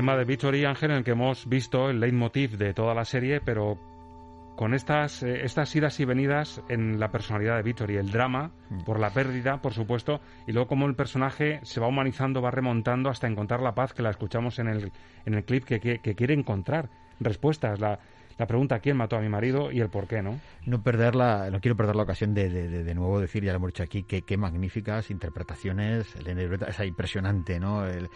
Tema 0.01 0.17
de 0.17 0.25
Victory 0.25 0.65
Ángel 0.65 0.93
en 0.93 0.97
el 0.97 1.05
que 1.05 1.11
hemos 1.11 1.47
visto 1.47 1.91
el 1.91 2.01
leitmotiv 2.01 2.57
de 2.57 2.73
toda 2.73 2.95
la 2.95 3.05
serie, 3.05 3.43
pero 3.43 3.77
con 4.57 4.73
estas, 4.73 5.23
eh, 5.23 5.45
estas 5.45 5.77
idas 5.77 6.01
y 6.01 6.07
venidas 6.07 6.63
en 6.71 6.99
la 6.99 7.11
personalidad 7.11 7.57
de 7.57 7.63
Victory, 7.63 7.99
el 7.99 8.11
drama 8.11 8.51
mm. 8.71 8.85
por 8.85 8.99
la 8.99 9.11
pérdida, 9.11 9.61
por 9.61 9.75
supuesto, 9.75 10.23
y 10.47 10.53
luego 10.53 10.69
cómo 10.69 10.87
el 10.87 10.95
personaje 10.95 11.61
se 11.65 11.81
va 11.81 11.87
humanizando, 11.87 12.41
va 12.41 12.51
remontando 12.51 13.11
hasta 13.11 13.27
encontrar 13.27 13.61
la 13.61 13.75
paz 13.75 13.93
que 13.93 14.01
la 14.01 14.09
escuchamos 14.09 14.59
en 14.59 14.69
el, 14.69 14.91
en 15.27 15.35
el 15.35 15.45
clip 15.45 15.65
que, 15.65 15.81
que, 15.81 15.99
que 15.99 16.15
quiere 16.15 16.33
encontrar 16.33 16.89
respuestas. 17.21 17.79
La, 17.79 17.99
la 18.41 18.47
pregunta 18.47 18.79
quién 18.79 18.97
mató 18.97 19.17
a 19.17 19.21
mi 19.21 19.29
marido 19.29 19.71
y 19.71 19.81
el 19.81 19.91
por 19.91 20.07
qué, 20.07 20.23
¿no? 20.23 20.41
No 20.65 20.83
perderla, 20.83 21.51
no 21.51 21.61
quiero 21.61 21.77
perder 21.77 21.95
la 21.95 22.05
ocasión 22.05 22.33
de, 22.33 22.49
de, 22.49 22.95
nuevo 22.95 23.21
decir, 23.21 23.45
ya 23.45 23.53
lo 23.53 23.57
hemos 23.57 23.69
dicho 23.69 23.83
aquí, 23.83 24.03
que 24.03 24.23
qué 24.23 24.39
magníficas 24.39 25.11
interpretaciones, 25.11 26.07
es 26.17 26.81
impresionante, 26.81 27.61
¿no? 27.61 27.87
El, 27.87 28.09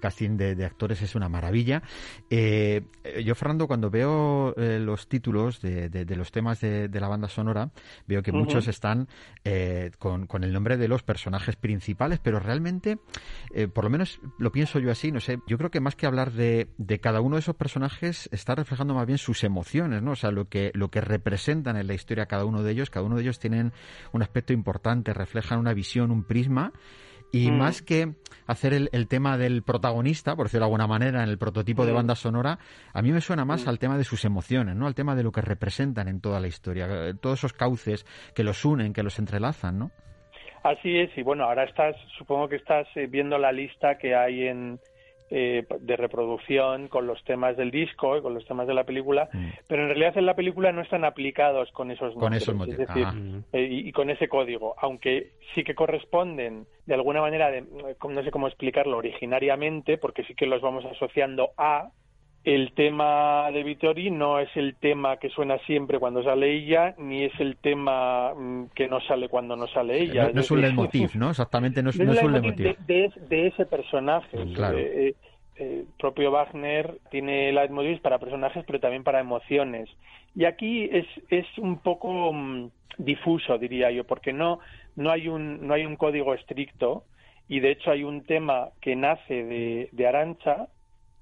casting 0.00 0.36
de, 0.36 0.64
actores 0.64 1.02
es 1.02 1.16
una 1.16 1.28
maravilla. 1.28 1.82
Eh, 2.30 2.82
yo, 3.24 3.34
Fernando, 3.34 3.66
cuando 3.66 3.90
veo 3.90 4.54
eh, 4.56 4.78
los 4.78 5.08
títulos 5.08 5.60
de, 5.60 6.06
los 6.16 6.30
temas 6.30 6.60
de, 6.60 6.88
la 6.88 7.08
banda 7.08 7.26
sonora, 7.26 7.70
veo 8.06 8.22
que 8.22 8.30
muchos 8.30 8.68
están 8.68 9.08
eh, 9.44 9.90
con, 9.98 10.28
con, 10.28 10.44
el 10.44 10.52
nombre 10.52 10.76
de 10.76 10.86
los 10.86 11.02
personajes 11.02 11.56
principales, 11.56 12.20
pero 12.20 12.38
realmente, 12.38 12.98
por 13.74 13.82
lo 13.82 13.90
menos 13.90 14.20
lo 14.38 14.52
pienso 14.52 14.78
yo 14.78 14.92
así, 14.92 15.10
no 15.10 15.18
sé, 15.18 15.40
yo 15.48 15.58
creo 15.58 15.72
que 15.72 15.80
más 15.80 15.96
que 15.96 16.06
hablar 16.06 16.30
de 16.30 16.68
cada 17.00 17.20
uno 17.20 17.34
de 17.34 17.40
esos 17.40 17.56
personajes, 17.56 18.28
está 18.30 18.54
reflejando 18.54 18.94
más 18.94 19.06
bien 19.06 19.18
sus 19.18 19.42
emociones 19.42 19.71
¿no? 19.74 20.12
O 20.12 20.16
sea, 20.16 20.30
lo 20.30 20.46
que, 20.48 20.70
lo 20.74 20.88
que 20.88 21.00
representan 21.00 21.76
en 21.76 21.86
la 21.86 21.94
historia 21.94 22.26
cada 22.26 22.44
uno 22.44 22.62
de 22.62 22.72
ellos, 22.72 22.90
cada 22.90 23.06
uno 23.06 23.16
de 23.16 23.22
ellos 23.22 23.38
tienen 23.38 23.72
un 24.12 24.22
aspecto 24.22 24.52
importante, 24.52 25.14
reflejan 25.14 25.58
una 25.58 25.74
visión, 25.74 26.10
un 26.10 26.24
prisma, 26.24 26.72
y 27.32 27.50
mm. 27.50 27.56
más 27.56 27.82
que 27.82 28.12
hacer 28.46 28.74
el, 28.74 29.08
tema 29.08 29.38
del 29.38 29.62
protagonista, 29.62 30.36
por 30.36 30.46
decirlo 30.46 30.66
de 30.66 30.68
alguna 30.68 30.86
manera, 30.86 31.22
en 31.22 31.30
el 31.30 31.38
prototipo 31.38 31.86
de 31.86 31.92
mm. 31.92 31.96
banda 31.96 32.14
sonora, 32.14 32.58
a 32.92 33.02
mí 33.02 33.10
me 33.10 33.20
suena 33.20 33.44
más 33.44 33.64
mm. 33.64 33.68
al 33.70 33.78
tema 33.78 33.96
de 33.96 34.04
sus 34.04 34.24
emociones, 34.24 34.76
¿no? 34.76 34.86
Al 34.86 34.94
tema 34.94 35.16
de 35.16 35.22
lo 35.22 35.32
que 35.32 35.40
representan 35.40 36.08
en 36.08 36.20
toda 36.20 36.38
la 36.38 36.46
historia, 36.46 36.86
eh, 36.90 37.14
todos 37.20 37.40
esos 37.40 37.54
cauces 37.54 38.04
que 38.34 38.44
los 38.44 38.64
unen, 38.64 38.92
que 38.92 39.02
los 39.02 39.18
entrelazan, 39.18 39.78
¿no? 39.78 39.90
Así 40.62 40.96
es, 40.96 41.10
y 41.16 41.22
bueno, 41.22 41.44
ahora 41.44 41.64
estás, 41.64 41.96
supongo 42.16 42.48
que 42.48 42.56
estás 42.56 42.86
eh, 42.94 43.08
viendo 43.08 43.36
la 43.36 43.50
lista 43.50 43.98
que 43.98 44.14
hay 44.14 44.46
en, 44.46 44.78
eh, 45.34 45.64
de 45.80 45.96
reproducción 45.96 46.88
con 46.88 47.06
los 47.06 47.24
temas 47.24 47.56
del 47.56 47.70
disco 47.70 48.18
y 48.18 48.20
con 48.20 48.34
los 48.34 48.44
temas 48.44 48.66
de 48.66 48.74
la 48.74 48.84
película, 48.84 49.30
mm. 49.32 49.48
pero 49.66 49.82
en 49.82 49.88
realidad 49.88 50.18
en 50.18 50.26
la 50.26 50.36
película 50.36 50.72
no 50.72 50.82
están 50.82 51.06
aplicados 51.06 51.70
con 51.72 51.90
esos 51.90 52.12
con 52.14 52.34
es 52.34 52.46
decir, 52.46 53.06
eh, 53.54 53.66
y, 53.70 53.90
con 53.92 54.10
ese 54.10 54.28
código, 54.28 54.74
aunque 54.78 55.30
sí 55.54 55.64
que 55.64 55.74
corresponden 55.74 56.66
de 56.84 56.94
alguna 56.94 57.22
manera, 57.22 57.50
de, 57.50 57.62
no 57.62 58.22
sé 58.22 58.30
cómo 58.30 58.46
explicarlo 58.46 58.98
originariamente, 58.98 59.96
porque 59.96 60.22
sí 60.24 60.34
que 60.34 60.44
los 60.44 60.60
vamos 60.60 60.84
asociando 60.84 61.52
a 61.56 61.88
el 62.44 62.72
tema 62.72 63.50
de 63.52 63.62
Vittori 63.62 64.10
no 64.10 64.40
es 64.40 64.48
el 64.56 64.74
tema 64.74 65.18
que 65.18 65.28
suena 65.28 65.58
siempre 65.58 66.00
cuando 66.00 66.24
sale 66.24 66.52
ella, 66.52 66.94
ni 66.98 67.24
es 67.24 67.32
el 67.38 67.56
tema 67.56 68.34
mm, 68.34 68.70
que 68.74 68.88
no 68.88 69.00
sale 69.00 69.28
cuando 69.28 69.54
no 69.54 69.68
sale 69.68 70.00
ella. 70.00 70.30
No, 70.34 70.40
es 70.40 70.50
un 70.50 70.60
leitmotiv, 70.60 71.14
¿no? 71.14 71.30
Exactamente, 71.30 71.82
no 71.82 71.90
es, 71.90 71.98
no 72.00 72.12
es 72.12 72.22
un 72.22 72.32
leitmotiv. 72.32 72.76
De, 72.78 73.46
ese 73.46 73.64
personaje. 73.66 74.38
Claro. 74.54 74.76
Eh, 74.76 75.08
eh, 75.08 75.14
eh, 75.56 75.84
propio 75.98 76.32
Wagner 76.32 76.98
tiene 77.10 77.52
leitmotivs 77.52 78.00
para 78.00 78.18
personajes, 78.18 78.64
pero 78.66 78.80
también 78.80 79.04
para 79.04 79.20
emociones. 79.20 79.88
Y 80.34 80.44
aquí 80.44 80.88
es, 80.90 81.06
es 81.28 81.46
un 81.58 81.78
poco 81.78 82.32
mm, 82.32 82.70
difuso, 82.98 83.56
diría 83.56 83.92
yo, 83.92 84.02
porque 84.02 84.32
no, 84.32 84.58
no, 84.96 85.10
hay 85.10 85.28
un, 85.28 85.64
no 85.64 85.74
hay 85.74 85.86
un 85.86 85.94
código 85.94 86.34
estricto 86.34 87.04
y 87.48 87.60
de 87.60 87.70
hecho 87.70 87.92
hay 87.92 88.02
un 88.02 88.24
tema 88.24 88.70
que 88.80 88.96
nace 88.96 89.44
de, 89.44 89.88
de 89.92 90.06
Arancha 90.08 90.66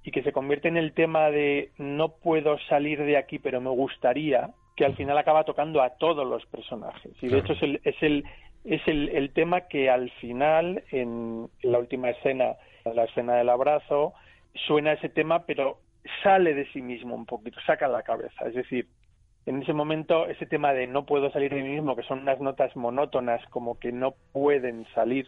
y 0.03 0.11
que 0.11 0.23
se 0.23 0.33
convierte 0.33 0.69
en 0.69 0.77
el 0.77 0.93
tema 0.93 1.31
de 1.31 1.71
no 1.79 2.09
puedo 2.09 2.59
salir 2.69 3.03
de 3.03 3.17
aquí 3.17 3.39
pero 3.39 3.61
me 3.61 3.71
gustaría 3.71 4.51
que 4.77 4.85
al 4.85 4.97
final 4.97 5.19
acaba 5.19 5.45
tocando 5.45 5.83
a 5.83 5.91
todos 5.91 6.27
los 6.27 6.47
personajes. 6.47 7.13
Y 7.21 7.29
de 7.29 7.39
hecho 7.39 7.53
es 7.53 7.63
el 7.63 7.81
es 7.85 8.03
el 8.03 8.25
es 8.65 8.81
el, 8.87 9.09
el 9.11 9.33
tema 9.33 9.63
que 9.63 9.91
al 9.91 10.11
final 10.21 10.85
en, 10.91 11.49
la 11.63 11.79
última 11.79 12.11
escena 12.11 12.57
la 12.85 13.05
escena 13.05 13.35
del 13.35 13.49
abrazo 13.49 14.15
suena 14.67 14.93
ese 14.93 15.09
tema 15.09 15.45
pero 15.45 15.81
sale 16.23 16.55
de 16.55 16.67
sí 16.73 16.81
mismo 16.81 17.15
un 17.15 17.27
poquito 17.27 17.59
saca 17.67 17.89
la 17.89 18.03
cabeza. 18.03 18.47
Es 18.47 18.55
decir 18.55 18.89
en 19.47 19.63
ese 19.63 19.73
momento 19.73 20.27
ese 20.27 20.47
tema 20.47 20.73
de 20.73 20.87
no 20.87 21.05
puedo 21.05 21.31
salir 21.31 21.53
de 21.53 21.63
mí 21.63 21.71
mismo 21.71 21.97
que 21.97 22.03
son 22.05 22.21
unas 22.21 22.41
notas 22.41 22.75
monótonas 22.77 23.45
como 23.51 23.79
que 23.79 23.93
no 23.93 24.15
pueden 24.33 24.87
salir 24.95 25.27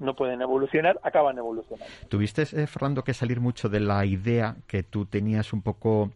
no 0.00 0.16
pueden 0.16 0.42
evolucionar, 0.42 0.98
acaban 1.02 1.38
evolucionando. 1.38 1.86
¿Tuviste, 2.08 2.42
eh, 2.42 2.66
Fernando, 2.66 3.04
que 3.04 3.14
salir 3.14 3.40
mucho 3.40 3.68
de 3.68 3.80
la 3.80 4.04
idea 4.04 4.56
que 4.66 4.82
tú 4.82 5.06
tenías 5.06 5.52
un 5.52 5.62
poco, 5.62 6.10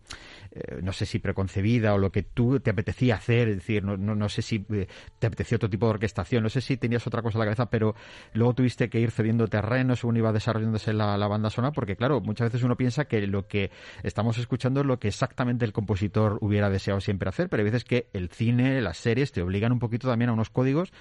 eh, 0.57 0.79
no 0.83 0.93
sé 0.93 1.05
si 1.05 1.19
preconcebida 1.19 1.95
o 1.95 1.99
lo 1.99 2.13
que 2.13 2.23
tú 2.23 2.61
te 2.61 2.71
apetecía 2.71 3.17
hacer? 3.17 3.49
Es 3.49 3.57
decir, 3.57 3.83
no, 3.83 3.97
no, 3.97 4.29
sé 4.29 4.41
si 4.41 4.65
eh, 4.73 4.87
te 5.19 5.27
apetecía 5.27 5.57
otro 5.57 5.69
tipo 5.69 5.87
de 5.87 5.95
orquestación, 5.95 6.45
no 6.45 6.49
sé 6.49 6.61
si 6.61 6.77
tenías 6.77 7.05
otra 7.09 7.23
cosa 7.23 7.39
en 7.39 7.41
la 7.41 7.47
cabeza, 7.47 7.71
pero 7.71 7.97
luego 8.35 8.55
tuviste 8.55 8.89
que 8.89 9.01
ir 9.01 9.11
cediendo 9.11 9.49
terreno 9.49 9.97
según 9.97 10.17
iba 10.17 10.33
desarrollándose 10.33 10.93
la, 10.93 11.19
la 11.19 11.27
banda 11.27 11.51
sonora, 11.51 11.73
porque 11.73 11.97
claro, 11.97 12.21
muchas 12.21 12.53
veces 12.53 12.63
uno 12.63 12.77
piensa 12.77 13.07
que 13.07 13.27
lo 13.27 13.49
que 13.49 13.71
estamos 14.05 14.39
escuchando 14.39 14.81
es 14.81 14.87
lo 14.87 14.99
que 14.99 15.09
exactamente 15.09 15.65
el 15.65 15.73
compositor 15.73 16.39
hubiera 16.41 16.71
deseado 16.71 17.01
siempre 17.01 17.29
hacer, 17.29 17.49
pero 17.49 17.63
hay 17.63 17.65
veces 17.65 17.85
que 17.85 18.07
el 18.13 18.29
cine, 18.29 18.81
las 18.81 18.97
series 18.97 19.33
te 19.33 19.43
obligan 19.43 19.73
un 19.73 19.81
poquito 19.81 20.07
también 20.07 20.31
a 20.31 20.35
unos 20.35 20.51
códigos. 20.51 20.93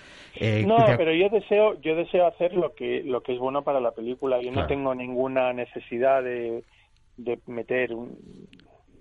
no, 0.65 0.77
pero 0.97 1.13
yo 1.13 1.29
deseo, 1.29 1.79
yo 1.79 1.95
deseo 1.95 2.25
hacer 2.25 2.53
lo 2.53 2.73
que 2.73 3.03
lo 3.03 3.21
que 3.21 3.33
es 3.33 3.39
bueno 3.39 3.63
para 3.63 3.79
la 3.79 3.91
película. 3.91 4.41
Yo 4.41 4.51
no 4.51 4.65
tengo 4.65 4.95
ninguna 4.95 5.53
necesidad 5.53 6.23
de, 6.23 6.63
de 7.17 7.39
meter 7.45 7.93
un, 7.93 8.17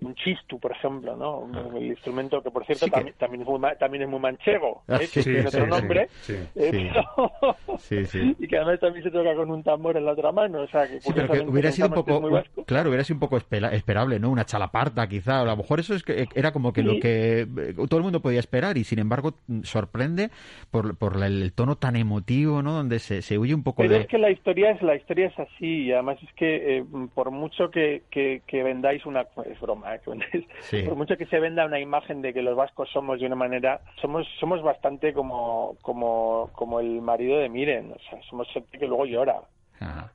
un 0.05 0.15
chistu, 0.15 0.59
por 0.59 0.71
ejemplo, 0.71 1.15
¿no? 1.15 1.49
Ah. 1.53 1.77
El 1.77 1.87
instrumento 1.87 2.41
que, 2.41 2.51
por 2.51 2.65
cierto, 2.65 2.87
también, 2.87 3.15
también, 3.17 3.41
es 3.41 3.47
muy, 3.47 3.59
también 3.79 4.03
es 4.03 4.09
muy 4.09 4.19
manchego, 4.19 4.83
ah, 4.87 4.99
¿eh? 5.01 5.07
tiene 5.07 5.47
otro 5.47 5.67
nombre, 5.67 6.09
eh, 6.55 6.91
y 8.39 8.47
que 8.47 8.57
además 8.57 8.79
también 8.79 9.03
se 9.03 9.11
toca 9.11 9.35
con 9.35 9.49
un 9.51 9.63
tambor 9.63 9.97
en 9.97 10.05
la 10.05 10.13
otra 10.13 10.31
mano, 10.31 10.61
o 10.61 10.67
sea, 10.67 10.87
que, 10.87 10.99
pero 11.13 11.27
que 11.31 11.41
hubiera 11.41 11.71
sido 11.71 11.87
un 11.87 11.93
poco, 11.93 12.43
claro, 12.65 12.89
hubiera 12.89 13.03
sido 13.03 13.15
un 13.15 13.21
poco 13.21 13.37
esperable, 13.37 14.19
¿no? 14.19 14.29
Una 14.29 14.45
chalaparta, 14.45 15.07
quizá, 15.07 15.41
a 15.41 15.45
lo 15.45 15.57
mejor 15.57 15.79
eso 15.79 15.93
es 15.95 16.03
que 16.03 16.27
era 16.35 16.51
como 16.51 16.73
que 16.73 16.83
lo 16.83 16.99
que 16.99 17.41
eh, 17.41 17.73
todo 17.89 17.97
el 17.97 18.03
mundo 18.03 18.21
podía 18.21 18.39
esperar 18.39 18.77
y, 18.77 18.83
sin 18.83 18.99
embargo, 18.99 19.33
sorprende 19.63 20.29
por, 20.71 20.97
por 20.97 21.21
el 21.23 21.53
tono 21.53 21.75
tan 21.77 21.95
emotivo, 21.95 22.61
¿no? 22.61 22.73
Donde 22.73 22.99
se, 22.99 23.21
se 23.21 23.37
huye 23.37 23.53
un 23.53 23.63
poco 23.63 23.83
pero 23.83 23.95
es 23.95 24.07
que 24.07 24.17
la 24.17 24.31
historia 24.31 24.71
es 24.71 24.81
la 24.81 24.95
historia 24.95 25.27
es 25.27 25.39
así 25.39 25.85
y 25.85 25.91
además 25.91 26.17
es 26.21 26.31
que 26.33 26.83
por 27.13 27.31
mucho 27.31 27.69
que, 27.69 28.03
que, 28.09 28.41
que 28.47 28.63
vendáis 28.63 29.05
una 29.05 29.25
es 29.45 29.59
broma 29.59 29.92
por 30.85 30.95
mucho 30.95 31.17
que 31.17 31.25
se 31.25 31.39
venda 31.39 31.65
una 31.65 31.79
imagen 31.79 32.21
de 32.21 32.33
que 32.33 32.41
los 32.41 32.55
vascos 32.55 32.89
somos 32.91 33.19
de 33.19 33.25
una 33.25 33.35
manera, 33.35 33.81
somos 34.01 34.27
somos 34.39 34.61
bastante 34.61 35.13
como 35.13 35.77
como 35.81 36.49
como 36.53 36.79
el 36.79 37.01
marido 37.01 37.39
de 37.39 37.49
Miren, 37.49 37.93
o 37.93 38.09
sea, 38.09 38.21
somos 38.29 38.47
gente 38.49 38.77
que 38.77 38.87
luego 38.87 39.05
llora, 39.05 39.41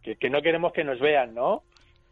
que, 0.03 0.17
que 0.17 0.31
no 0.31 0.43
queremos 0.43 0.73
que 0.73 0.85
nos 0.85 0.99
vean, 1.01 1.35
¿no? 1.35 1.63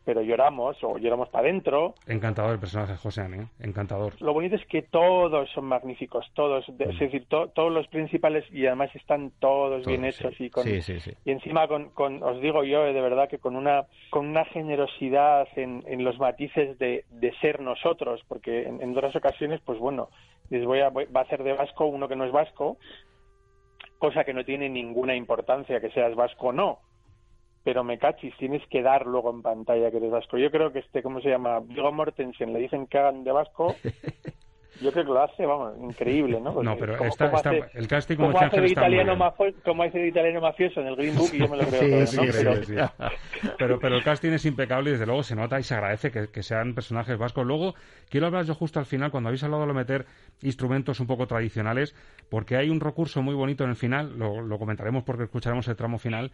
Pero 0.07 0.23
lloramos 0.23 0.77
o 0.85 0.99
lloramos 0.99 1.29
para 1.31 1.49
adentro. 1.49 1.97
Encantador 2.07 2.53
el 2.53 2.61
personaje 2.61 2.93
de 2.93 2.99
José 2.99 3.23
¿eh? 3.23 3.47
encantador. 3.59 4.13
Lo 4.23 4.33
bonito 4.33 4.55
es 4.55 4.65
que 4.67 4.83
todos 4.83 5.51
son 5.51 5.65
magníficos, 5.65 6.25
todos, 6.33 6.65
es 6.69 6.79
decir, 6.79 7.27
todos 7.29 7.73
los 7.73 7.89
principales 7.89 8.45
y 8.53 8.67
además 8.67 8.95
están 8.95 9.33
todos, 9.41 9.85
bien 9.85 10.05
hechos 10.05 10.33
y 10.41 10.49
con 10.49 10.63
sí, 10.63 10.81
sí, 10.81 11.11
y 11.25 11.31
encima 11.33 11.67
con, 11.67 11.91
con, 11.91 12.23
os 12.23 12.41
digo 12.41 12.63
yo 12.63 12.87
eh, 12.87 12.93
de 12.93 13.01
verdad 13.01 13.29
que 13.29 13.39
con 13.39 13.57
una 13.57 13.87
con 14.11 14.29
una 14.29 14.45
generosidad 14.45 15.49
en, 15.57 15.83
en 15.89 16.05
los 16.05 16.21
matices 16.21 16.79
de, 16.79 17.05
de 17.11 17.33
ser 17.41 17.61
nosotros, 17.61 18.23
porque 18.29 18.63
en, 18.63 18.81
en 18.81 18.97
otras 18.97 19.17
ocasiones, 19.17 19.61
pues 19.65 19.81
bueno, 19.81 20.11
les 20.51 20.65
voy 20.65 20.83
a 20.83 20.91
va 20.91 21.21
a 21.21 21.27
ser 21.27 21.43
de 21.43 21.53
vasco 21.53 21.87
uno 21.87 22.07
que 22.07 22.15
no 22.15 22.25
es 22.25 22.31
vasco, 22.31 22.79
cosa 23.99 24.23
que 24.23 24.35
no 24.35 24.45
tiene 24.45 24.69
ninguna 24.69 25.17
importancia 25.17 25.81
que 25.81 25.91
seas 25.91 26.15
vasco 26.15 26.49
o 26.49 26.53
no 26.53 26.86
pero 27.67 27.83
me 27.83 27.99
cachis, 27.99 28.33
tienes 28.37 28.63
que 28.69 28.81
dar 28.81 29.07
luego 29.07 29.29
en 29.29 29.43
pantalla 29.43 29.91
que 29.91 29.97
eres 29.97 30.13
vasco. 30.13 30.39
Yo 30.39 30.53
creo 30.53 30.73
que 30.73 30.79
este, 30.79 31.03
¿cómo 31.03 31.21
se 31.21 31.31
llama? 31.31 31.59
Vigo 31.59 31.91
Mortensen, 31.91 32.53
le 32.53 32.61
dicen 32.61 32.87
que 32.87 32.97
hagan 32.97 33.25
de 33.25 33.33
vasco. 33.33 33.75
Yo 34.81 34.93
creo 34.93 35.05
que 35.05 35.11
lo 35.11 35.23
hace, 35.23 35.47
vamos, 35.47 35.73
increíble, 35.83 36.39
¿no? 36.39 36.63
no, 36.63 36.77
pero 36.77 37.03
está, 37.03 37.33
el 37.73 37.89
casting 37.89 38.17
como, 38.17 38.39
hace 38.39 38.61
de 38.61 38.69
italiano 38.69 39.17
como 39.65 39.83
hace 39.83 39.99
de 39.99 40.09
italiano 40.09 40.43
mafioso 40.43 40.83
en 40.83 40.89
el 40.89 40.97
Green 40.97 41.17
Book 41.17 41.31
y 41.33 41.39
yo 41.39 41.49
me 41.49 41.57
lo 41.57 41.65
creo 41.65 41.81
todo, 41.81 42.01
¿no? 42.01 42.07
Sí, 42.07 42.19
pero... 42.31 42.63
Sí, 42.63 42.75
pero... 43.57 43.79
pero, 43.79 43.97
el 43.97 44.05
casting 44.05 44.33
es 44.33 44.45
impecable 44.45 44.91
y 44.91 44.93
desde 44.93 45.07
luego 45.07 45.23
se 45.23 45.35
nota 45.35 45.59
y 45.59 45.63
se 45.63 45.75
agradece 45.75 46.11
que, 46.11 46.29
que, 46.29 46.43
sean 46.43 46.75
personajes 46.75 47.17
vascos. 47.17 47.47
Luego, 47.47 47.75
quiero 48.11 48.27
hablar 48.27 48.45
yo 48.45 48.55
justo 48.55 48.79
al 48.79 48.85
final, 48.85 49.11
cuando 49.11 49.29
habéis 49.29 49.45
hablado 49.45 49.67
de 49.67 49.73
meter 49.73 50.05
instrumentos 50.43 51.01
un 51.01 51.07
poco 51.07 51.27
tradicionales, 51.27 51.97
porque 52.29 52.57
hay 52.57 52.69
un 52.69 52.81
recurso 52.81 53.23
muy 53.23 53.35
bonito 53.35 53.65
en 53.65 53.71
el 53.71 53.77
final, 53.77 54.19
lo, 54.19 54.43
lo 54.43 54.59
comentaremos 54.59 55.05
porque 55.05 55.25
escucharemos 55.25 55.67
el 55.69 55.77
tramo 55.77 55.97
final, 55.99 56.33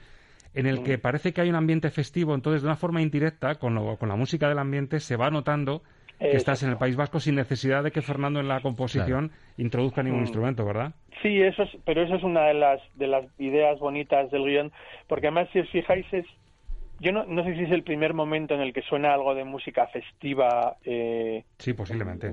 en 0.55 0.67
el 0.67 0.83
que 0.83 0.99
parece 0.99 1.33
que 1.33 1.41
hay 1.41 1.49
un 1.49 1.57
ambiente 1.57 1.91
festivo, 1.91 2.35
entonces 2.35 2.63
de 2.63 2.69
una 2.69 2.77
forma 2.77 3.03
indirecta, 3.03 3.57
con, 3.57 3.75
lo, 3.75 3.97
con 3.97 4.09
la 4.09 4.17
música 4.17 4.49
del 4.49 4.59
ambiente, 4.59 5.01
se 5.01 5.17
va 5.17 5.31
notando 5.31 5.83
que 6.19 6.37
estás 6.37 6.63
en 6.63 6.71
el 6.71 6.77
País 6.77 6.97
Vasco 6.97 7.19
sin 7.19 7.35
necesidad 7.35 7.83
de 7.83 7.91
que 7.91 8.01
Fernando 8.01 8.39
en 8.39 8.47
la 8.47 8.61
composición 8.61 9.33
introduzca 9.57 10.03
ningún 10.03 10.21
instrumento, 10.21 10.65
¿verdad? 10.65 10.95
Sí, 11.21 11.41
eso 11.41 11.65
es, 11.65 11.71
pero 11.85 12.03
eso 12.03 12.15
es 12.15 12.23
una 12.23 12.47
de 12.47 12.55
las, 12.55 12.81
de 12.97 13.09
las 13.09 13.25
ideas 13.41 13.79
bonitas 13.81 14.31
del 14.31 14.45
guion, 14.45 14.73
porque 15.09 15.27
además 15.27 15.49
si 15.53 15.59
os 15.59 15.69
fijáis 15.71 16.07
es 16.13 16.27
yo 17.03 17.11
no, 17.11 17.25
no, 17.27 17.43
sé 17.43 17.57
si 17.57 17.65
es 17.65 17.73
el 17.73 17.83
primer 17.83 18.15
momento 18.15 18.55
en 18.55 18.61
el 18.61 18.73
que 18.73 18.83
suena 18.83 19.13
algo 19.13 19.35
de 19.35 19.43
música 19.43 19.89
festiva. 19.89 20.77
Eh, 20.85 21.45
sí, 21.59 21.73
posiblemente. 21.73 22.33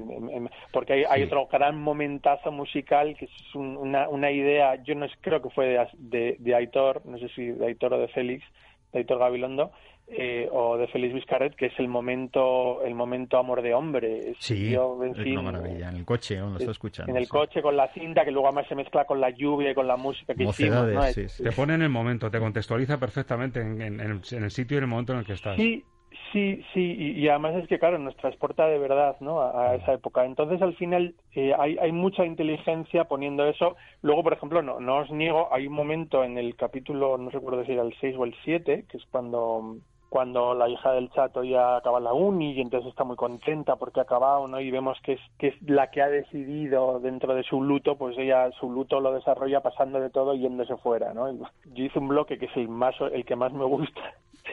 porque 0.71 0.93
hay, 0.93 1.03
hay, 1.09 1.23
otro 1.23 1.47
gran 1.47 1.81
momentazo 1.81 2.51
musical 2.51 3.15
que 3.17 3.25
es 3.25 3.55
una, 3.55 4.07
una 4.07 4.29
idea, 4.29 4.75
yo 4.83 4.93
no 4.93 5.07
creo 5.21 5.41
que 5.41 5.49
fue 5.49 5.65
de, 5.65 5.87
de, 5.97 6.35
de, 6.37 6.55
Aitor, 6.55 7.03
no 7.05 7.17
sé 7.17 7.29
si 7.29 7.47
de 7.47 7.65
Aitor 7.65 7.95
o 7.95 7.99
de 7.99 8.09
Félix, 8.09 8.45
de 8.93 8.99
Aitor 8.99 9.17
Gabilondo, 9.17 9.71
eh, 10.11 10.49
o 10.51 10.77
de 10.77 10.87
Félix 10.87 11.13
Vizcarret, 11.13 11.55
que 11.55 11.67
es 11.67 11.79
el 11.79 11.87
momento 11.87 12.83
el 12.83 12.95
momento 12.95 13.37
amor 13.37 13.61
de 13.61 13.73
hombre. 13.73 14.33
Sí, 14.39 14.73
en, 14.73 15.15
fin, 15.15 15.37
una 15.37 15.51
maravilla. 15.51 15.89
En 15.89 15.97
el 15.97 16.05
coche, 16.05 16.39
lo 16.39 16.51
estoy 16.53 16.71
escuchando. 16.71 17.11
En 17.11 17.17
el 17.17 17.27
coche 17.27 17.61
con 17.61 17.75
la 17.77 17.91
cinta, 17.93 18.25
que 18.25 18.31
luego 18.31 18.47
además 18.47 18.67
se 18.67 18.75
mezcla 18.75 19.05
con 19.05 19.21
la 19.21 19.29
lluvia 19.29 19.71
y 19.71 19.75
con 19.75 19.87
la 19.87 19.97
música 19.97 20.33
que 20.33 20.43
hicimos. 20.43 20.87
¿no? 20.87 21.03
Sí, 21.03 21.25
Te 21.43 21.51
pone 21.51 21.75
en 21.75 21.83
el 21.83 21.89
momento, 21.89 22.31
te 22.31 22.39
contextualiza 22.39 22.99
perfectamente 22.99 23.61
en, 23.61 23.81
en, 23.81 23.99
el, 23.99 24.21
en, 24.31 24.43
el, 24.43 24.51
sitio 24.51 24.75
y 24.75 24.79
en 24.79 24.83
el 24.83 24.89
momento 24.89 25.13
en 25.13 25.19
el 25.19 25.25
que 25.25 25.33
estás. 25.33 25.55
Sí, 25.55 25.83
Sí, 26.31 26.63
sí, 26.73 26.95
y, 27.17 27.27
además 27.27 27.55
es 27.55 27.67
que, 27.67 27.79
claro, 27.79 27.97
nos 27.97 28.15
transporta 28.17 28.67
de 28.67 28.77
verdad 28.77 29.15
¿no? 29.19 29.41
a, 29.41 29.75
esa 29.75 29.93
época. 29.93 30.25
Entonces, 30.25 30.61
al 30.61 30.75
final, 30.75 31.15
eh, 31.33 31.53
hay, 31.57 31.77
hay 31.79 31.91
mucha 31.91 32.23
inteligencia 32.23 33.05
poniendo 33.05 33.45
eso. 33.45 33.75
Luego, 34.03 34.21
por 34.21 34.33
ejemplo, 34.33 34.61
no, 34.61 34.79
no 34.79 34.99
os 34.99 35.11
niego, 35.11 35.51
hay 35.51 35.65
un 35.65 35.73
momento 35.73 36.23
en 36.23 36.37
el 36.37 36.55
capítulo, 36.55 37.17
no 37.17 37.31
recuerdo 37.31 37.65
si 37.65 37.71
era 37.71 37.81
el 37.81 37.95
6 37.99 38.15
o 38.17 38.25
el 38.25 38.35
7, 38.43 38.85
que 38.87 38.97
es 38.97 39.03
cuando 39.09 39.77
cuando 40.09 40.55
la 40.55 40.67
hija 40.67 40.91
del 40.91 41.11
chato 41.11 41.43
ya 41.43 41.77
acaba 41.77 41.99
la 41.99 42.13
uni 42.13 42.53
y 42.53 42.61
entonces 42.61 42.89
está 42.89 43.03
muy 43.03 43.15
contenta 43.15 43.75
porque 43.75 43.99
ha 43.99 44.03
acabado, 44.03 44.47
¿no? 44.47 44.59
Y 44.59 44.71
vemos 44.71 44.99
que 45.03 45.13
es, 45.13 45.21
que 45.37 45.49
es 45.49 45.61
la 45.61 45.91
que 45.91 46.01
ha 46.01 46.09
decidido 46.09 46.99
dentro 46.99 47.35
de 47.35 47.43
su 47.43 47.61
luto, 47.61 47.95
pues 47.95 48.17
ella 48.17 48.49
su 48.59 48.71
luto 48.71 48.99
lo 48.99 49.13
desarrolla 49.13 49.61
pasando 49.61 49.99
de 49.99 50.09
todo 50.09 50.33
yéndose 50.33 50.75
fuera, 50.77 51.13
¿no? 51.13 51.31
Yo 51.31 51.83
hice 51.83 51.99
un 51.99 52.07
bloque 52.07 52.37
que 52.39 52.45
es 52.45 52.57
el, 52.57 52.69
más, 52.69 52.95
el 52.99 53.23
que 53.23 53.35
más 53.35 53.53
me 53.53 53.65
gusta. 53.65 54.01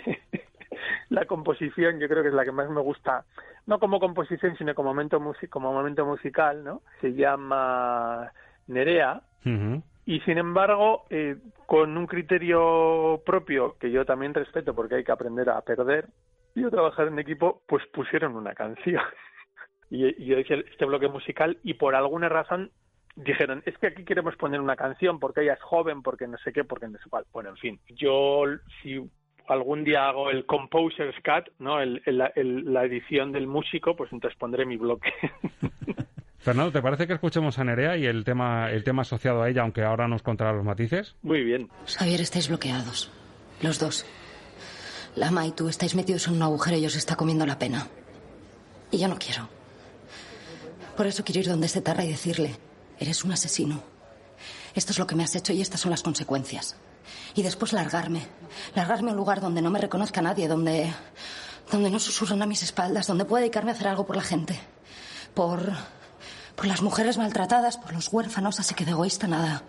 la 1.09 1.25
composición 1.25 1.99
yo 1.99 2.09
creo 2.09 2.23
que 2.23 2.29
es 2.29 2.35
la 2.35 2.45
que 2.45 2.53
más 2.53 2.69
me 2.69 2.81
gusta, 2.81 3.25
no 3.67 3.79
como 3.79 3.99
composición, 3.99 4.57
sino 4.57 4.75
como 4.75 4.91
momento, 4.91 5.21
como 5.51 5.73
momento 5.73 6.05
musical, 6.05 6.63
¿no? 6.63 6.83
Se 7.01 7.15
llama 7.15 8.31
Nerea. 8.69 9.23
Y 10.07 10.21
sin 10.21 10.39
embargo, 10.39 11.05
eh, 11.11 11.37
con 11.67 11.97
un 11.99 12.07
criterio 12.07 13.21
propio 13.27 13.77
que 13.81 13.91
yo 13.91 14.05
también 14.05 14.33
respeto 14.33 14.73
porque 14.73 14.95
hay 14.95 15.05
que 15.05 15.11
aprender 15.11 15.51
a 15.51 15.61
perder 15.63 16.07
y 16.55 16.65
a 16.65 16.71
trabajar 16.71 17.09
en 17.09 17.19
equipo, 17.19 17.63
pues 17.67 17.85
pusieron 17.89 18.37
una 18.37 18.55
canción. 18.55 19.03
y, 19.91 20.25
yo 20.25 20.37
decía 20.37 20.57
este 20.71 20.85
bloque 20.85 21.09
musical 21.09 21.59
y 21.65 21.75
por 21.75 21.97
alguna 21.97 22.29
razón 22.29 22.71
dijeron, 23.17 23.65
es 23.67 23.77
que 23.79 23.89
aquí 23.89 24.05
queremos 24.05 24.37
poner 24.37 24.61
una 24.61 24.77
canción 24.77 25.19
porque 25.19 25.43
ella 25.43 25.55
es 25.55 25.63
joven, 25.63 26.03
porque 26.03 26.29
no 26.29 26.39
sé 26.39 26.53
qué, 26.53 26.63
porque 26.63 26.87
no 26.87 26.99
sé 26.99 27.11
cuál. 27.11 27.25
Bueno, 27.33 27.51
en 27.51 27.57
fin, 27.57 27.81
yo 27.89 28.45
si 28.83 29.03
algún 29.49 29.83
día 29.83 30.09
hago 30.09 30.31
el 30.31 30.47
Composer's 30.47 31.17
Cut, 31.25 31.53
¿no? 31.59 31.81
El, 31.81 32.01
la 32.07 32.85
edición 32.85 33.33
del 33.33 33.49
músico, 33.49 33.97
pues 33.97 34.13
entonces 34.13 34.39
pondré 34.39 34.67
mi 34.67 34.77
bloque. 34.77 35.13
Fernando, 36.47 36.71
¿te 36.71 36.81
parece 36.81 37.09
que 37.09 37.15
escuchemos 37.15 37.59
a 37.59 37.65
Nerea 37.65 37.97
y 37.97 38.07
el 38.07 38.23
tema, 38.23 38.71
el 38.71 38.85
tema 38.85 39.03
asociado 39.03 39.43
a 39.43 39.51
ella, 39.51 39.63
aunque 39.63 39.83
ahora 39.83 40.07
nos 40.07 40.23
contará 40.23 40.53
los 40.53 40.65
matices? 40.65 41.17
Muy 41.23 41.43
bien. 41.43 41.69
Javier, 41.97 42.21
estáis 42.21 42.47
bloqueados. 42.47 43.11
Los 43.63 43.81
dos. 43.81 44.07
Lama 45.17 45.45
y 45.45 45.51
tú 45.51 45.69
estáis 45.69 45.97
metidos 45.97 46.29
en 46.29 46.35
un 46.35 46.43
agujero 46.43 46.77
y 46.77 46.87
os 46.87 46.95
está 46.95 47.17
comiendo 47.17 47.47
la 47.47 47.59
pena. 47.59 47.89
Y 48.93 48.99
yo 48.99 49.09
no 49.09 49.19
quiero. 49.19 49.49
Por 50.97 51.09
eso 51.09 51.25
quiero 51.25 51.41
ir 51.41 51.49
donde 51.49 51.67
se 51.67 51.81
tarra 51.81 52.05
y 52.05 52.11
decirle, 52.11 52.55
eres 53.01 53.25
un 53.25 53.33
asesino. 53.33 53.83
Esto 54.73 54.93
es 54.93 55.01
lo 55.01 55.07
que 55.09 55.17
me 55.17 55.25
has 55.25 55.35
hecho 55.35 55.53
y 55.53 55.61
estas 55.61 55.81
son 55.81 55.91
las 55.91 56.05
consecuencias. 56.05 56.77
Y 57.35 57.43
después 57.43 57.73
largarme. 57.73 58.23
Largarme 58.77 59.11
a 59.11 59.15
un 59.15 59.19
lugar 59.19 59.41
donde 59.41 59.63
no 59.63 59.71
me 59.73 59.81
reconozca 59.81 60.23
nadie, 60.23 60.47
donde... 60.47 60.95
donde 61.73 61.91
no 61.91 61.99
susurren 61.99 62.41
a 62.41 62.47
mis 62.47 62.63
espaldas, 62.63 63.09
donde 63.09 63.25
pueda 63.25 63.41
dedicarme 63.41 63.73
a 63.73 63.75
hacer 63.75 63.89
algo 63.89 64.07
por 64.07 64.15
la 64.15 64.23
gente. 64.23 64.57
Por 65.35 65.73
por 66.57 66.67
las 66.67 66.83
mujeres 66.83 67.19
maltratadas, 67.19 67.77
por 67.77 67.93
los 67.93 68.13
huérfanos, 68.13 68.59
así 68.59 68.75
que 68.75 68.85
de 68.85 68.93
egoísta 68.93 69.29
nada. 69.29 69.63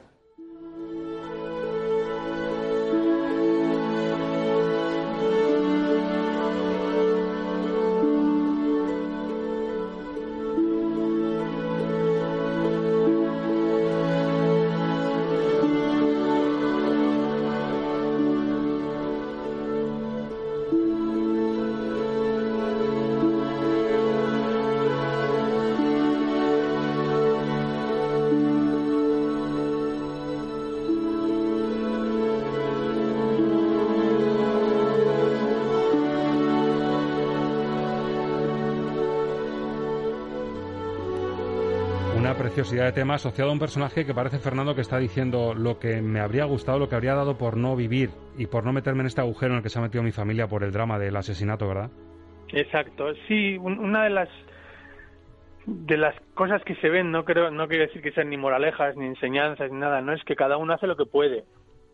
Preciosidad 42.57 42.85
de 42.85 42.91
tema 42.91 43.13
asociado 43.13 43.51
a 43.51 43.53
un 43.53 43.59
personaje 43.59 44.03
que 44.03 44.15
parece 44.15 44.39
Fernando 44.39 44.73
que 44.73 44.81
está 44.81 44.97
diciendo 44.97 45.53
lo 45.53 45.77
que 45.77 46.01
me 46.01 46.19
habría 46.19 46.45
gustado, 46.45 46.79
lo 46.79 46.89
que 46.89 46.95
habría 46.95 47.13
dado 47.13 47.37
por 47.37 47.55
no 47.55 47.75
vivir 47.75 48.09
y 48.35 48.47
por 48.47 48.65
no 48.65 48.73
meterme 48.73 49.01
en 49.01 49.05
este 49.05 49.21
agujero 49.21 49.51
en 49.51 49.57
el 49.57 49.63
que 49.63 49.69
se 49.69 49.77
ha 49.77 49.81
metido 49.83 50.01
mi 50.01 50.11
familia 50.11 50.47
por 50.47 50.63
el 50.63 50.71
drama 50.71 50.97
del 50.97 51.15
asesinato, 51.15 51.67
¿verdad? 51.67 51.91
Exacto, 52.51 53.13
sí, 53.27 53.57
una 53.59 54.05
de 54.05 54.09
las 54.09 54.29
de 55.67 55.97
las 55.97 56.15
cosas 56.33 56.63
que 56.63 56.73
se 56.77 56.89
ven, 56.89 57.11
no 57.11 57.25
creo, 57.25 57.51
no 57.51 57.67
quiero 57.67 57.85
decir 57.85 58.01
que 58.01 58.11
sean 58.11 58.31
ni 58.31 58.37
moralejas, 58.37 58.97
ni 58.97 59.05
enseñanzas, 59.05 59.71
ni 59.71 59.77
nada, 59.77 60.01
no 60.01 60.13
es 60.13 60.23
que 60.23 60.35
cada 60.35 60.57
uno 60.57 60.73
hace 60.73 60.87
lo 60.87 60.97
que 60.97 61.05
puede, 61.05 61.43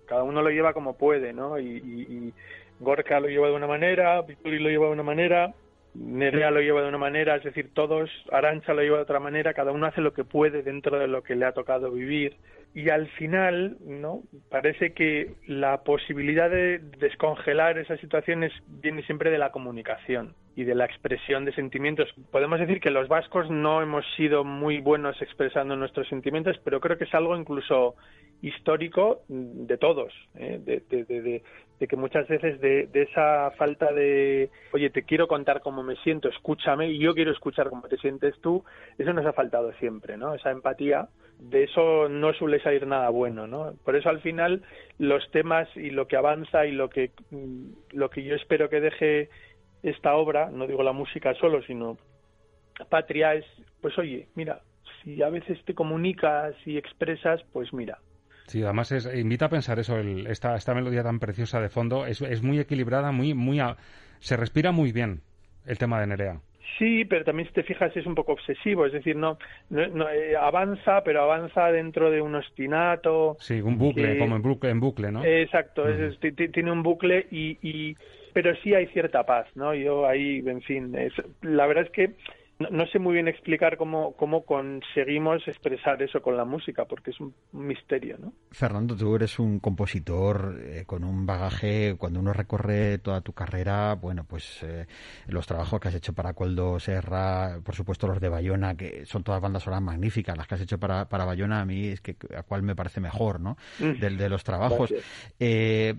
cada 0.05 0.24
uno 0.24 0.41
lo 0.41 0.49
lleva 0.49 0.72
como 0.72 0.97
puede, 0.97 1.34
¿no? 1.34 1.59
Y, 1.59 1.76
y, 1.76 2.34
Gorka 2.80 3.20
lo 3.20 3.28
lleva 3.28 3.49
de 3.49 3.55
una 3.55 3.68
manera, 3.68 4.22
Vituri 4.22 4.59
lo 4.59 4.70
lleva 4.70 4.86
de 4.86 4.93
una 4.93 5.03
manera, 5.03 5.53
Nerea 5.96 6.50
lo 6.50 6.60
lleva 6.60 6.82
de 6.82 6.89
una 6.89 6.98
manera, 6.98 7.36
es 7.36 7.44
decir, 7.44 7.72
todos, 7.74 8.10
Arancha 8.32 8.74
lo 8.74 8.82
lleva 8.82 8.98
de 8.98 9.04
otra 9.04 9.20
manera, 9.20 9.54
cada 9.54 9.72
uno 9.72 9.86
hace 9.86 10.02
lo 10.02 10.14
que 10.14 10.24
puede 10.24 10.64
dentro 10.64 10.98
de 10.98 11.08
lo 11.08 11.22
que 11.24 11.36
le 11.36 11.46
ha 11.46 11.52
tocado 11.52 11.91
vivir. 11.91 12.36
Y 12.76 12.90
al 12.90 13.08
final, 13.10 13.78
¿no? 13.86 14.24
Parece 14.50 14.94
que 14.94 15.36
la 15.48 15.84
posibilidad 15.84 16.50
de 16.50 16.80
descongelar 16.98 17.78
esas 17.78 18.00
situaciones 18.00 18.52
viene 18.68 19.04
siempre 19.04 19.30
de 19.30 19.38
la 19.38 19.52
comunicación 19.52 20.34
y 20.56 20.64
de 20.64 20.74
la 20.74 20.86
expresión 20.86 21.46
de 21.46 21.54
sentimientos. 21.54 22.10
Podemos 22.32 22.60
decir 22.60 22.80
que 22.80 22.90
los 22.90 23.08
vascos 23.08 23.50
no 23.50 23.82
hemos 23.82 24.06
sido 24.16 24.44
muy 24.44 24.82
buenos 24.82 25.22
expresando 25.22 25.76
nuestros 25.76 26.08
sentimientos, 26.08 26.60
pero 26.64 26.80
creo 26.80 26.98
que 26.98 27.06
es 27.06 27.14
algo 27.14 27.36
incluso 27.36 27.96
histórico 28.42 29.22
de 29.28 29.78
todos, 29.78 30.14
¿eh? 30.36 30.60
de, 30.64 30.84
de, 30.90 31.88
que 31.88 31.96
muchas 31.98 32.28
veces 32.28 32.62
de, 32.62 32.90
esa 32.94 33.52
falta 33.52 33.92
de, 33.92 34.50
oye, 34.72 34.90
te 34.90 35.04
quiero 35.04 35.28
contar 35.28 35.62
cómo 35.62 35.84
me 35.84 35.98
siento, 35.98 36.30
escúchame, 36.30 36.90
y 36.90 37.00
yo 37.00 37.14
quiero 37.14 37.32
escuchar 37.32 37.70
cómo 37.70 37.88
te 37.88 37.98
sientes 37.98 38.40
tú, 38.42 38.64
eso 38.98 39.12
nos 39.12 39.26
ha 39.26 39.34
faltado 39.34 39.74
siempre, 39.74 40.18
¿no? 40.18 40.34
Esa 40.34 40.52
empatía 40.52 41.10
de 41.50 41.64
eso 41.64 42.08
no 42.10 42.34
suele 42.34 42.62
salir 42.62 42.88
nada 42.88 43.10
bueno, 43.10 43.48
¿no? 43.48 43.74
Por 43.84 43.96
eso 43.96 44.10
al 44.10 44.22
final 44.22 44.64
los 44.98 45.30
temas 45.32 45.68
y 45.76 45.89
lo 45.89 46.08
que 46.08 46.16
avanza 46.16 46.66
y 46.66 46.72
lo 46.72 46.89
que 46.89 47.12
mm, 47.32 47.66
lo 47.91 48.10
que 48.10 48.24
yo 48.24 48.36
espero 48.36 48.70
que 48.70 48.80
deje 48.80 49.30
esta 49.84 50.16
obra, 50.16 50.50
no 50.50 50.68
digo 50.68 50.84
la 50.84 50.94
música 50.94 51.34
solo, 51.36 51.62
sino 51.64 51.98
Patria 52.89 53.36
es, 53.36 53.46
pues 53.82 53.98
oye, 53.98 54.28
mira, 54.36 54.62
si 55.04 55.22
a 55.22 55.30
veces 55.30 55.64
te 55.66 55.74
comunicas 55.74 56.56
y 56.66 56.78
expresas, 56.78 57.41
pues 57.52 57.74
mira. 57.74 58.00
Sí, 58.48 58.64
además 58.64 58.91
es, 58.91 59.10
invita 59.14 59.46
a 59.46 59.50
pensar 59.50 59.80
eso, 59.80 59.98
esta, 60.00 60.56
esta 60.56 60.74
melodía 60.74 61.04
tan 61.04 61.20
preciosa 61.20 61.60
de 61.62 61.70
fondo, 61.70 62.06
es, 62.06 62.22
es 62.22 62.41
muy 62.41 62.60
equilibrada, 62.60 63.12
muy, 63.12 63.34
muy, 63.34 63.60
se 64.20 64.38
respira 64.38 64.72
muy 64.72 64.91
bien 64.91 65.22
el 65.66 65.78
tema 65.78 66.00
de 66.00 66.08
Nerea. 66.08 66.41
Sí, 66.78 67.05
pero 67.05 67.24
también 67.24 67.47
si 67.47 67.53
te 67.53 67.64
fijas 67.64 67.95
es 67.95 68.05
un 68.05 68.16
poco 68.16 68.34
obsesivo, 68.34 68.86
es 68.86 68.93
decir, 68.93 69.16
no, 69.16 69.38
no, 69.70 70.09
eh, 70.09 70.36
avanza, 70.36 71.03
pero 71.03 71.22
avanza 71.22 71.72
dentro 71.72 72.09
de 72.09 72.22
un 72.22 72.36
ostinato. 72.36 73.38
Sí, 73.39 73.61
un 73.61 73.78
bucle, 73.78 74.18
como 74.18 74.36
en 74.36 74.41
bucle, 74.41 74.70
en 74.70 74.80
bucle, 74.80 75.11
¿no? 75.11 75.24
Exacto, 75.24 75.84
tiene 76.20 76.72
un 76.72 76.84
bucle 76.84 77.28
y, 77.32 77.57
y, 77.61 77.95
pero 78.34 78.55
sí 78.57 78.74
hay 78.74 78.88
cierta 78.88 79.24
paz, 79.24 79.47
¿no? 79.55 79.74
Yo 79.76 80.07
ahí, 80.07 80.43
en 80.45 80.61
fin, 80.61 80.95
es, 80.95 81.14
la 81.41 81.68
verdad 81.68 81.86
es 81.86 81.91
que 81.91 82.14
no, 82.72 82.86
sé 82.88 82.99
muy 82.99 83.14
bien 83.14 83.28
explicar 83.28 83.78
cómo, 83.78 84.14
cómo 84.14 84.43
conseguimos 84.45 85.47
expresar 85.47 86.01
eso 86.01 86.22
con 86.22 86.38
la 86.38 86.45
música, 86.45 86.86
porque 86.86 87.11
es 87.11 87.20
un, 87.20 87.34
misterio, 87.51 88.18
¿no? 88.20 88.34
Fernando, 88.51 88.95
tú 88.95 89.16
eres 89.16 89.39
un 89.39 89.59
compositor 89.59 90.59
eh, 90.61 90.84
con 90.86 91.03
un 91.03 91.26
bagaje, 91.26 91.95
cuando 91.97 92.20
uno 92.20 92.34
recorre 92.34 92.97
toda 92.97 93.22
tu 93.22 93.34
carrera, 93.34 93.95
bueno, 93.95 94.26
pues 94.26 94.64
eh, 94.64 94.86
los 95.28 95.47
trabajos 95.47 95.80
que 95.80 95.88
has 95.88 95.95
hecho 95.95 96.14
para 96.14 96.34
Coldo 96.34 96.80
Serra, 96.80 97.59
por 97.64 97.76
supuesto 97.76 98.07
los 98.07 98.20
de 98.20 98.30
Bayona, 98.30 98.76
que 98.76 99.05
son 99.05 99.24
todas 99.24 99.41
bandas 99.41 99.64
sonoras 99.64 99.84
magníficas, 99.84 100.38
las 100.38 100.47
que 100.47 100.55
has 100.55 100.61
hecho 100.61 100.80
para, 100.80 101.09
para 101.09 101.26
Bayona, 101.26 101.61
a 101.61 101.66
mí 101.66 101.88
es 101.88 102.01
que 102.01 102.16
a 102.36 102.43
cuál 102.43 102.64
me 102.64 102.76
parece 102.76 102.99
mejor, 102.99 103.39
¿no? 103.39 103.57
Mm. 103.80 103.99
Del, 103.99 104.18
de 104.18 104.30
los 104.30 104.43
trabajos. 104.43 104.93
Eh, 105.39 105.95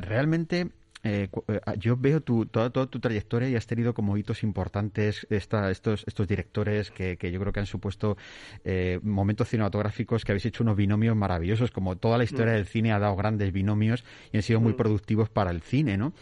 realmente 0.00 0.70
eh, 1.02 1.28
eh, 1.48 1.60
yo 1.78 1.96
veo 1.96 2.20
tu, 2.20 2.46
toda, 2.46 2.70
toda, 2.70 2.86
tu 2.86 3.00
trayectoria 3.00 3.48
y 3.48 3.56
has 3.56 3.66
tenido 3.66 3.94
como 3.94 4.16
hitos 4.16 4.42
importantes 4.42 5.26
esta, 5.30 5.70
estos, 5.70 6.04
estos 6.06 6.28
directores 6.28 6.90
que, 6.90 7.16
que, 7.16 7.32
yo 7.32 7.40
creo 7.40 7.52
que 7.52 7.60
han 7.60 7.66
supuesto 7.66 8.16
eh, 8.64 9.00
momentos 9.02 9.48
cinematográficos 9.48 10.24
que 10.24 10.32
habéis 10.32 10.46
hecho 10.46 10.62
unos 10.62 10.76
binomios 10.76 11.16
maravillosos, 11.16 11.70
como 11.70 11.96
toda 11.96 12.18
la 12.18 12.24
historia 12.24 12.52
mm. 12.52 12.56
del 12.56 12.66
cine 12.66 12.92
ha 12.92 12.98
dado 12.98 13.16
grandes 13.16 13.52
binomios 13.52 14.04
y 14.32 14.36
han 14.36 14.42
sido 14.42 14.60
muy 14.60 14.74
mm. 14.74 14.76
productivos 14.76 15.30
para 15.30 15.50
el 15.50 15.62
cine, 15.62 15.96
¿no? 15.96 16.12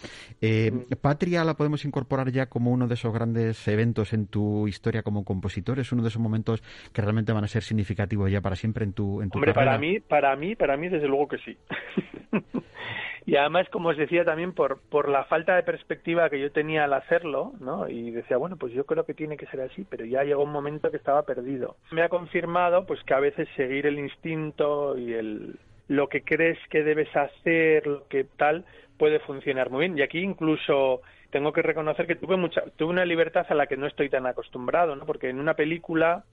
Eh, 0.40 0.70
mm. 0.72 0.94
¿Patria 1.00 1.44
la 1.44 1.54
podemos 1.54 1.84
incorporar 1.84 2.30
ya 2.30 2.46
como 2.46 2.70
uno 2.70 2.86
de 2.86 2.94
esos 2.94 3.12
grandes 3.12 3.66
eventos 3.66 4.12
en 4.12 4.26
tu 4.26 4.68
historia 4.68 5.02
como 5.02 5.24
compositor? 5.24 5.80
¿Es 5.80 5.90
uno 5.92 6.02
de 6.02 6.08
esos 6.08 6.22
momentos 6.22 6.62
que 6.92 7.02
realmente 7.02 7.32
van 7.32 7.44
a 7.44 7.48
ser 7.48 7.62
significativos 7.62 8.30
ya 8.30 8.40
para 8.40 8.54
siempre 8.54 8.84
en 8.84 8.92
tu, 8.92 9.22
en 9.22 9.30
tu 9.30 9.38
Hombre, 9.38 9.54
para 9.54 9.76
mí, 9.78 10.00
para 10.00 10.36
mí, 10.36 10.54
para 10.54 10.76
mí 10.76 10.88
desde 10.88 11.08
luego 11.08 11.28
que 11.28 11.38
sí. 11.38 11.56
Y 13.28 13.36
además, 13.36 13.68
como 13.68 13.90
os 13.90 13.96
decía 13.98 14.24
también, 14.24 14.54
por, 14.54 14.80
por 14.88 15.10
la 15.10 15.24
falta 15.24 15.54
de 15.54 15.62
perspectiva 15.62 16.30
que 16.30 16.40
yo 16.40 16.50
tenía 16.50 16.84
al 16.84 16.94
hacerlo, 16.94 17.52
¿no? 17.60 17.86
Y 17.86 18.10
decía, 18.10 18.38
bueno, 18.38 18.56
pues 18.56 18.72
yo 18.72 18.86
creo 18.86 19.04
que 19.04 19.12
tiene 19.12 19.36
que 19.36 19.44
ser 19.48 19.60
así, 19.60 19.84
pero 19.84 20.06
ya 20.06 20.24
llegó 20.24 20.44
un 20.44 20.50
momento 20.50 20.90
que 20.90 20.96
estaba 20.96 21.24
perdido. 21.24 21.76
Me 21.90 22.00
ha 22.00 22.08
confirmado, 22.08 22.86
pues 22.86 23.04
que 23.04 23.12
a 23.12 23.20
veces 23.20 23.46
seguir 23.54 23.84
el 23.84 23.98
instinto 23.98 24.96
y 24.96 25.12
el, 25.12 25.58
lo 25.88 26.08
que 26.08 26.22
crees 26.22 26.58
que 26.70 26.82
debes 26.82 27.14
hacer, 27.14 27.86
lo 27.86 28.08
que 28.08 28.24
tal, 28.24 28.64
puede 28.96 29.18
funcionar 29.18 29.68
muy 29.68 29.80
bien. 29.80 29.98
Y 29.98 30.00
aquí 30.00 30.20
incluso 30.20 31.02
tengo 31.28 31.52
que 31.52 31.60
reconocer 31.60 32.06
que 32.06 32.16
tuve 32.16 32.38
mucha, 32.38 32.62
tuve 32.78 32.88
una 32.88 33.04
libertad 33.04 33.44
a 33.50 33.54
la 33.54 33.66
que 33.66 33.76
no 33.76 33.86
estoy 33.86 34.08
tan 34.08 34.24
acostumbrado, 34.26 34.96
¿no? 34.96 35.04
Porque 35.04 35.28
en 35.28 35.38
una 35.38 35.52
película 35.52 36.24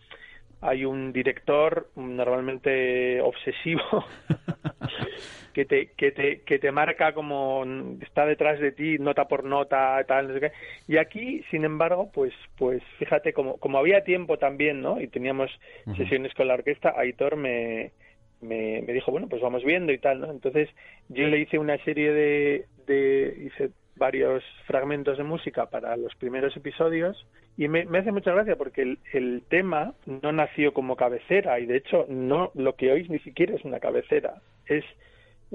hay 0.61 0.85
un 0.85 1.11
director 1.11 1.89
normalmente 1.97 3.19
obsesivo 3.19 4.05
que 5.55 5.63
te 5.63 5.91
que 5.95 6.11
te 6.11 6.41
que 6.41 6.59
te 6.59 6.69
marca 6.73 7.13
como 7.13 7.63
está 8.01 8.25
detrás 8.25 8.59
de 8.59 8.73
ti 8.73 8.97
nota 8.99 9.29
por 9.29 9.45
nota 9.45 10.03
tal 10.05 10.27
no 10.27 10.33
sé 10.33 10.41
qué. 10.41 10.51
y 10.85 10.97
aquí 10.97 11.43
sin 11.49 11.63
embargo 11.63 12.11
pues 12.13 12.33
pues 12.57 12.83
fíjate 12.99 13.31
como 13.31 13.55
como 13.55 13.77
había 13.77 14.03
tiempo 14.03 14.37
también 14.37 14.81
no 14.81 14.99
y 14.99 15.07
teníamos 15.07 15.49
sesiones 15.95 16.33
con 16.33 16.49
la 16.49 16.55
orquesta 16.55 16.93
Aitor 16.97 17.37
me, 17.37 17.93
me 18.41 18.81
me 18.81 18.91
dijo 18.91 19.11
bueno 19.11 19.29
pues 19.29 19.41
vamos 19.41 19.63
viendo 19.63 19.93
y 19.93 19.97
tal 19.97 20.19
no 20.19 20.29
entonces 20.29 20.67
yo 21.07 21.25
le 21.25 21.39
hice 21.39 21.57
una 21.57 21.77
serie 21.85 22.11
de 22.11 22.65
de 22.85 23.45
hice 23.45 23.69
varios 23.95 24.43
fragmentos 24.67 25.17
de 25.17 25.23
música 25.23 25.67
para 25.67 25.95
los 25.95 26.13
primeros 26.15 26.53
episodios 26.57 27.25
y 27.55 27.69
me, 27.69 27.87
hace 27.97 28.11
mucha 28.11 28.33
gracia 28.33 28.57
porque 28.57 28.81
el, 28.81 28.99
el, 29.13 29.43
tema 29.47 29.93
no 30.05 30.33
nació 30.33 30.73
como 30.73 30.97
cabecera 30.97 31.61
y 31.61 31.65
de 31.65 31.77
hecho 31.77 32.05
no 32.09 32.51
lo 32.55 32.75
que 32.75 32.91
oís 32.91 33.09
ni 33.09 33.19
siquiera 33.19 33.55
es 33.55 33.63
una 33.63 33.79
cabecera 33.79 34.41
es 34.65 34.83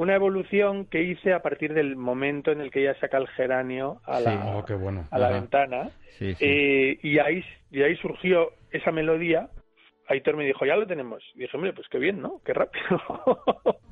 una 0.00 0.14
evolución 0.14 0.86
que 0.86 1.02
hice 1.02 1.34
a 1.34 1.42
partir 1.42 1.74
del 1.74 1.94
momento 1.94 2.50
en 2.52 2.62
el 2.62 2.70
que 2.70 2.80
ella 2.80 2.98
saca 3.00 3.18
el 3.18 3.28
geranio 3.28 4.00
a 4.06 4.18
la, 4.18 4.56
oh, 4.56 4.64
a 5.10 5.18
la 5.18 5.28
ventana. 5.28 5.90
Eh, 6.18 6.98
y 7.02 7.18
ahí 7.18 7.44
y 7.70 7.82
ahí 7.82 7.94
surgió 7.96 8.52
esa 8.70 8.92
melodía. 8.92 9.50
Aitor 10.08 10.38
me 10.38 10.46
dijo 10.46 10.64
ya 10.64 10.76
lo 10.76 10.86
tenemos 10.86 11.22
y 11.34 11.40
dije 11.40 11.54
hombre 11.54 11.74
pues 11.74 11.86
qué 11.90 11.98
bien 11.98 12.22
no 12.22 12.40
qué 12.46 12.54
rápido 12.54 12.98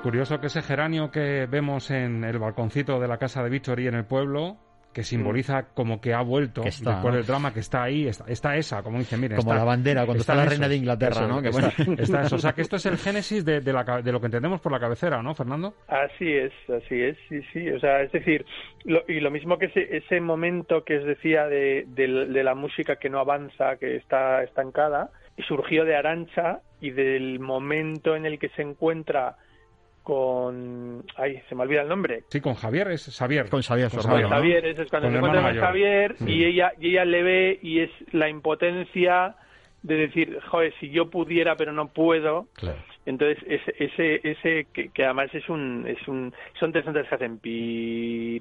Pues 0.00 0.12
curioso 0.12 0.40
que 0.40 0.46
ese 0.46 0.62
geranio 0.62 1.10
que 1.10 1.44
vemos 1.44 1.90
en 1.90 2.24
el 2.24 2.38
balconcito 2.38 2.98
de 2.98 3.06
la 3.06 3.18
casa 3.18 3.42
de 3.42 3.50
Víctor 3.50 3.80
y 3.80 3.86
en 3.86 3.94
el 3.94 4.06
pueblo, 4.06 4.56
que 4.94 5.02
simboliza 5.02 5.74
como 5.74 6.00
que 6.00 6.14
ha 6.14 6.22
vuelto 6.22 6.62
después 6.62 7.14
del 7.14 7.26
drama 7.26 7.52
que 7.52 7.60
está 7.60 7.82
ahí, 7.82 8.08
está, 8.08 8.56
esa, 8.56 8.82
como 8.82 8.96
dice, 8.96 9.18
mire. 9.18 9.36
Como 9.36 9.52
la 9.52 9.62
bandera 9.62 10.06
cuando 10.06 10.22
está, 10.22 10.34
la 10.34 10.46
reina 10.46 10.68
de 10.68 10.76
Inglaterra, 10.76 11.26
¿no? 11.26 11.42
Que 11.42 11.50
está, 11.98 12.22
eso. 12.22 12.36
O 12.36 12.38
sea, 12.38 12.54
que 12.54 12.62
esto 12.62 12.76
es 12.76 12.86
el 12.86 12.96
génesis 12.96 13.44
de, 13.44 13.60
de, 13.60 13.72
lo 13.74 14.20
que 14.20 14.26
entendemos 14.26 14.62
por 14.62 14.72
la 14.72 14.80
cabecera, 14.80 15.22
¿no, 15.22 15.34
Fernando? 15.34 15.74
Así 15.86 16.32
es, 16.32 16.52
así 16.70 17.02
es, 17.02 17.18
sí, 17.28 17.42
sí. 17.52 17.68
O 17.68 17.78
sea, 17.78 18.00
es 18.00 18.10
decir, 18.10 18.46
y 19.06 19.20
lo 19.20 19.30
mismo 19.30 19.58
que 19.58 19.66
ese, 19.66 19.98
ese 19.98 20.18
momento 20.22 20.82
que 20.82 20.96
os 20.96 21.04
decía 21.04 21.46
de, 21.46 21.84
de, 21.88 22.42
la 22.42 22.54
música 22.54 22.96
que 22.96 23.10
no 23.10 23.18
avanza, 23.18 23.76
que 23.76 23.96
está 23.96 24.42
estancada, 24.44 25.10
surgió 25.46 25.84
de 25.84 25.94
Arancha 25.94 26.60
y 26.80 26.90
del 26.90 27.38
momento 27.38 28.16
en 28.16 28.24
el 28.24 28.38
que 28.38 28.48
se 28.56 28.62
encuentra 28.62 29.36
con 30.02 31.04
ay 31.16 31.42
se 31.48 31.54
me 31.54 31.62
olvida 31.62 31.82
el 31.82 31.88
nombre. 31.88 32.24
Sí 32.28 32.40
con 32.40 32.54
Javier 32.54 32.88
es 32.88 33.16
Javier 33.16 33.48
con 33.48 33.62
Javier 33.62 33.90
con 33.90 34.02
Javier, 34.02 34.66
es 34.66 34.90
cuando 34.90 35.10
se 35.10 35.16
encuentra 35.16 35.42
con 35.42 35.60
Javier 35.60 36.16
y 36.26 36.44
ella 36.44 36.72
y 36.78 36.90
ella 36.90 37.04
le 37.04 37.22
ve 37.22 37.58
y 37.62 37.80
es 37.80 37.90
la 38.12 38.28
impotencia 38.28 39.36
de 39.82 39.94
decir 39.94 40.38
joder 40.48 40.74
si 40.80 40.90
yo 40.90 41.10
pudiera 41.10 41.56
pero 41.56 41.72
no 41.72 41.88
puedo 41.88 42.48
entonces 43.06 43.42
ese 43.46 43.74
ese 43.78 44.20
ese 44.24 44.66
que, 44.72 45.04
además 45.04 45.34
es 45.34 45.48
un 45.48 45.86
es 45.86 46.06
un 46.08 46.34
son 46.58 46.72
tres 46.72 46.84
notas 46.86 47.08
que 47.08 47.14
hacen 47.14 47.38
piriri 47.38 48.40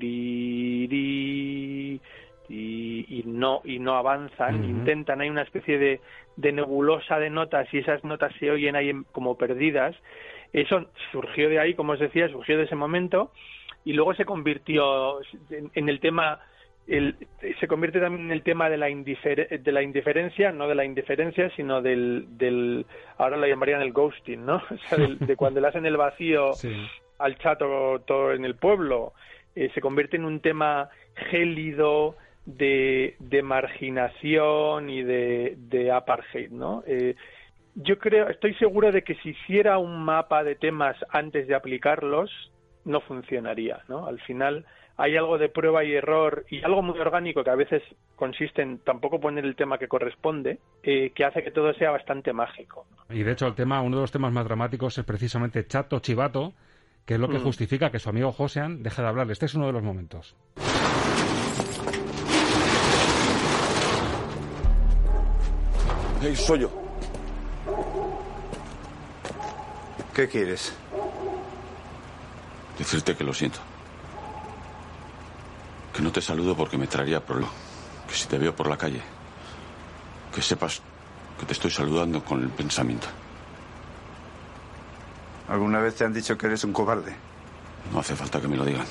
y, 2.49 3.05
y 3.19 3.23
no 3.25 3.61
y 3.63 3.79
no 3.79 3.95
avanzan 3.95 4.63
intentan 4.63 5.21
hay 5.21 5.29
una 5.29 5.43
especie 5.43 5.77
de, 5.77 6.01
de 6.35 6.51
nebulosa 6.51 7.19
de 7.19 7.29
notas 7.29 7.71
y 7.73 7.77
esas 7.77 8.03
notas 8.03 8.33
se 8.39 8.49
oyen 8.49 8.75
ahí 8.75 8.91
como 9.11 9.37
perdidas 9.37 9.95
eso 10.53 10.87
surgió 11.11 11.49
de 11.49 11.59
ahí, 11.59 11.73
como 11.73 11.93
os 11.93 11.99
decía, 11.99 12.29
surgió 12.29 12.57
de 12.57 12.63
ese 12.63 12.75
momento 12.75 13.31
y 13.85 13.93
luego 13.93 14.13
se 14.13 14.25
convirtió 14.25 15.19
en, 15.49 15.89
el 15.89 15.99
tema 15.99 16.39
se 17.59 17.67
convierte 17.67 17.99
también 17.99 18.25
en 18.25 18.31
el 18.31 18.41
tema 18.41 18.67
de 18.67 18.77
la, 18.77 18.87
de 18.87 19.71
la 19.71 19.83
indiferencia, 19.83 20.51
no 20.51 20.67
de 20.67 20.73
la 20.73 20.85
indiferencia, 20.85 21.51
sino 21.55 21.83
del, 21.83 22.25
del 22.31 22.85
ahora 23.17 23.37
lo 23.37 23.45
llamarían 23.45 23.81
el 23.81 23.93
ghosting, 23.93 24.43
¿no? 24.43 24.55
O 24.71 24.77
sea, 24.87 24.97
de 24.97 25.35
cuando 25.35 25.61
le 25.61 25.67
hacen 25.67 25.85
el 25.85 25.97
vacío 25.97 26.51
al 27.19 27.37
chato 27.37 28.01
todo 28.07 28.33
en 28.33 28.43
el 28.43 28.55
pueblo. 28.55 29.13
Eh, 29.55 29.69
se 29.73 29.81
convierte 29.81 30.17
en 30.17 30.25
un 30.25 30.39
tema 30.39 30.89
gélido 31.29 32.15
de, 32.45 33.15
de 33.19 33.43
marginación 33.43 34.89
y 34.89 35.03
de, 35.03 35.55
de 35.57 35.91
apartheid, 35.91 36.49
¿no? 36.49 36.83
Eh, 36.87 37.15
yo 37.75 37.97
creo, 37.99 38.29
estoy 38.29 38.53
seguro 38.55 38.91
de 38.91 39.03
que 39.03 39.15
si 39.15 39.29
hiciera 39.29 39.77
un 39.77 40.03
mapa 40.03 40.43
de 40.43 40.55
temas 40.55 40.97
antes 41.09 41.47
de 41.47 41.55
aplicarlos, 41.55 42.31
no 42.85 43.01
funcionaría, 43.01 43.81
¿no? 43.87 44.07
Al 44.07 44.19
final 44.21 44.65
hay 44.97 45.15
algo 45.15 45.37
de 45.37 45.47
prueba 45.47 45.83
y 45.85 45.93
error 45.93 46.45
y 46.49 46.61
algo 46.63 46.81
muy 46.81 46.99
orgánico 46.99 47.43
que 47.43 47.49
a 47.49 47.55
veces 47.55 47.81
consiste 48.15 48.61
en 48.61 48.79
tampoco 48.79 49.19
poner 49.19 49.45
el 49.45 49.55
tema 49.55 49.77
que 49.77 49.87
corresponde, 49.87 50.59
eh, 50.83 51.11
que 51.15 51.23
hace 51.23 51.41
que 51.41 51.51
todo 51.51 51.73
sea 51.73 51.91
bastante 51.91 52.33
mágico. 52.33 52.85
Y 53.09 53.23
de 53.23 53.31
hecho 53.31 53.47
el 53.47 53.55
tema, 53.55 53.81
uno 53.81 53.97
de 53.97 54.01
los 54.03 54.11
temas 54.11 54.33
más 54.33 54.43
dramáticos 54.43 54.97
es 54.97 55.05
precisamente 55.05 55.65
Chato 55.65 55.99
Chivato, 55.99 56.53
que 57.05 57.13
es 57.13 57.19
lo 57.19 57.29
que 57.29 57.37
mm. 57.37 57.43
justifica 57.43 57.91
que 57.91 57.99
su 57.99 58.09
amigo 58.09 58.31
Josean 58.31 58.83
deje 58.83 59.01
de 59.01 59.07
hablarle. 59.07 59.33
Este 59.33 59.45
es 59.45 59.55
uno 59.55 59.67
de 59.67 59.73
los 59.73 59.83
momentos. 59.83 60.35
Hey, 66.21 66.35
soy 66.35 66.59
yo. 66.59 66.88
¿Qué 70.19 70.27
quieres? 70.27 70.73
Decirte 72.77 73.15
que 73.15 73.23
lo 73.23 73.33
siento. 73.33 73.59
Que 75.93 76.01
no 76.01 76.11
te 76.11 76.19
saludo 76.19 76.57
porque 76.57 76.77
me 76.77 76.87
traería 76.87 77.25
problema. 77.25 77.53
Que 78.05 78.13
si 78.13 78.27
te 78.27 78.37
veo 78.37 78.53
por 78.53 78.67
la 78.67 78.75
calle, 78.75 79.01
que 80.35 80.41
sepas 80.41 80.81
que 81.39 81.45
te 81.45 81.53
estoy 81.53 81.71
saludando 81.71 82.21
con 82.21 82.43
el 82.43 82.49
pensamiento. 82.49 83.07
¿Alguna 85.47 85.79
vez 85.79 85.95
te 85.95 86.03
han 86.03 86.11
dicho 86.11 86.37
que 86.37 86.47
eres 86.47 86.65
un 86.65 86.73
cobarde? 86.73 87.15
No 87.93 88.01
hace 88.01 88.13
falta 88.13 88.41
que 88.41 88.49
me 88.49 88.57
lo 88.57 88.65
digan. 88.65 88.87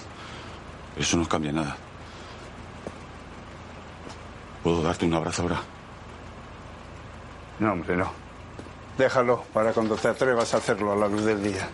Eso 0.97 1.19
no 1.19 1.29
cambia 1.29 1.53
nada. 1.53 1.77
¿Puedo 4.63 4.81
darte 4.83 5.05
un 5.05 5.13
abrazo 5.13 5.43
ahora? 5.43 5.61
No, 7.59 7.73
hombre, 7.73 7.99
no. 7.99 8.28
Déjalo 8.99 9.45
para 9.55 9.73
cuando 9.73 9.95
te 9.95 10.09
atrevas 10.09 10.53
a 10.53 10.57
hacerlo 10.57 10.93
a 10.93 10.97
la 10.97 11.07
luz 11.07 11.25
del 11.25 11.41
día. 11.41 11.69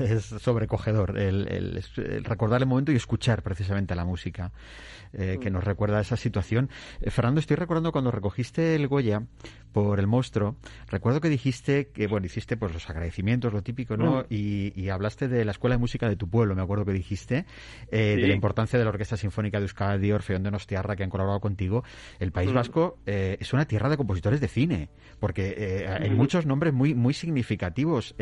Es, 0.00 0.24
sobrecogedor 0.24 1.18
el, 1.18 1.84
recordar 2.24 2.60
el 2.60 2.66
momento 2.66 2.92
y 2.92 2.96
escuchar 2.96 3.42
precisamente 3.42 3.94
la 3.94 4.04
música 4.04 4.52
eh, 5.12 5.38
que 5.40 5.50
mm. 5.50 5.52
nos 5.52 5.64
recuerda 5.64 5.98
a 5.98 6.00
esa 6.00 6.16
situación. 6.16 6.70
Eh, 7.00 7.10
Fernando, 7.10 7.40
estoy 7.40 7.56
recordando 7.56 7.92
cuando 7.92 8.10
recogiste 8.10 8.74
el 8.74 8.88
Goya 8.88 9.22
por 9.72 9.98
el 9.98 10.06
monstruo, 10.06 10.56
recuerdo 10.88 11.20
que 11.20 11.28
dijiste 11.28 11.88
que, 11.88 12.06
bueno, 12.06 12.26
hiciste 12.26 12.56
pues 12.56 12.72
los 12.72 12.88
agradecimientos, 12.88 13.52
lo 13.52 13.62
típico, 13.62 13.96
¿no? 13.96 14.20
Mm. 14.22 14.24
Y, 14.30 14.88
hablaste 14.94 15.26
de 15.26 15.44
la 15.44 15.50
escuela 15.50 15.74
de 15.74 15.80
música 15.80 16.08
de 16.08 16.14
tu 16.14 16.28
pueblo, 16.28 16.54
me 16.54 16.62
acuerdo 16.62 16.84
que 16.84 16.92
dijiste, 16.92 17.46
eh, 17.90 18.16
de 18.16 18.28
la 18.28 18.34
importancia 18.34 18.78
de 18.78 18.84
la 18.84 18.90
Orquesta 18.90 19.16
Sinfónica 19.16 19.58
de 19.58 19.64
Euskadi, 19.64 20.12
Orfeón 20.12 20.44
de 20.44 20.52
Nostiarra, 20.52 20.94
que 20.94 21.02
han 21.02 21.10
colaborado 21.10 21.40
contigo. 21.40 21.82
El 22.20 22.30
País 22.30 22.52
mm. 22.52 22.54
Vasco 22.54 22.98
es 23.06 23.52
una 23.52 23.64
tierra 23.64 23.88
de 23.88 23.96
compositores 23.96 24.40
de 24.40 24.46
cine, 24.46 24.88
porque 25.18 25.86
hay 25.88 26.10
muchos 26.10 26.46
nombres 26.46 26.72
muy, 26.72 26.94
muy 26.94 27.14
significativos. 27.14 28.14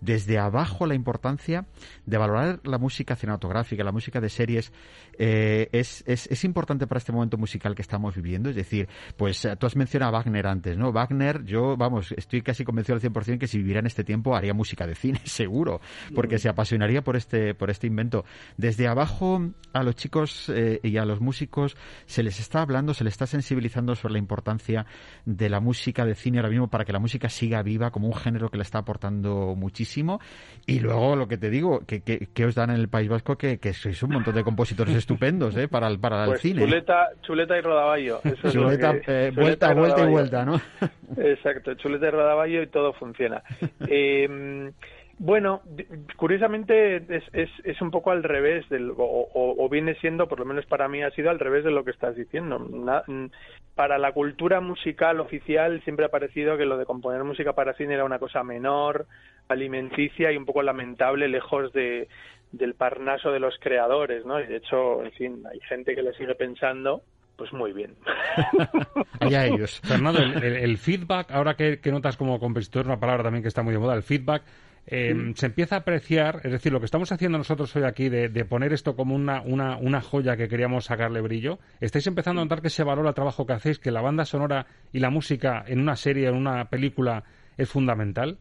desde 0.00 0.38
abajo 0.38 0.86
la 0.86 0.94
importancia 0.94 1.66
de 2.06 2.18
valorar 2.18 2.60
la 2.64 2.78
música 2.78 3.16
cinematográfica, 3.16 3.84
la 3.84 3.92
música 3.92 4.20
de 4.20 4.28
series, 4.28 4.72
eh, 5.18 5.68
es, 5.72 6.04
es, 6.06 6.27
importante 6.44 6.86
para 6.86 6.98
este 6.98 7.12
momento 7.12 7.36
musical 7.36 7.74
que 7.74 7.82
estamos 7.82 8.14
viviendo. 8.14 8.50
Es 8.50 8.56
decir, 8.56 8.88
pues 9.16 9.44
eh, 9.44 9.56
tú 9.56 9.66
has 9.66 9.76
mencionado 9.76 10.14
a 10.14 10.18
Wagner 10.18 10.46
antes, 10.46 10.76
¿no? 10.76 10.92
Wagner, 10.92 11.44
yo, 11.44 11.76
vamos, 11.76 12.12
estoy 12.12 12.42
casi 12.42 12.64
convencido 12.64 12.96
al 12.96 13.02
100% 13.02 13.38
que 13.38 13.46
si 13.46 13.58
viviera 13.58 13.80
en 13.80 13.86
este 13.86 14.04
tiempo 14.04 14.36
haría 14.36 14.54
música 14.54 14.86
de 14.86 14.94
cine, 14.94 15.20
seguro, 15.24 15.80
porque 16.14 16.38
se 16.38 16.48
apasionaría 16.48 17.02
por 17.02 17.16
este, 17.16 17.54
por 17.54 17.70
este 17.70 17.86
invento. 17.86 18.24
Desde 18.56 18.88
abajo 18.88 19.40
a 19.72 19.82
los 19.82 19.96
chicos 19.96 20.50
eh, 20.54 20.80
y 20.82 20.96
a 20.96 21.04
los 21.04 21.20
músicos 21.20 21.76
se 22.06 22.22
les 22.22 22.40
está 22.40 22.62
hablando, 22.62 22.94
se 22.94 23.04
les 23.04 23.14
está 23.14 23.26
sensibilizando 23.26 23.94
sobre 23.94 24.12
la 24.14 24.18
importancia 24.18 24.86
de 25.24 25.48
la 25.48 25.60
música 25.60 26.04
de 26.04 26.14
cine 26.14 26.38
ahora 26.38 26.50
mismo 26.50 26.68
para 26.68 26.84
que 26.84 26.92
la 26.92 26.98
música 26.98 27.28
siga 27.28 27.62
viva 27.62 27.90
como 27.90 28.08
un 28.08 28.14
género 28.14 28.50
que 28.50 28.56
le 28.56 28.62
está 28.62 28.78
aportando 28.78 29.54
muchísimo. 29.56 30.20
Y 30.66 30.80
luego 30.80 31.16
lo 31.16 31.28
que 31.28 31.38
te 31.38 31.50
digo, 31.50 31.80
que, 31.86 32.02
que, 32.02 32.44
os 32.44 32.54
dan 32.54 32.70
en 32.70 32.76
el 32.76 32.88
País 32.88 33.08
Vasco, 33.08 33.36
que, 33.36 33.58
que 33.58 33.72
sois 33.72 34.02
un 34.02 34.10
montón 34.10 34.34
de 34.34 34.44
compositores 34.44 34.94
estupendos 34.94 35.56
¿eh? 35.56 35.68
para 35.68 35.88
el, 35.88 35.98
para 36.08 36.24
el 36.24 36.30
pues 36.30 36.40
cine. 36.40 36.62
Chuleta, 36.62 37.08
chuleta 37.22 37.58
y 37.58 37.60
rodaballo. 37.60 38.20
chuleta, 38.50 38.94
eh, 39.06 39.32
vuelta, 39.34 39.74
vuelta 39.74 40.02
y 40.02 40.10
vuelta, 40.10 40.44
¿no? 40.44 40.60
Exacto, 41.16 41.74
chuleta 41.74 42.08
y 42.08 42.10
rodaballo 42.10 42.62
y 42.62 42.66
todo 42.66 42.92
funciona. 42.92 43.42
eh, 43.88 44.70
bueno, 45.20 45.62
curiosamente 46.16 46.96
es, 46.96 47.24
es, 47.32 47.50
es, 47.64 47.82
un 47.82 47.90
poco 47.90 48.12
al 48.12 48.22
revés, 48.22 48.68
del, 48.68 48.92
o, 48.96 49.68
viene 49.68 49.96
siendo, 49.96 50.28
por 50.28 50.38
lo 50.38 50.44
menos 50.44 50.64
para 50.66 50.88
mí 50.88 51.02
ha 51.02 51.10
sido 51.10 51.30
al 51.30 51.40
revés 51.40 51.64
de 51.64 51.72
lo 51.72 51.84
que 51.84 51.90
estás 51.90 52.14
diciendo. 52.14 52.64
para 53.74 53.98
la 53.98 54.12
cultura 54.12 54.60
musical 54.60 55.18
oficial 55.18 55.82
siempre 55.82 56.06
ha 56.06 56.10
parecido 56.10 56.56
que 56.56 56.66
lo 56.66 56.78
de 56.78 56.86
componer 56.86 57.24
música 57.24 57.52
para 57.52 57.74
cine 57.74 57.94
era 57.94 58.04
una 58.04 58.20
cosa 58.20 58.44
menor, 58.44 59.06
alimenticia 59.48 60.30
y 60.30 60.36
un 60.36 60.46
poco 60.46 60.62
lamentable, 60.62 61.26
lejos 61.26 61.72
de, 61.72 62.06
del 62.52 62.74
parnaso 62.74 63.30
de 63.30 63.40
los 63.40 63.54
creadores, 63.60 64.24
¿no? 64.24 64.40
Y 64.40 64.46
de 64.46 64.56
hecho, 64.56 65.02
en 65.02 65.12
fin, 65.12 65.42
hay 65.50 65.60
gente 65.60 65.94
que 65.94 66.02
le 66.02 66.12
sigue 66.14 66.34
pensando 66.34 67.02
pues 67.36 67.52
muy 67.52 67.72
bien. 67.72 67.94
Allá 69.20 69.46
ellos. 69.46 69.80
Fernando, 69.84 70.18
el, 70.20 70.76
feedback, 70.76 71.30
ahora 71.30 71.54
que, 71.54 71.78
que, 71.78 71.92
notas 71.92 72.16
como 72.16 72.40
compositor, 72.40 72.86
una 72.86 72.98
palabra 72.98 73.22
también 73.22 73.42
que 73.42 73.48
está 73.48 73.62
muy 73.62 73.72
de 73.72 73.78
moda, 73.78 73.94
el 73.94 74.02
feedback, 74.02 74.42
Em, 74.90 75.34
se 75.34 75.44
empieza 75.44 75.74
a 75.74 75.78
apreciar, 75.80 76.40
es 76.44 76.50
decir, 76.50 76.72
lo 76.72 76.78
que 76.78 76.86
estamos 76.86 77.12
haciendo 77.12 77.36
nosotros 77.36 77.76
hoy 77.76 77.82
aquí 77.82 78.08
de, 78.08 78.30
poner 78.46 78.72
esto 78.72 78.96
como 78.96 79.14
una, 79.14 79.42
una, 79.42 79.76
una, 79.76 80.00
joya 80.00 80.34
que 80.38 80.48
queríamos 80.48 80.86
sacarle 80.86 81.20
brillo, 81.20 81.58
estáis 81.80 82.06
empezando 82.06 82.40
a 82.40 82.44
notar 82.44 82.62
que 82.62 82.70
se 82.70 82.84
valora 82.84 83.10
el 83.10 83.14
trabajo 83.14 83.44
que 83.44 83.52
hacéis, 83.52 83.78
que 83.78 83.90
la 83.90 84.00
banda 84.00 84.24
sonora 84.24 84.66
y 84.90 85.00
la 85.00 85.10
música 85.10 85.62
en 85.66 85.80
una 85.80 85.94
serie, 85.94 86.28
en 86.28 86.36
una 86.36 86.70
película, 86.70 87.24
es 87.58 87.68
fundamental. 87.68 88.38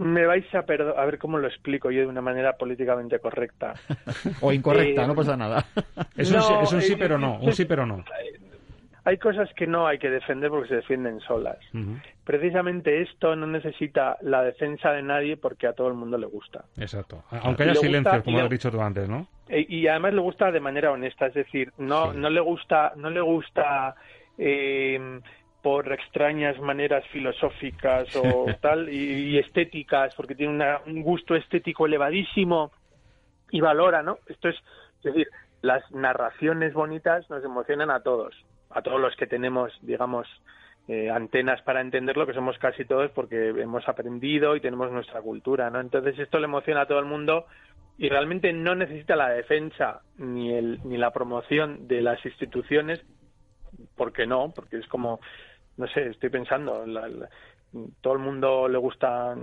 Me 0.00 0.26
vais 0.26 0.44
a 0.54 0.58
a 0.58 1.04
ver 1.04 1.18
cómo 1.18 1.38
lo 1.38 1.46
explico 1.46 1.90
yo 1.90 2.00
de 2.00 2.06
una 2.06 2.22
manera 2.22 2.56
políticamente 2.56 3.18
correcta. 3.18 3.74
o 4.40 4.52
incorrecta, 4.52 5.06
no 5.06 5.14
pasa 5.14 5.36
nada. 5.36 5.64
es 6.16 6.30
un 6.32 6.82
sí 6.82 6.96
pero 6.96 7.18
no, 7.18 7.38
un 7.38 7.52
sí 7.52 7.64
pero 7.64 7.86
no 7.86 8.04
hay 9.04 9.18
cosas 9.18 9.48
que 9.54 9.66
no 9.66 9.86
hay 9.86 9.98
que 9.98 10.10
defender 10.10 10.50
porque 10.50 10.68
se 10.68 10.74
defienden 10.76 11.20
solas. 11.20 11.58
Precisamente 12.24 13.02
esto 13.02 13.34
no 13.34 13.46
necesita 13.46 14.16
la 14.22 14.42
defensa 14.42 14.92
de 14.92 15.02
nadie 15.02 15.36
porque 15.36 15.66
a 15.66 15.72
todo 15.72 15.88
el 15.88 15.94
mundo 15.94 16.18
le 16.18 16.26
gusta. 16.26 16.64
Exacto. 16.76 17.24
Aunque 17.42 17.64
haya 17.64 17.74
silencio, 17.74 18.22
como 18.22 18.38
has 18.38 18.50
dicho 18.50 18.70
tú 18.70 18.80
antes, 18.80 19.08
¿no? 19.08 19.26
Y, 19.48 19.88
además 19.88 20.14
le 20.14 20.20
gusta 20.20 20.52
de 20.52 20.60
manera 20.60 20.92
honesta, 20.92 21.26
es 21.26 21.34
decir, 21.34 21.72
no 21.78 22.12
no 22.12 22.30
le 22.30 22.40
gusta 22.40 22.92
no 22.94 23.10
le 23.10 23.20
gusta 23.20 23.96
eh, 24.38 25.20
por 25.62 25.92
extrañas 25.92 26.58
maneras 26.60 27.04
filosóficas 27.08 28.14
o 28.16 28.46
tal 28.60 28.88
y, 28.88 29.38
estéticas 29.38 30.14
porque 30.14 30.34
tiene 30.34 30.64
un 30.86 31.02
gusto 31.02 31.34
estético 31.34 31.86
elevadísimo 31.86 32.72
y 33.50 33.60
valora, 33.60 34.02
¿no? 34.02 34.18
Esto 34.26 34.48
es, 34.48 34.56
es 34.98 35.02
decir, 35.02 35.28
las 35.62 35.88
narraciones 35.90 36.72
bonitas 36.72 37.28
nos 37.30 37.44
emocionan 37.44 37.90
a 37.90 38.00
todos 38.00 38.34
a 38.70 38.82
todos 38.82 39.00
los 39.00 39.16
que 39.16 39.26
tenemos, 39.26 39.76
digamos, 39.82 40.28
eh, 40.86 41.10
antenas 41.10 41.60
para 41.62 41.80
entenderlo, 41.80 42.24
que 42.24 42.34
somos 42.34 42.56
casi 42.58 42.84
todos 42.84 43.10
porque 43.10 43.48
hemos 43.48 43.88
aprendido 43.88 44.54
y 44.54 44.60
tenemos 44.60 44.92
nuestra 44.92 45.20
cultura, 45.20 45.70
¿no? 45.70 45.80
Entonces 45.80 46.16
esto 46.18 46.38
le 46.38 46.44
emociona 46.44 46.82
a 46.82 46.86
todo 46.86 47.00
el 47.00 47.04
mundo 47.04 47.46
y 47.98 48.08
realmente 48.08 48.52
no 48.52 48.76
necesita 48.76 49.16
la 49.16 49.28
defensa 49.30 50.02
ni, 50.18 50.54
el, 50.54 50.78
ni 50.84 50.98
la 50.98 51.10
promoción 51.10 51.88
de 51.88 52.00
las 52.00 52.24
instituciones 52.24 53.00
¿por 53.96 54.12
qué 54.12 54.26
no? 54.26 54.52
Porque 54.54 54.78
es 54.78 54.86
como, 54.86 55.20
no 55.80 55.88
sé, 55.88 56.08
estoy 56.08 56.28
pensando, 56.28 56.84
la, 56.86 57.08
todo 58.00 58.12
el 58.12 58.18
mundo 58.18 58.68
le 58.68 58.78
gusta 58.78 59.34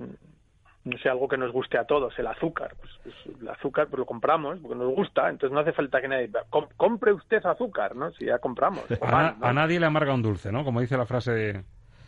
no 0.88 0.98
sé, 1.00 1.10
algo 1.10 1.28
que 1.28 1.38
nos 1.38 1.52
guste 1.52 1.78
a 1.78 1.84
todos, 1.84 2.18
el 2.18 2.28
azúcar. 2.28 2.74
Pues, 2.80 2.92
pues, 3.04 3.38
el 3.42 3.50
azúcar 3.50 3.88
pues 3.88 4.00
lo 4.00 4.06
compramos 4.06 4.58
porque 4.60 4.78
nos 4.78 4.94
gusta, 4.96 5.30
entonces 5.30 5.54
no 5.54 5.60
hace 5.60 5.74
falta 5.74 6.00
que 6.00 6.08
nadie... 6.08 6.30
compre 6.78 7.12
usted 7.12 7.46
azúcar, 7.46 7.94
¿no? 7.94 8.12
Si 8.14 8.26
ya 8.26 8.40
compramos. 8.40 8.86
A, 9.02 9.54
nadie 9.54 9.82
le 9.82 9.86
amarga 9.86 10.14
un 10.14 10.22
dulce, 10.22 10.50
¿no? 10.50 10.64
Como 10.64 10.80
dice 10.80 10.96
la 10.96 11.06
frase 11.06 11.32
de... 11.34 11.64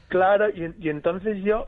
Claro, 0.07 0.49
y, 0.49 0.73
y, 0.79 0.89
entonces 0.89 1.43
yo 1.43 1.67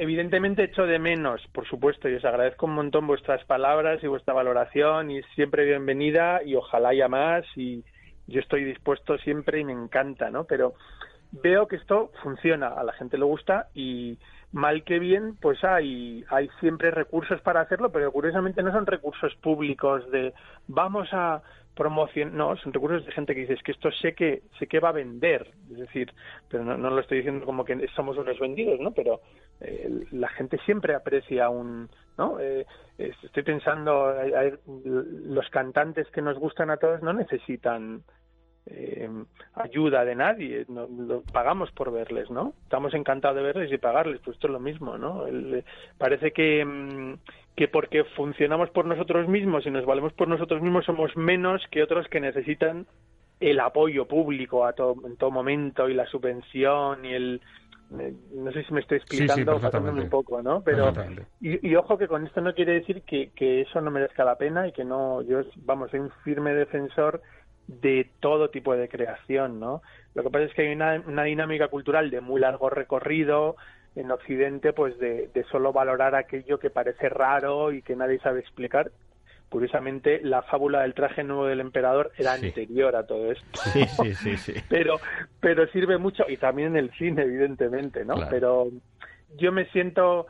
evidentemente 0.00 0.64
echo 0.64 0.84
de 0.84 0.98
menos, 0.98 1.40
por 1.52 1.66
supuesto, 1.66 2.08
y 2.08 2.16
os 2.16 2.24
agradezco 2.24 2.66
un 2.66 2.74
montón 2.74 3.06
vuestras 3.06 3.42
palabras 3.44 4.02
y 4.02 4.08
vuestra 4.08 4.34
valoración 4.34 5.10
y 5.10 5.22
siempre 5.34 5.64
bienvenida 5.64 6.42
y 6.42 6.56
ojalá 6.56 6.88
haya 6.88 7.06
más 7.08 7.46
y 7.56 7.84
yo 8.26 8.40
estoy 8.40 8.64
dispuesto 8.64 9.16
siempre 9.18 9.60
y 9.60 9.64
me 9.64 9.72
encanta, 9.72 10.28
¿no? 10.28 10.44
Pero 10.44 10.74
veo 11.32 11.68
que 11.68 11.76
esto 11.76 12.10
funciona, 12.22 12.68
a 12.68 12.84
la 12.84 12.92
gente 12.92 13.18
le 13.18 13.24
gusta 13.24 13.68
y 13.74 14.18
mal 14.52 14.82
que 14.84 14.98
bien, 14.98 15.36
pues 15.40 15.62
hay, 15.62 16.24
hay 16.30 16.48
siempre 16.60 16.90
recursos 16.90 17.40
para 17.42 17.60
hacerlo, 17.60 17.92
pero 17.92 18.10
curiosamente 18.10 18.62
no 18.62 18.72
son 18.72 18.86
recursos 18.86 19.34
públicos 19.36 20.10
de 20.10 20.32
vamos 20.66 21.08
a 21.12 21.42
promocionar, 21.74 22.34
no, 22.34 22.56
son 22.56 22.72
recursos 22.72 23.06
de 23.06 23.12
gente 23.12 23.34
que 23.34 23.42
dice, 23.42 23.56
que 23.62 23.72
esto 23.72 23.90
sé 23.92 24.14
que, 24.14 24.42
sé 24.58 24.66
que 24.66 24.80
va 24.80 24.88
a 24.88 24.92
vender, 24.92 25.52
es 25.70 25.78
decir, 25.78 26.12
pero 26.48 26.64
no, 26.64 26.76
lo 26.76 27.00
estoy 27.00 27.18
diciendo 27.18 27.46
como 27.46 27.64
que 27.64 27.86
somos 27.94 28.16
unos 28.16 28.38
vendidos, 28.40 28.80
¿no? 28.80 28.90
Pero 28.90 29.20
eh, 29.60 29.88
la 30.10 30.28
gente 30.30 30.58
siempre 30.64 30.94
aprecia 30.94 31.50
un, 31.50 31.88
¿no? 32.16 32.40
Eh, 32.40 32.66
estoy 32.98 33.44
pensando, 33.44 34.12
los 34.66 35.48
cantantes 35.50 36.08
que 36.10 36.22
nos 36.22 36.36
gustan 36.38 36.70
a 36.70 36.78
todos 36.78 37.00
no 37.00 37.12
necesitan 37.12 38.02
eh, 38.70 39.08
ayuda 39.54 40.04
de 40.04 40.14
nadie, 40.14 40.64
no, 40.68 40.86
lo 40.86 41.22
pagamos 41.22 41.70
por 41.72 41.92
verles, 41.92 42.30
¿no? 42.30 42.54
Estamos 42.64 42.94
encantados 42.94 43.36
de 43.36 43.42
verles 43.42 43.72
y 43.72 43.78
pagarles, 43.78 44.20
pues 44.24 44.36
esto 44.36 44.48
es 44.48 44.52
lo 44.52 44.60
mismo, 44.60 44.98
¿no? 44.98 45.26
Eh, 45.26 45.64
parece 45.96 46.32
que, 46.32 46.64
mm, 46.64 47.14
que 47.56 47.68
porque 47.68 48.04
funcionamos 48.04 48.70
por 48.70 48.84
nosotros 48.84 49.28
mismos 49.28 49.66
y 49.66 49.70
nos 49.70 49.86
valemos 49.86 50.12
por 50.12 50.28
nosotros 50.28 50.62
mismos 50.62 50.84
somos 50.84 51.16
menos 51.16 51.62
que 51.70 51.82
otros 51.82 52.06
que 52.08 52.20
necesitan 52.20 52.86
el 53.40 53.60
apoyo 53.60 54.06
público 54.06 54.64
a 54.64 54.72
todo, 54.72 54.96
en 55.06 55.16
todo 55.16 55.30
momento 55.30 55.88
y 55.88 55.94
la 55.94 56.06
subvención 56.06 57.04
y 57.04 57.14
el 57.14 57.40
eh, 57.98 58.12
no 58.34 58.52
sé 58.52 58.64
si 58.64 58.74
me 58.74 58.80
estoy 58.80 58.98
explicando 58.98 59.58
sí, 59.58 59.88
un 59.88 60.10
poco, 60.10 60.42
¿no? 60.42 60.60
Pero 60.60 60.92
y, 61.40 61.66
y, 61.66 61.74
ojo 61.74 61.96
que 61.96 62.06
con 62.06 62.26
esto 62.26 62.42
no 62.42 62.54
quiere 62.54 62.74
decir 62.74 63.00
que, 63.02 63.30
que 63.34 63.62
eso 63.62 63.80
no 63.80 63.90
merezca 63.90 64.24
la 64.24 64.36
pena 64.36 64.68
y 64.68 64.72
que 64.72 64.84
no, 64.84 65.22
yo 65.22 65.40
vamos, 65.64 65.90
soy 65.90 66.00
un 66.00 66.10
firme 66.22 66.52
defensor 66.52 67.22
de 67.68 68.10
todo 68.20 68.48
tipo 68.48 68.74
de 68.74 68.88
creación, 68.88 69.60
¿no? 69.60 69.82
Lo 70.14 70.22
que 70.22 70.30
pasa 70.30 70.46
es 70.46 70.54
que 70.54 70.62
hay 70.62 70.72
una, 70.72 71.22
dinámica 71.22 71.68
cultural 71.68 72.10
de 72.10 72.20
muy 72.20 72.40
largo 72.40 72.70
recorrido 72.70 73.56
en 73.94 74.10
Occidente, 74.10 74.72
pues 74.72 74.98
de, 74.98 75.30
solo 75.50 75.72
valorar 75.72 76.14
aquello 76.14 76.58
que 76.58 76.70
parece 76.70 77.08
raro 77.08 77.72
y 77.72 77.82
que 77.82 77.94
nadie 77.94 78.18
sabe 78.20 78.40
explicar. 78.40 78.90
Curiosamente, 79.50 80.20
la 80.22 80.42
fábula 80.42 80.82
del 80.82 80.94
traje 80.94 81.24
nuevo 81.24 81.46
del 81.46 81.60
emperador 81.60 82.10
era 82.18 82.34
anterior 82.34 82.96
a 82.96 83.06
todo 83.06 83.32
esto. 83.32 83.60
Sí, 83.72 83.84
sí, 83.86 84.14
sí, 84.14 84.36
sí. 84.36 84.54
Pero, 84.68 84.96
pero 85.40 85.66
sirve 85.68 85.96
mucho, 85.96 86.24
y 86.28 86.36
también 86.36 86.76
en 86.76 86.84
el 86.84 86.90
cine, 86.98 87.22
evidentemente, 87.22 88.04
¿no? 88.04 88.14
Pero 88.28 88.68
yo 89.38 89.52
me 89.52 89.64
siento 89.66 90.26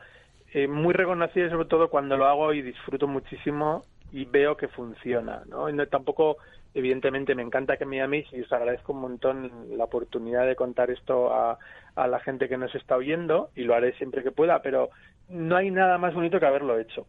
eh, 0.53 0.67
muy 0.67 0.93
reconocido, 0.93 1.49
sobre 1.49 1.67
todo 1.67 1.89
cuando 1.89 2.15
lo 2.15 2.27
hago 2.27 2.53
y 2.53 2.61
disfruto 2.61 3.07
muchísimo 3.07 3.83
y 4.11 4.25
veo 4.25 4.57
que 4.57 4.67
funciona, 4.67 5.43
¿no? 5.49 5.69
Y 5.69 5.73
no 5.73 5.85
tampoco 5.87 6.37
evidentemente 6.73 7.35
me 7.35 7.41
encanta 7.41 7.77
que 7.77 7.85
me 7.85 7.97
llaméis 7.97 8.27
y 8.31 8.41
os 8.41 8.51
agradezco 8.51 8.93
un 8.93 9.01
montón 9.01 9.51
la 9.77 9.85
oportunidad 9.85 10.45
de 10.45 10.55
contar 10.55 10.91
esto 10.91 11.33
a, 11.33 11.57
a 11.95 12.07
la 12.07 12.19
gente 12.19 12.47
que 12.47 12.57
nos 12.57 12.73
está 12.75 12.95
oyendo 12.95 13.49
y 13.55 13.63
lo 13.63 13.75
haré 13.75 13.93
siempre 13.93 14.23
que 14.23 14.31
pueda, 14.31 14.61
pero 14.61 14.89
no 15.29 15.55
hay 15.55 15.69
nada 15.69 15.97
más 15.97 16.13
bonito 16.13 16.39
que 16.39 16.45
haberlo 16.45 16.79
hecho. 16.79 17.05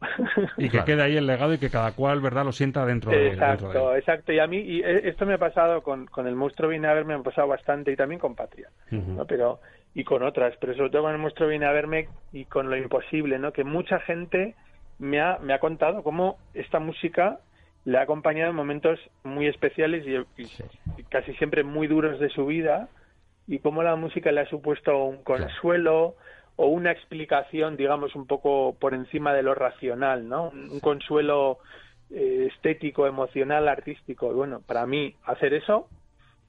Y 0.59 0.69
que 0.69 0.85
quede 0.85 1.03
ahí 1.03 1.17
el 1.17 1.27
legado 1.27 1.55
y 1.55 1.59
que 1.59 1.71
cada 1.71 1.93
cual, 1.93 2.21
¿verdad?, 2.21 2.45
lo 2.45 2.53
sienta 2.53 2.85
dentro 2.85 3.11
de 3.11 3.29
Exacto, 3.29 3.97
exacto. 3.97 4.33
Y 4.33 4.39
a 4.39 4.47
mí, 4.47 4.59
y 4.59 4.83
e, 4.83 5.09
esto 5.09 5.25
me 5.25 5.35
ha 5.35 5.39
pasado 5.39 5.83
con, 5.83 6.07
con 6.07 6.27
el 6.27 6.37
monstruo 6.37 6.69
viene 6.69 6.89
a 6.89 6.93
verme, 6.93 7.15
me 7.15 7.21
ha 7.21 7.25
pasado 7.25 7.49
bastante 7.49 7.93
y 7.93 7.97
también 7.97 8.21
con 8.21 8.35
Patria, 8.35 8.69
¿no? 8.91 9.25
Pero, 9.25 9.61
y 9.95 10.05
con 10.05 10.23
otras, 10.23 10.55
pero 10.61 10.75
sobre 10.75 10.91
todo 10.91 11.03
con 11.03 11.13
el 11.13 11.19
monstruo 11.19 11.49
viene 11.49 11.67
a 11.67 11.73
verme 11.73 12.09
y 12.33 12.45
con 12.45 12.69
lo 12.69 12.77
imposible, 12.77 13.39
¿no? 13.39 13.53
Que 13.53 13.65
mucha 13.65 14.01
gente 14.01 14.55
me 14.99 15.21
ha, 15.21 15.39
me 15.39 15.55
ha 15.55 15.59
contado 15.59 16.03
cómo 16.03 16.37
esta 16.53 16.79
música 16.79 17.39
le 17.85 17.99
ha 17.99 18.03
acompañado 18.03 18.51
en 18.51 18.57
momentos 18.57 18.99
muy 19.25 19.47
especiales 19.47 20.05
y, 20.07 21.05
casi 21.05 21.35
siempre 21.35 21.65
muy 21.65 21.87
duros 21.87 22.21
de 22.21 22.29
su 22.29 22.47
vida 22.47 22.89
y 23.47 23.59
cómo 23.59 23.83
la 23.83 23.97
música 23.97 24.31
le 24.33 24.43
ha 24.43 24.47
supuesto 24.47 25.05
un 25.05 25.23
consuelo 25.23 26.15
o 26.57 26.67
una 26.67 26.93
explicación, 26.93 27.77
digamos, 27.77 28.15
un 28.15 28.27
poco 28.27 28.77
por 28.79 28.95
encima 28.95 29.33
de 29.33 29.43
lo 29.43 29.55
racional, 29.55 30.29
¿no? 30.29 30.51
Un 30.51 30.81
consuelo 30.81 31.59
eh, 32.11 32.49
estético, 32.53 33.07
emocional, 33.07 33.67
artístico. 33.67 34.31
Y 34.31 34.35
bueno, 34.35 34.61
para 34.67 34.85
mí 34.87 35.17
hacer 35.25 35.55
eso 35.55 35.89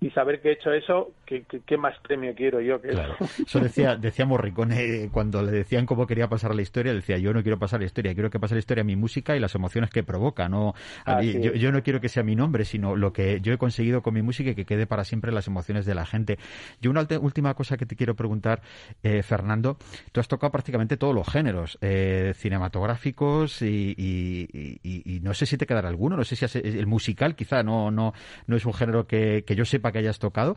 y 0.02 0.10
saber 0.12 0.42
que 0.42 0.50
he 0.50 0.54
hecho 0.54 0.74
eso, 0.74 1.12
¿qué, 1.40 1.62
qué, 1.66 1.78
más 1.78 1.98
premio 2.00 2.34
quiero 2.36 2.60
yo 2.62 2.82
que 2.82 2.90
claro. 2.90 3.16
eso? 3.20 3.60
decía, 3.60 3.96
decía 3.98 4.26
Morricone 4.26 5.10
cuando 5.12 5.42
le 5.42 5.52
decían 5.52 5.86
cómo 5.86 6.06
quería 6.08 6.28
pasar 6.28 6.54
la 6.54 6.62
historia, 6.62 6.94
decía, 6.94 7.18
yo 7.18 7.34
no 7.34 7.42
quiero 7.42 7.60
pasar 7.60 7.80
la 7.80 7.86
historia, 7.86 8.14
quiero 8.14 8.30
que 8.30 8.40
pase 8.40 8.56
la 8.56 8.60
historia 8.60 8.84
mi 8.84 8.96
música 8.96 9.36
y 9.36 9.40
las 9.40 9.56
emociones 9.56 9.90
que 9.90 10.04
provoca, 10.04 10.50
no 10.50 10.74
yo, 11.22 11.54
yo, 11.54 11.72
no 11.72 11.84
quiero 11.84 12.02
que 12.02 12.10
sea 12.10 12.24
mi 12.24 12.36
nombre, 12.36 12.66
sino 12.66 12.96
lo 12.96 13.14
que 13.14 13.40
yo 13.42 13.54
he 13.54 13.58
conseguido 13.58 14.02
con 14.02 14.14
mi 14.14 14.22
música 14.22 14.52
y 14.52 14.56
que 14.56 14.66
quede 14.66 14.86
para 14.88 15.04
siempre 15.04 15.32
las 15.32 15.48
emociones 15.48 15.86
de 15.86 15.96
la 15.96 16.06
gente. 16.06 16.38
Yo 16.82 16.92
una 16.92 17.08
última 17.20 17.54
cosa 17.54 17.78
que 17.78 17.86
te 17.86 17.96
quiero 17.96 18.16
preguntar, 18.16 18.62
eh, 19.04 19.24
Fernando, 19.24 19.78
tú 20.12 20.20
has 20.20 20.28
tocado 20.28 20.52
prácticamente 20.52 20.98
todos 20.98 21.16
los 21.16 21.28
géneros 21.28 21.78
eh, 21.82 22.34
cinematográficos 22.36 23.62
y, 23.62 23.96
y, 23.98 25.20
no 25.22 25.34
sé 25.34 25.46
si 25.46 25.58
te 25.58 25.66
quedará 25.66 25.88
alguno, 25.90 26.18
no 26.18 26.24
sé 26.24 26.36
si 26.36 26.46
el 26.58 26.88
musical 26.88 27.36
quizá 27.36 27.64
no, 27.64 27.92
no, 27.92 28.14
no 28.48 28.56
es 28.56 28.66
un 28.66 28.74
género 28.74 29.06
que, 29.06 29.44
que 29.46 29.56
yo 29.56 29.66
sepa 29.66 29.92
que 29.92 30.00
hayas 30.00 30.20
tocado. 30.20 30.56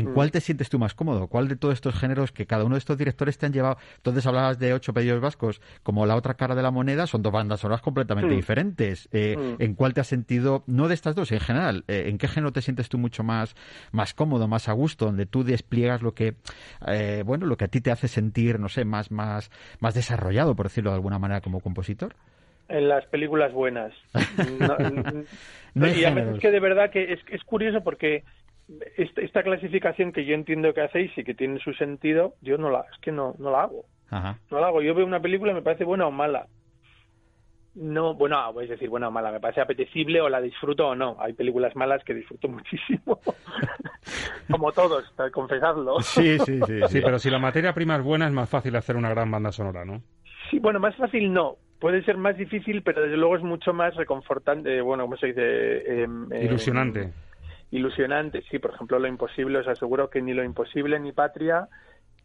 ¿En 0.00 0.10
mm. 0.10 0.14
cuál 0.14 0.30
te 0.30 0.40
sientes 0.40 0.70
tú 0.70 0.78
más 0.78 0.94
cómodo? 0.94 1.28
¿Cuál 1.28 1.46
de 1.48 1.56
todos 1.56 1.74
estos 1.74 1.94
géneros 1.94 2.32
que 2.32 2.46
cada 2.46 2.64
uno 2.64 2.74
de 2.74 2.78
estos 2.78 2.96
directores 2.96 3.36
te 3.36 3.46
han 3.46 3.52
llevado? 3.52 3.76
Entonces 3.96 4.26
hablabas 4.26 4.58
de 4.58 4.72
ocho 4.72 4.94
pedidos 4.94 5.20
vascos, 5.20 5.60
como 5.82 6.06
la 6.06 6.16
otra 6.16 6.34
cara 6.34 6.54
de 6.54 6.62
la 6.62 6.70
moneda, 6.70 7.06
son 7.06 7.22
dos 7.22 7.32
bandas 7.32 7.60
sonoras 7.60 7.82
completamente 7.82 8.32
mm. 8.32 8.36
diferentes. 8.36 9.08
Eh, 9.12 9.36
mm. 9.36 9.62
¿En 9.62 9.74
cuál 9.74 9.92
te 9.92 10.00
has 10.00 10.06
sentido, 10.06 10.64
no 10.66 10.88
de 10.88 10.94
estas 10.94 11.14
dos, 11.14 11.30
en 11.32 11.40
general, 11.40 11.84
eh, 11.86 12.04
en 12.06 12.16
qué 12.16 12.28
género 12.28 12.50
te 12.52 12.62
sientes 12.62 12.88
tú 12.88 12.96
mucho 12.96 13.22
más, 13.22 13.54
más 13.92 14.14
cómodo, 14.14 14.48
más 14.48 14.68
a 14.68 14.72
gusto, 14.72 15.04
donde 15.04 15.26
tú 15.26 15.44
despliegas 15.44 16.00
lo 16.00 16.14
que, 16.14 16.34
eh, 16.86 17.22
bueno, 17.26 17.44
lo 17.44 17.58
que 17.58 17.66
a 17.66 17.68
ti 17.68 17.82
te 17.82 17.90
hace 17.90 18.08
sentir, 18.08 18.58
no 18.58 18.70
sé, 18.70 18.86
más, 18.86 19.10
más, 19.10 19.50
más 19.80 19.94
desarrollado, 19.94 20.56
por 20.56 20.66
decirlo 20.66 20.90
de 20.90 20.96
alguna 20.96 21.18
manera, 21.18 21.42
como 21.42 21.60
compositor? 21.60 22.14
en 22.70 22.88
las 22.88 23.04
películas 23.06 23.52
buenas. 23.52 23.92
No, 25.72 25.86
y 25.86 26.04
a 26.04 26.10
veces 26.10 26.40
que 26.40 26.50
de 26.50 26.58
verdad 26.58 26.90
que 26.90 27.12
es, 27.12 27.20
es 27.30 27.44
curioso 27.44 27.80
porque 27.84 28.24
esta, 28.96 29.42
clasificación 29.42 30.12
que 30.12 30.24
yo 30.24 30.34
entiendo 30.34 30.72
que 30.74 30.82
hacéis 30.82 31.16
y 31.16 31.24
que 31.24 31.34
tiene 31.34 31.58
su 31.60 31.72
sentido, 31.74 32.34
yo 32.40 32.58
no 32.58 32.70
la, 32.70 32.80
es 32.92 32.98
que 33.00 33.12
no, 33.12 33.34
no 33.38 33.50
la 33.50 33.62
hago. 33.62 33.84
No 34.50 34.60
la 34.60 34.66
hago. 34.66 34.82
Yo 34.82 34.94
veo 34.94 35.06
una 35.06 35.20
película 35.20 35.52
y 35.52 35.54
me 35.54 35.62
parece 35.62 35.84
buena 35.84 36.06
o 36.06 36.10
mala. 36.10 36.46
No, 37.74 38.14
bueno, 38.14 38.52
voy 38.52 38.66
a 38.66 38.68
decir 38.68 38.88
buena 38.88 39.06
o 39.06 39.10
mala, 39.12 39.30
me 39.30 39.38
parece 39.38 39.60
apetecible 39.60 40.20
o 40.20 40.28
la 40.28 40.40
disfruto 40.40 40.88
o 40.88 40.94
no. 40.96 41.16
Hay 41.20 41.32
películas 41.32 41.76
malas 41.76 42.02
que 42.04 42.14
disfruto 42.14 42.48
muchísimo. 42.48 43.20
Como 44.50 44.72
todos, 44.72 45.12
confesadlo. 45.32 46.00
Sí, 46.00 46.38
sí, 46.40 46.60
sí, 46.66 46.80
sí, 46.88 47.00
pero 47.00 47.18
si 47.18 47.30
la 47.30 47.38
materia 47.38 47.72
prima 47.72 47.96
es 47.96 48.02
buena 48.02 48.26
es 48.26 48.32
más 48.32 48.48
fácil 48.48 48.74
hacer 48.74 48.96
una 48.96 49.10
gran 49.10 49.30
banda 49.30 49.52
sonora, 49.52 49.84
¿no? 49.84 50.02
Sí, 50.50 50.58
bueno, 50.58 50.80
más 50.80 50.96
fácil 50.96 51.32
no. 51.32 51.56
Puede 51.78 52.02
ser 52.04 52.18
más 52.18 52.36
difícil, 52.36 52.82
pero 52.82 53.02
desde 53.02 53.16
luego 53.16 53.36
es 53.36 53.42
mucho 53.42 53.72
más 53.72 53.94
reconfortante, 53.94 54.80
bueno, 54.82 55.04
¿cómo 55.04 55.16
se 55.16 55.28
dice? 55.28 56.02
Em, 56.02 56.30
em, 56.32 56.44
Ilusionante 56.44 57.12
ilusionante. 57.70 58.42
Sí, 58.50 58.58
por 58.58 58.74
ejemplo, 58.74 58.98
Lo 58.98 59.08
Imposible, 59.08 59.58
os 59.58 59.68
aseguro 59.68 60.10
que 60.10 60.22
ni 60.22 60.34
Lo 60.34 60.44
Imposible 60.44 60.98
ni 60.98 61.12
Patria 61.12 61.68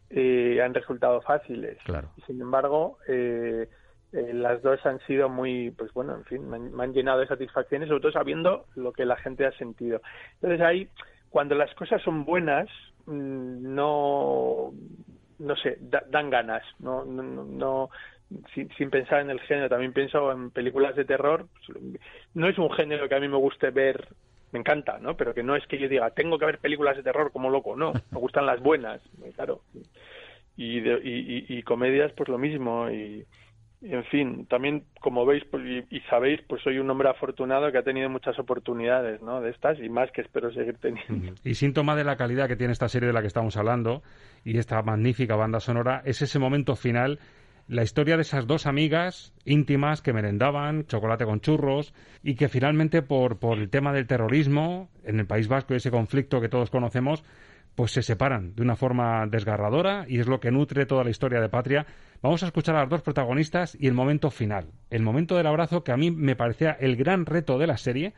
eh, 0.10 0.62
han 0.62 0.74
resultado 0.74 1.22
fáciles. 1.22 1.78
Claro. 1.84 2.10
sin 2.26 2.42
embargo, 2.42 2.98
eh, 3.08 3.68
eh, 4.14 4.34
las 4.34 4.62
dos 4.62 4.84
han 4.86 5.00
sido 5.02 5.30
muy, 5.30 5.72
pues 5.72 5.94
bueno, 5.94 6.16
en 6.16 6.24
fin, 6.26 6.50
me 6.50 6.84
han, 6.84 6.94
llenado 6.94 7.20
de 7.20 7.28
satisfacciones, 7.28 7.90
sobre 7.90 8.02
todo 8.02 8.12
sabiendo 8.12 8.66
lo 8.76 8.94
que 8.94 9.06
la 9.06 9.18
gente 9.18 9.46
ha 9.46 9.52
sentido. 9.54 10.02
Entonces 10.36 10.62
ahí, 10.62 10.90
cuando 11.30 11.56
las 11.56 11.74
cosas 11.76 12.02
son 12.02 12.24
buenas, 12.24 12.70
mm, 13.08 13.74
no, 13.76 14.72
no 15.40 15.56
sé, 15.58 15.78
dan 15.82 16.30
ganas, 16.30 16.64
no, 16.80 17.04
no, 17.04 17.24
no 17.24 17.90
sin, 18.54 18.70
sin, 18.76 18.90
pensar 18.90 19.22
en 19.22 19.30
el 19.30 19.40
género, 19.42 19.70
también 19.70 19.94
pienso 19.94 20.32
en 20.32 20.50
películas 20.52 20.96
de 20.96 21.06
terror. 21.06 21.48
No 22.34 22.48
es 22.48 22.58
un 22.58 22.72
género 22.72 23.08
que 23.08 23.16
a 23.16 23.20
mí 23.20 23.28
me 23.28 23.38
guste 23.38 23.70
ver 23.70 24.08
me 24.52 24.60
encanta, 24.60 24.98
¿no? 25.00 25.16
Pero 25.18 25.34
que 25.34 25.44
no 25.44 25.56
es 25.56 25.66
que 25.68 25.78
yo 25.78 25.90
diga, 25.90 26.10
tengo 26.12 26.38
que 26.38 26.46
ver 26.46 26.60
películas 26.60 26.96
de 26.98 27.04
terror 27.04 27.32
como 27.32 27.50
loco, 27.50 27.76
no, 27.76 27.94
me 28.12 28.20
gustan 28.20 28.46
las 28.46 28.62
buenas, 28.62 29.02
claro. 29.36 29.62
Y, 30.58 30.80
y, 30.80 31.64
comedias, 31.64 32.14
pues 32.14 32.30
lo 32.30 32.38
mismo. 32.38 32.90
Y, 32.90 33.26
en 33.82 34.04
fin, 34.06 34.46
también 34.48 34.86
como 35.02 35.26
veis 35.26 35.44
pues, 35.52 35.64
y, 35.92 36.00
sabéis, 36.10 36.40
pues 36.48 36.62
soy 36.64 36.80
un 36.80 36.90
hombre 36.90 37.10
afortunado 37.10 37.72
que 37.72 37.78
ha 37.78 37.84
tenido 37.84 38.10
muchas 38.10 38.40
oportunidades, 38.40 39.22
¿no? 39.22 39.42
De 39.42 39.52
estas 39.52 39.80
y 39.80 39.90
más 39.90 40.10
que 40.12 40.22
espero 40.22 40.52
seguir 40.52 40.78
teniendo. 40.78 41.34
Y 41.44 41.56
síntoma 41.56 41.96
de 41.96 42.04
la 42.04 42.16
calidad 42.16 42.48
que 42.48 42.56
tiene 42.56 42.74
esta 42.74 42.88
serie 42.88 43.08
de 43.08 43.14
la 43.14 43.22
que 43.22 43.28
estamos 43.28 43.58
hablando 43.58 44.02
y 44.44 44.58
esta 44.58 44.82
magnífica 44.82 45.36
banda 45.36 45.60
sonora 45.60 46.02
es 46.06 46.22
ese 46.22 46.40
momento 46.40 46.76
final, 46.76 47.20
la 47.68 47.84
historia 47.84 48.16
de 48.16 48.22
esas 48.22 48.46
dos 48.46 48.68
amigas 48.68 49.34
íntimas 49.44 50.02
que 50.02 50.14
merendaban 50.14 50.86
chocolate 50.86 51.26
con 51.26 51.42
churros 51.42 51.94
y 52.22 52.36
que 52.36 52.48
finalmente 52.48 53.02
por, 53.02 53.40
por 53.40 53.58
el 53.58 53.70
tema 53.70 53.92
del 53.92 54.06
terrorismo 54.06 54.90
en 55.04 55.20
el 55.20 55.26
País 55.26 55.48
Vasco 55.48 55.74
y 55.74 55.78
ese 55.78 55.90
conflicto 55.90 56.42
que 56.42 56.50
todos 56.50 56.70
conocemos, 56.70 57.24
pues 57.74 57.92
se 57.92 58.04
separan 58.04 58.56
de 58.56 58.62
una 58.62 58.76
forma 58.76 59.26
desgarradora 59.28 60.06
y 60.08 60.20
es 60.20 60.28
lo 60.28 60.40
que 60.40 60.52
nutre 60.52 60.86
toda 60.86 61.04
la 61.04 61.10
historia 61.10 61.42
de 61.42 61.50
Patria. 61.50 61.86
Vamos 62.22 62.44
a 62.44 62.48
escuchar 62.48 62.76
a 62.76 62.82
las 62.82 62.90
dos 62.90 63.02
protagonistas 63.02 63.76
y 63.80 63.88
el 63.88 63.94
momento 63.94 64.30
final, 64.30 64.68
el 64.92 65.02
momento 65.02 65.36
del 65.36 65.48
abrazo 65.48 65.84
que 65.84 65.92
a 65.92 65.98
mí 65.98 66.12
me 66.12 66.36
parecía 66.36 66.72
el 66.80 66.96
gran 66.96 67.26
reto 67.26 67.58
de 67.58 67.68
la 67.68 67.78
serie. 67.78 68.14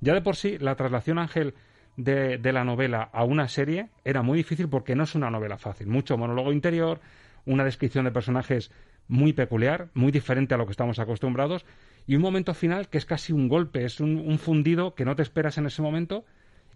Ya 0.00 0.12
de 0.12 0.20
por 0.20 0.36
sí, 0.36 0.58
la 0.58 0.76
traslación 0.76 1.18
Ángel 1.18 1.54
de, 1.96 2.38
de 2.38 2.52
la 2.52 2.64
novela 2.64 3.08
a 3.12 3.24
una 3.24 3.48
serie 3.48 3.88
era 4.04 4.22
muy 4.22 4.36
difícil 4.36 4.68
porque 4.68 4.94
no 4.94 5.04
es 5.04 5.14
una 5.14 5.30
novela 5.30 5.56
fácil. 5.56 5.88
Mucho 5.88 6.16
monólogo 6.16 6.52
interior, 6.52 7.00
una 7.46 7.64
descripción 7.64 8.04
de 8.04 8.12
personajes 8.12 8.70
muy 9.10 9.32
peculiar, 9.32 9.90
muy 9.92 10.12
diferente 10.12 10.54
a 10.54 10.56
lo 10.56 10.64
que 10.64 10.72
estamos 10.72 10.98
acostumbrados, 10.98 11.66
y 12.06 12.16
un 12.16 12.22
momento 12.22 12.54
final 12.54 12.88
que 12.88 12.96
es 12.96 13.04
casi 13.04 13.32
un 13.32 13.48
golpe, 13.48 13.84
es 13.84 14.00
un, 14.00 14.16
un 14.16 14.38
fundido 14.38 14.94
que 14.94 15.04
no 15.04 15.16
te 15.16 15.22
esperas 15.22 15.58
en 15.58 15.66
ese 15.66 15.82
momento 15.82 16.24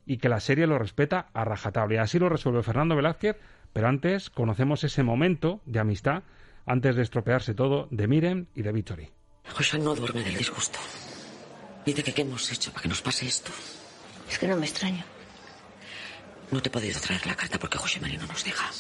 y 0.06 0.18
que 0.18 0.28
la 0.28 0.40
serie 0.40 0.66
lo 0.66 0.78
respeta 0.78 1.28
a 1.32 1.44
rajatabla. 1.44 1.94
Y 1.94 1.98
así 1.98 2.18
lo 2.18 2.28
resuelve 2.28 2.62
Fernando 2.62 2.96
Velázquez, 2.96 3.36
pero 3.72 3.88
antes 3.88 4.30
conocemos 4.30 4.84
ese 4.84 5.02
momento 5.02 5.60
de 5.64 5.80
amistad, 5.80 6.24
antes 6.66 6.96
de 6.96 7.02
estropearse 7.02 7.54
todo, 7.54 7.88
de 7.90 8.06
Miren 8.06 8.48
y 8.54 8.62
de 8.62 8.72
Victory. 8.72 9.10
José 9.52 9.78
no 9.78 9.94
duerme 9.94 10.22
del 10.22 10.36
disgusto. 10.36 10.78
Dice 11.84 12.02
que 12.02 12.12
qué 12.12 12.22
hemos 12.22 12.50
hecho 12.50 12.70
para 12.70 12.82
que 12.82 12.88
nos 12.88 13.02
pase 13.02 13.26
esto. 13.26 13.50
Es 14.28 14.38
que 14.38 14.48
no 14.48 14.56
me 14.56 14.66
extraño. 14.66 15.04
No 16.50 16.60
te 16.62 16.68
he 16.68 16.72
podido 16.72 16.98
traer 17.00 17.26
la 17.26 17.34
carta 17.34 17.58
porque 17.58 17.78
José 17.78 18.00
María 18.00 18.18
no 18.18 18.26
nos 18.26 18.44
deja. 18.44 18.70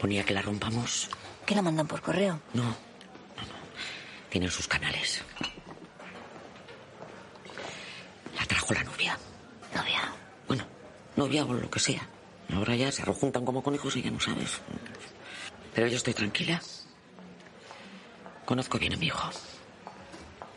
Ponía 0.00 0.24
que 0.24 0.34
la 0.34 0.42
rompamos. 0.42 1.10
¿Que 1.46 1.54
la 1.54 1.62
mandan 1.62 1.86
por 1.86 2.00
correo? 2.00 2.40
No, 2.54 2.62
no, 2.62 2.68
no. 2.68 2.76
Tienen 4.28 4.50
sus 4.50 4.68
canales. 4.68 5.22
La 8.38 8.46
trajo 8.46 8.72
la 8.74 8.84
novia. 8.84 9.18
Novia. 9.74 10.12
Bueno, 10.46 10.64
novia 11.16 11.44
o 11.44 11.52
lo 11.52 11.70
que 11.70 11.80
sea. 11.80 12.08
Ahora 12.54 12.76
ya 12.76 12.92
se 12.92 13.04
rejuntan 13.04 13.44
como 13.44 13.62
conejos 13.62 13.96
y 13.96 14.02
ya 14.02 14.10
no 14.10 14.20
sabes. 14.20 14.60
Pero 15.74 15.86
yo 15.86 15.96
estoy 15.96 16.14
tranquila. 16.14 16.60
Conozco 18.44 18.78
bien 18.78 18.94
a 18.94 18.96
mi 18.96 19.06
hijo. 19.06 19.30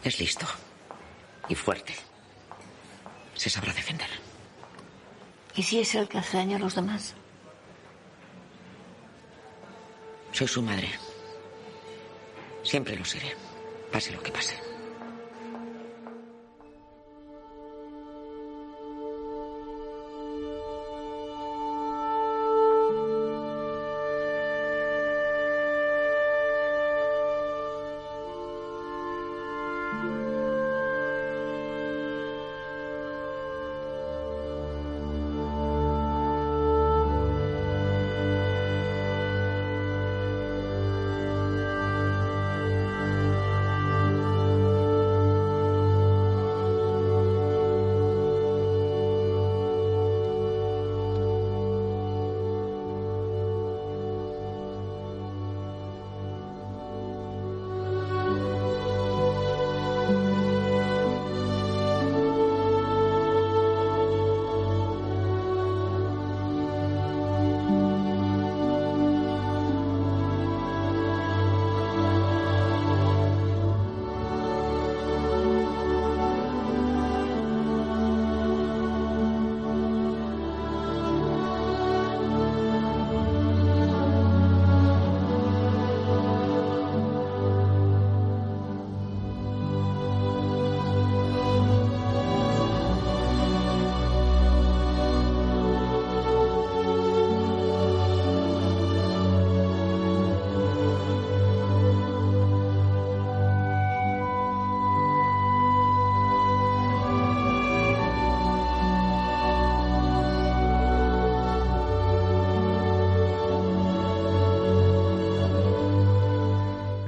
Es 0.04 0.20
listo. 0.20 0.46
Y 1.48 1.56
fuerte. 1.56 1.96
Se 3.36 3.50
sabrá 3.50 3.74
defender. 3.74 4.10
¿Y 5.56 5.64
si 5.64 5.80
es 5.80 5.96
el 5.96 6.08
que 6.08 6.18
hace 6.18 6.38
daño 6.38 6.58
a 6.58 6.60
los 6.60 6.76
demás? 6.76 7.16
Soy 10.36 10.50
su 10.50 10.62
madre. 10.62 10.90
Siempre 12.62 12.98
lo 12.98 13.06
seré. 13.06 13.34
Pase 13.90 14.12
lo 14.12 14.22
que 14.22 14.34
pase. 14.34 14.65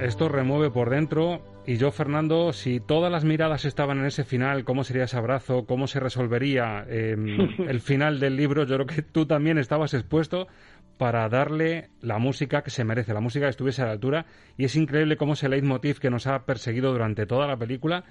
Esto 0.08 0.30
remueve 0.30 0.70
por 0.70 0.88
dentro. 0.88 1.42
Y 1.66 1.76
yo, 1.76 1.90
Fernando, 1.90 2.54
si 2.54 2.80
todas 2.80 3.12
las 3.12 3.24
miradas 3.24 3.66
estaban 3.66 3.98
en 3.98 4.06
ese 4.06 4.24
final, 4.24 4.64
¿cómo 4.64 4.82
sería 4.82 5.04
ese 5.04 5.18
abrazo? 5.18 5.66
¿Cómo 5.66 5.86
se 5.86 6.00
resolvería 6.00 6.86
em, 6.88 7.36
el 7.68 7.80
final 7.80 8.18
del 8.18 8.34
libro? 8.34 8.64
Yo 8.64 8.76
creo 8.76 8.86
que 8.86 9.02
tú 9.02 9.26
también 9.26 9.58
estabas 9.58 9.92
expuesto 9.92 10.48
para 10.96 11.28
darle 11.28 11.90
la 12.00 12.16
música 12.18 12.62
que 12.62 12.70
se 12.70 12.84
merece, 12.84 13.12
la 13.12 13.20
música 13.20 13.44
que 13.44 13.50
estuviese 13.50 13.82
a 13.82 13.84
la 13.84 13.92
altura. 13.92 14.24
Y 14.56 14.64
es 14.64 14.76
increíble 14.76 15.18
cómo 15.18 15.34
ese 15.34 15.50
leitmotiv 15.50 15.98
que 15.98 16.08
nos 16.08 16.26
ha 16.26 16.46
perseguido 16.46 16.90
durante 16.90 17.26
toda 17.26 17.46
la 17.46 17.58
película 17.58 18.04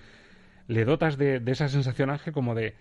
le 0.68 0.86
dotas 0.86 1.18
de, 1.18 1.42
esa 1.48 1.68
sensación, 1.68 2.12
Ángel, 2.12 2.32
como 2.32 2.54
de, 2.54 2.76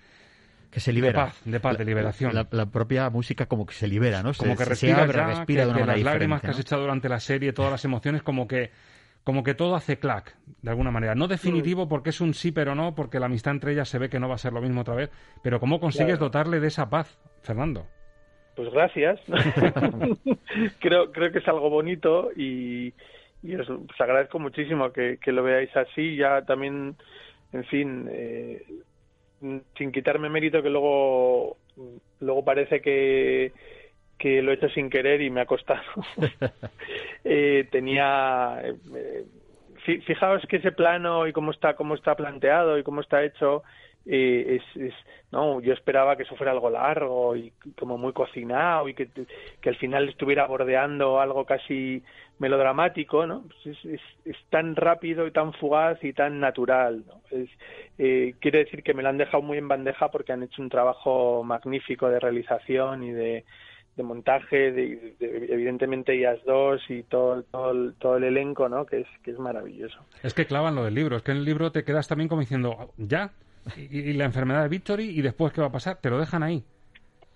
que 0.70 0.80
se 0.80 0.92
libera. 0.92 1.12
De 1.12 1.26
paz, 1.30 1.40
de, 1.46 1.60
paz, 1.60 1.78
de 1.78 1.84
liberación. 1.86 2.34
La, 2.34 2.66
propia 2.66 3.08
música 3.08 3.46
como 3.46 3.64
que 3.64 3.72
se 3.72 3.88
libera, 3.88 4.22
¿no? 4.22 4.34
Como 4.34 4.54
que 4.54 4.64
respira, 4.66 5.06
respira 5.06 5.64
de 5.64 5.70
una 5.70 5.86
las 5.86 6.02
lágrimas 6.02 6.42
que 6.42 6.48
has 6.48 6.60
echado 6.60 6.82
durante 6.82 7.08
la 7.08 7.18
serie, 7.18 7.54
todas 7.54 7.70
las 7.70 7.82
emociones, 7.86 8.22
como 8.22 8.46
que 8.46 8.72
como 9.26 9.42
que 9.42 9.54
todo 9.54 9.74
hace 9.74 9.98
clac, 9.98 10.36
de 10.62 10.70
alguna 10.70 10.92
manera. 10.92 11.16
No 11.16 11.26
definitivo 11.26 11.88
porque 11.88 12.10
es 12.10 12.20
un 12.20 12.32
sí 12.32 12.52
pero 12.52 12.76
no, 12.76 12.94
porque 12.94 13.18
la 13.18 13.26
amistad 13.26 13.54
entre 13.54 13.72
ellas 13.72 13.88
se 13.88 13.98
ve 13.98 14.08
que 14.08 14.20
no 14.20 14.28
va 14.28 14.36
a 14.36 14.38
ser 14.38 14.52
lo 14.52 14.60
mismo 14.60 14.82
otra 14.82 14.94
vez, 14.94 15.10
pero 15.42 15.58
¿cómo 15.58 15.80
consigues 15.80 16.20
dotarle 16.20 16.60
de 16.60 16.68
esa 16.68 16.88
paz, 16.88 17.18
Fernando? 17.42 17.88
Pues 18.54 18.70
gracias. 18.70 19.18
creo, 20.78 21.10
creo 21.10 21.32
que 21.32 21.40
es 21.40 21.48
algo 21.48 21.68
bonito 21.68 22.30
y, 22.36 22.94
os, 23.58 23.68
agradezco 23.98 24.38
muchísimo 24.38 24.92
que, 24.92 25.18
lo 25.26 25.42
veáis 25.42 25.76
así. 25.76 26.14
Ya 26.14 26.42
también, 26.42 26.94
en 27.52 27.64
fin, 27.64 28.08
eh, 28.08 28.64
sin 29.76 29.90
quitarme 29.90 30.28
mérito 30.28 30.62
que 30.62 30.70
luego, 30.70 31.56
luego 32.20 32.44
parece 32.44 32.80
que 32.80 33.52
que 34.18 34.42
lo 34.42 34.50
he 34.50 34.54
hecho 34.54 34.68
sin 34.70 34.90
querer 34.90 35.20
y 35.20 35.30
me 35.30 35.40
ha 35.40 35.46
costado. 35.46 35.82
eh, 37.24 37.66
tenía, 37.70 38.62
eh, 38.64 39.24
fijaos 40.04 40.46
que 40.48 40.56
ese 40.56 40.72
plano 40.72 41.26
y 41.26 41.32
cómo 41.32 41.50
está, 41.50 41.74
cómo 41.74 41.94
está 41.94 42.14
planteado 42.14 42.78
y 42.78 42.82
cómo 42.82 43.00
está 43.00 43.22
hecho, 43.24 43.62
eh, 44.08 44.60
es, 44.60 44.80
es, 44.80 44.94
no, 45.32 45.60
yo 45.60 45.72
esperaba 45.72 46.16
que 46.16 46.22
eso 46.22 46.36
fuera 46.36 46.52
algo 46.52 46.70
largo 46.70 47.34
y 47.34 47.52
como 47.76 47.98
muy 47.98 48.12
cocinado 48.12 48.88
y 48.88 48.94
que, 48.94 49.08
que 49.60 49.68
al 49.68 49.76
final 49.76 50.08
estuviera 50.08 50.46
bordeando 50.46 51.20
algo 51.20 51.44
casi 51.44 52.04
melodramático, 52.38 53.26
¿no? 53.26 53.42
Pues 53.42 53.84
es, 53.84 54.00
es, 54.24 54.36
tan 54.48 54.76
rápido 54.76 55.26
y 55.26 55.32
tan 55.32 55.52
fugaz 55.54 56.02
y 56.04 56.12
tan 56.12 56.38
natural, 56.38 57.04
¿no? 57.04 57.20
Es, 57.36 57.50
eh, 57.98 58.34
quiere 58.38 58.60
decir 58.60 58.84
que 58.84 58.94
me 58.94 59.02
lo 59.02 59.08
han 59.08 59.18
dejado 59.18 59.42
muy 59.42 59.58
en 59.58 59.66
bandeja 59.66 60.08
porque 60.10 60.32
han 60.32 60.44
hecho 60.44 60.62
un 60.62 60.68
trabajo 60.68 61.42
magnífico 61.42 62.08
de 62.08 62.20
realización 62.20 63.02
y 63.02 63.10
de 63.10 63.44
de 63.96 64.02
montaje, 64.02 64.72
de, 64.72 65.16
evidentemente 65.20 66.16
IAS 66.16 66.44
2 66.44 66.82
y 66.90 67.02
todo, 67.04 67.42
todo, 67.44 67.92
todo 67.92 68.16
el 68.18 68.24
elenco, 68.24 68.68
¿no? 68.68 68.84
Que 68.84 69.00
es, 69.00 69.06
que 69.22 69.30
es 69.30 69.38
maravilloso. 69.38 69.98
Es 70.22 70.34
que 70.34 70.46
clavan 70.46 70.74
lo 70.74 70.84
del 70.84 70.94
libro, 70.94 71.16
es 71.16 71.22
que 71.22 71.32
en 71.32 71.38
el 71.38 71.44
libro 71.44 71.72
te 71.72 71.82
quedas 71.82 72.06
también 72.06 72.28
como 72.28 72.42
diciendo, 72.42 72.92
ya, 72.98 73.30
y, 73.76 74.12
la 74.12 74.26
enfermedad 74.26 74.62
de 74.62 74.68
Victory, 74.68 75.04
y 75.08 75.22
después 75.22 75.52
qué 75.52 75.62
va 75.62 75.68
a 75.68 75.72
pasar, 75.72 75.96
te 75.96 76.10
lo 76.10 76.18
dejan 76.18 76.42
ahí. 76.42 76.62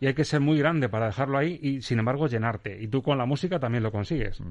Y 0.00 0.06
hay 0.06 0.14
que 0.14 0.24
ser 0.24 0.40
muy 0.40 0.58
grande 0.58 0.88
para 0.88 1.06
dejarlo 1.06 1.36
ahí 1.36 1.58
y 1.60 1.82
sin 1.82 1.98
embargo 1.98 2.26
llenarte. 2.26 2.80
Y 2.80 2.88
tú 2.88 3.02
con 3.02 3.18
la 3.18 3.26
música 3.26 3.58
también 3.58 3.82
lo 3.82 3.92
consigues. 3.92 4.42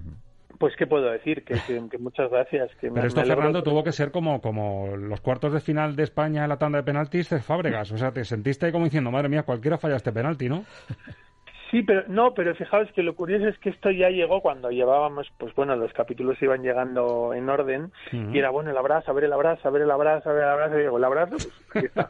Pues 0.60 0.76
qué 0.76 0.86
puedo 0.86 1.10
decir, 1.10 1.44
que, 1.44 1.56
muchas 1.98 2.30
gracias. 2.30 2.70
Que 2.80 2.92
Pero 2.92 3.08
esto, 3.08 3.24
Fernando, 3.24 3.64
tuvo 3.64 3.84
que 3.84 3.92
ser 3.92 4.12
como, 4.12 4.42
como 4.42 4.96
los 4.96 5.22
cuartos 5.22 5.54
de 5.54 5.60
final 5.60 5.96
de 5.96 6.04
España 6.04 6.44
en 6.44 6.50
la 6.50 6.58
tanda 6.58 6.78
de 6.78 6.84
penaltis 6.84 7.30
de 7.30 7.40
Fábregas. 7.40 7.92
O 7.92 7.98
sea, 7.98 8.12
te 8.12 8.26
sentiste 8.26 8.68
ahí 8.68 8.72
como 8.72 8.86
diciendo, 8.86 9.10
madre 9.10 9.30
mía, 9.30 9.44
cualquiera 9.44 9.80
falla 9.80 9.96
este 9.96 10.12
penalti, 10.12 10.50
¿no? 10.50 10.66
Sí, 11.72 11.84
pero 11.84 12.04
no, 12.08 12.34
pero 12.34 12.56
fijaos 12.56 12.92
que 12.94 13.04
lo 13.04 13.16
curioso 13.16 13.48
es 13.48 13.58
que 13.60 13.70
esto 13.70 13.92
ya 13.92 14.10
llegó 14.10 14.42
cuando 14.42 14.72
llevábamos, 14.72 15.32
pues 15.38 15.54
bueno, 15.54 15.76
los 15.76 15.94
capítulos 15.94 16.42
iban 16.42 16.64
llegando 16.64 17.34
en 17.36 17.48
orden 17.48 17.92
y 18.12 18.40
era 18.40 18.50
bueno 18.50 18.72
el 18.72 18.78
abrazo, 18.78 19.12
a 19.12 19.14
ver 19.14 19.26
el 19.26 19.34
abrazo, 19.34 19.68
a 19.68 19.72
ver 19.72 19.84
el 19.84 19.92
abrazo, 19.92 20.30
a 20.30 20.34
ver 20.34 20.44
el 20.44 20.50
abrazo, 20.50 20.78
y 20.78 20.82
digo, 20.82 20.98
el 20.98 21.04
abrazo, 21.04 21.36
pues 21.72 21.86
está. 21.86 22.10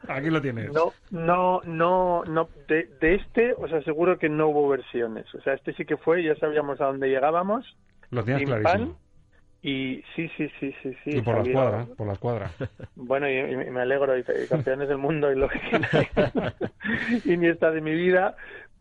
aquí 0.08 0.30
lo 0.30 0.42
tienes. 0.42 0.72
No, 0.72 0.92
no, 1.10 1.60
no, 1.64 2.24
no, 2.24 2.48
de, 2.66 2.88
de, 3.00 3.14
este 3.14 3.54
os 3.54 3.72
aseguro 3.72 4.18
que 4.18 4.28
no 4.28 4.48
hubo 4.48 4.68
versiones, 4.68 5.32
o 5.32 5.40
sea, 5.42 5.54
este 5.54 5.74
sí 5.74 5.84
que 5.84 5.96
fue, 5.96 6.24
ya 6.24 6.34
sabíamos 6.36 6.80
a 6.80 6.86
dónde 6.86 7.08
llegábamos. 7.08 7.76
Lo 8.10 8.24
tenías 8.24 8.42
clarísimo. 8.44 8.96
y 9.62 10.02
sí, 10.16 10.28
sí, 10.36 10.50
sí, 10.58 10.74
sí, 10.82 10.96
sí. 11.04 11.18
Y 11.18 11.20
por 11.20 11.36
la 11.36 11.42
escuadra, 11.42 11.86
por 11.96 12.06
la 12.06 12.12
escuadra. 12.14 12.50
Bueno, 12.96 13.28
y, 13.28 13.70
me 13.70 13.80
alegro, 13.80 14.18
y, 14.18 14.24
campeones 14.48 14.88
del 14.88 14.98
mundo 14.98 15.30
y 15.32 15.36
lo 15.36 15.48
que 15.48 15.60
y 17.24 17.36
ni 17.36 17.46
está 17.46 17.70
de 17.70 17.80
mi 17.80 17.94
vida, 17.94 18.36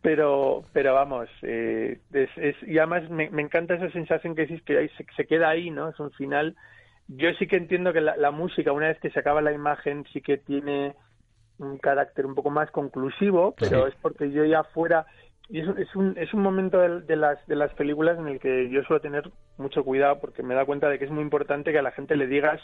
pero 0.08 0.64
pero 0.72 0.94
vamos 0.94 1.28
eh, 1.42 2.00
es, 2.14 2.56
y 2.66 2.78
además 2.78 3.10
me, 3.10 3.26
encanta 3.42 3.74
esa 3.74 3.92
sensación 3.92 4.36
que 4.36 4.44
decís 4.44 4.62
que 4.64 4.78
ahí 4.78 4.90
se, 5.18 5.26
queda 5.26 5.50
ahí 5.50 5.70
no 5.70 5.90
es 5.90 6.00
un 6.00 6.12
final 6.12 6.56
yo 7.10 7.30
sí 7.34 7.46
que 7.46 7.58
entiendo 7.58 7.92
que 7.92 8.00
la, 8.00 8.32
música 8.32 8.72
una 8.72 8.88
vez 8.88 8.98
que 9.02 9.10
se 9.10 9.20
acaba 9.20 9.42
la 9.42 9.52
imagen 9.52 10.06
sí 10.14 10.22
que 10.22 10.38
tiene 10.38 10.96
un 11.60 11.78
carácter 11.78 12.26
un 12.26 12.36
poco 12.36 12.50
más 12.50 12.72
conclusivo 12.72 13.54
pero 13.60 13.86
es 13.86 13.96
porque 13.96 14.32
yo 14.32 14.46
ya 14.46 14.64
fuera 14.64 15.08
y 15.50 15.60
es, 15.60 15.68
es 15.78 15.94
un 15.94 16.18
es 16.18 16.34
un 16.34 16.42
momento 16.42 16.80
de, 16.80 17.16
las 17.18 17.46
de 17.46 17.58
las 17.58 17.74
películas 17.74 18.18
en 18.18 18.30
el 18.30 18.40
que 18.40 18.70
yo 18.70 18.84
suelo 18.84 19.02
tener 19.02 19.30
mucho 19.58 19.84
cuidado 19.84 20.22
porque 20.22 20.42
me 20.42 20.56
da 20.56 20.64
cuenta 20.64 20.88
de 20.88 21.00
que 21.00 21.04
es 21.04 21.12
muy 21.12 21.22
importante 21.22 21.74
que 21.74 21.80
a 21.80 21.84
la 21.84 21.92
gente 21.92 22.16
le 22.16 22.28
digas 22.28 22.62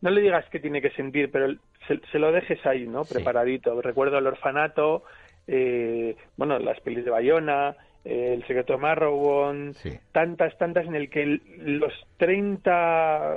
no 0.00 0.10
le 0.10 0.22
digas 0.22 0.44
qué 0.50 0.60
tiene 0.60 0.80
que 0.80 0.90
sentir, 0.90 1.30
pero 1.30 1.54
se, 1.86 2.18
lo 2.18 2.32
dejes 2.32 2.64
ahí, 2.64 2.86
¿no? 2.86 3.04
Preparadito. 3.04 3.82
Recuerdo 3.82 4.16
el 4.16 4.26
orfanato, 4.26 5.04
eh, 5.52 6.16
bueno, 6.36 6.60
las 6.60 6.78
pelis 6.80 7.04
de 7.04 7.10
Bayona, 7.10 7.76
eh, 8.04 8.34
El 8.34 8.46
secreto 8.46 8.74
de 8.74 8.78
Marrowbone, 8.78 9.72
tantas, 10.12 10.56
tantas 10.58 10.86
en 10.86 10.94
el 10.94 11.10
que 11.10 11.40
los 11.58 11.92
30 12.18 13.34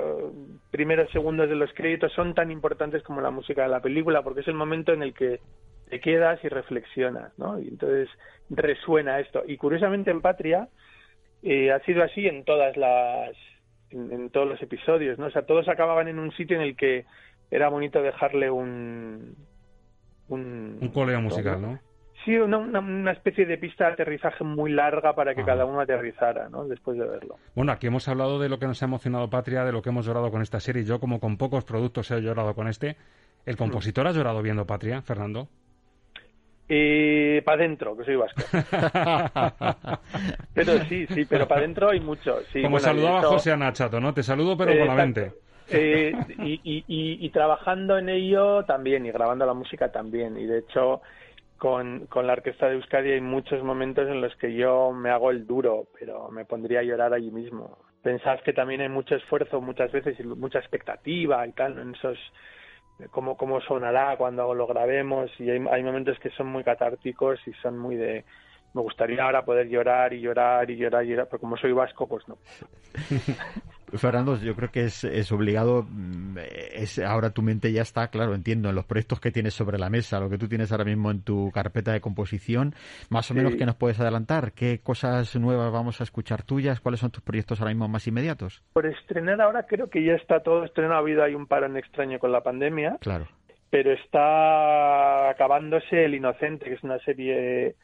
primeros 0.70 1.10
segundos 1.10 1.48
de 1.48 1.56
los 1.56 1.72
créditos 1.74 2.12
son 2.12 2.32
tan 2.32 2.52
importantes 2.52 3.02
como 3.02 3.20
la 3.20 3.32
música 3.32 3.64
de 3.64 3.68
la 3.68 3.80
película, 3.80 4.22
porque 4.22 4.42
es 4.42 4.48
el 4.48 4.54
momento 4.54 4.92
en 4.92 5.02
el 5.02 5.12
que 5.12 5.40
te 5.90 5.98
quedas 5.98 6.42
y 6.44 6.48
reflexionas, 6.48 7.36
¿no? 7.36 7.60
Y 7.60 7.66
entonces 7.66 8.08
resuena 8.48 9.18
esto. 9.18 9.42
Y 9.44 9.56
curiosamente 9.56 10.12
en 10.12 10.20
Patria 10.20 10.68
eh, 11.42 11.72
ha 11.72 11.80
sido 11.80 12.04
así 12.04 12.28
en 12.28 12.44
todas 12.44 12.76
las 12.76 13.32
en, 13.90 14.30
todos 14.30 14.48
los 14.48 14.62
episodios, 14.62 15.18
¿no? 15.18 15.26
O 15.26 15.30
sea, 15.30 15.46
todos 15.46 15.68
acababan 15.68 16.06
en 16.06 16.20
un 16.20 16.30
sitio 16.32 16.56
en 16.56 16.62
el 16.62 16.76
que 16.76 17.06
era 17.50 17.68
bonito 17.68 18.02
dejarle 18.02 18.52
un 18.52 19.34
un, 20.28 20.78
un 20.80 21.22
musical, 21.24 21.60
¿no? 21.60 21.80
Sí, 22.24 22.36
una, 22.36 22.58
una, 22.58 23.12
especie 23.12 23.44
de 23.44 23.58
pista 23.58 23.86
de 23.86 23.92
aterrizaje 23.92 24.44
muy 24.44 24.72
larga 24.72 25.14
para 25.14 25.34
que 25.34 25.44
cada 25.44 25.66
uno 25.66 25.80
aterrizara, 25.80 26.48
¿no? 26.48 26.66
Después 26.66 26.96
de 26.96 27.06
verlo. 27.06 27.36
Bueno, 27.54 27.72
aquí 27.72 27.86
hemos 27.86 28.08
hablado 28.08 28.38
de 28.38 28.48
lo 28.48 28.58
que 28.58 28.66
nos 28.66 28.82
ha 28.82 28.86
emocionado 28.86 29.28
Patria, 29.28 29.64
de 29.64 29.72
lo 29.72 29.82
que 29.82 29.90
hemos 29.90 30.06
llorado 30.06 30.30
con 30.30 30.40
esta 30.40 30.58
serie. 30.58 30.84
Yo, 30.84 31.00
como 31.00 31.20
con 31.20 31.36
pocos 31.36 31.64
productos, 31.64 32.10
he 32.10 32.20
llorado 32.22 32.54
con 32.54 32.68
este. 32.68 32.96
¿El 33.44 33.56
compositor 33.58 34.06
ha 34.06 34.12
llorado 34.12 34.40
viendo 34.40 34.66
Patria, 34.66 35.02
Fernando? 35.02 35.48
Eh, 36.66 37.42
para 37.44 37.58
adentro, 37.58 37.94
que 37.94 38.04
soy 38.04 38.16
vasco. 38.16 38.40
pero 40.54 40.78
sí, 40.84 41.06
sí, 41.08 41.26
pero 41.26 41.46
para 41.46 41.60
adentro 41.60 41.90
hay 41.90 42.00
mucho. 42.00 42.40
Sí, 42.52 42.62
Como 42.62 42.78
saludaba 42.78 43.22
José 43.22 43.52
Anachato, 43.52 44.00
¿no? 44.00 44.14
Te 44.14 44.22
saludo, 44.22 44.56
pero 44.56 44.78
con 44.78 44.88
la 44.88 44.94
mente. 44.94 45.32
Eh, 45.68 46.12
y, 46.38 46.54
y, 46.64 46.84
y, 46.86 47.30
trabajando 47.30 47.98
en 47.98 48.08
ello 48.08 48.64
también, 48.64 49.04
y 49.06 49.10
grabando 49.10 49.44
la 49.44 49.54
música 49.54 49.92
también. 49.92 50.38
Y 50.38 50.46
de 50.46 50.58
hecho, 50.58 51.02
con, 51.58 52.06
con 52.06 52.26
la 52.26 52.34
orquesta 52.34 52.68
de 52.68 52.74
Euskadi 52.74 53.12
hay 53.12 53.20
muchos 53.20 53.62
momentos 53.62 54.08
en 54.08 54.20
los 54.20 54.34
que 54.36 54.54
yo 54.54 54.92
me 54.92 55.10
hago 55.10 55.30
el 55.30 55.46
duro, 55.46 55.88
pero 55.98 56.30
me 56.30 56.44
pondría 56.44 56.80
a 56.80 56.82
llorar 56.82 57.12
allí 57.14 57.30
mismo. 57.30 57.78
Pensás 58.02 58.42
que 58.42 58.52
también 58.52 58.80
hay 58.80 58.88
mucho 58.88 59.14
esfuerzo 59.14 59.60
muchas 59.60 59.90
veces 59.90 60.18
y 60.20 60.24
mucha 60.24 60.58
expectativa 60.58 61.46
y 61.46 61.52
tal, 61.52 61.78
en 61.78 61.94
esos 61.94 62.18
cómo, 63.10 63.36
cómo 63.36 63.60
sonará 63.60 64.16
cuando 64.16 64.54
lo 64.54 64.66
grabemos 64.66 65.30
y 65.38 65.50
hay, 65.50 65.64
hay 65.70 65.82
momentos 65.82 66.18
que 66.18 66.30
son 66.30 66.48
muy 66.48 66.64
catárticos 66.64 67.40
y 67.46 67.52
son 67.54 67.78
muy 67.78 67.96
de 67.96 68.24
me 68.74 68.82
gustaría 68.82 69.22
ahora 69.22 69.44
poder 69.44 69.68
llorar 69.68 70.12
y 70.12 70.20
llorar 70.20 70.68
y 70.68 70.76
llorar 70.76 71.04
y 71.04 71.10
llorar, 71.10 71.28
pero 71.30 71.40
como 71.40 71.56
soy 71.56 71.72
vasco, 71.72 72.08
pues 72.08 72.26
no. 72.26 72.38
Fernando, 73.96 74.36
yo 74.36 74.54
creo 74.54 74.70
que 74.70 74.84
es, 74.84 75.04
es 75.04 75.30
obligado, 75.32 75.86
mm, 75.88 76.38
es, 76.72 76.98
ahora 76.98 77.30
tu 77.30 77.42
mente 77.42 77.72
ya 77.72 77.82
está, 77.82 78.08
claro, 78.08 78.34
entiendo, 78.34 78.68
en 78.68 78.74
los 78.74 78.84
proyectos 78.84 79.20
que 79.20 79.30
tienes 79.30 79.54
sobre 79.54 79.78
la 79.78 79.90
mesa, 79.90 80.20
lo 80.20 80.30
que 80.30 80.38
tú 80.38 80.48
tienes 80.48 80.72
ahora 80.72 80.84
mismo 80.84 81.10
en 81.10 81.22
tu 81.22 81.50
carpeta 81.52 81.92
de 81.92 82.00
composición, 82.00 82.74
más 83.10 83.30
o 83.30 83.34
menos, 83.34 83.56
¿qué 83.56 83.66
nos 83.66 83.76
puedes 83.76 84.00
adelantar? 84.00 84.52
¿Qué 84.52 84.80
cosas 84.82 85.36
nuevas 85.36 85.72
vamos 85.72 86.00
a 86.00 86.04
escuchar 86.04 86.42
tuyas? 86.42 86.80
¿Cuáles 86.80 87.00
son 87.00 87.10
tus 87.10 87.22
proyectos 87.22 87.60
ahora 87.60 87.72
mismo 87.72 87.88
más 87.88 88.06
inmediatos? 88.06 88.62
Por 88.72 88.86
estrenar 88.86 89.40
ahora 89.40 89.66
creo 89.66 89.88
que 89.88 90.04
ya 90.04 90.14
está 90.14 90.40
todo 90.40 90.64
estrenado, 90.64 90.94
ha 90.94 90.98
habido 90.98 91.22
hay 91.22 91.34
un 91.34 91.46
parón 91.46 91.76
extraño 91.76 92.18
con 92.18 92.32
la 92.32 92.42
pandemia. 92.42 92.98
Claro. 93.00 93.26
Pero 93.70 93.92
está 93.92 95.30
acabándose 95.30 96.04
El 96.04 96.14
Inocente, 96.14 96.66
que 96.66 96.74
es 96.74 96.82
una 96.84 96.98
serie 97.00 97.74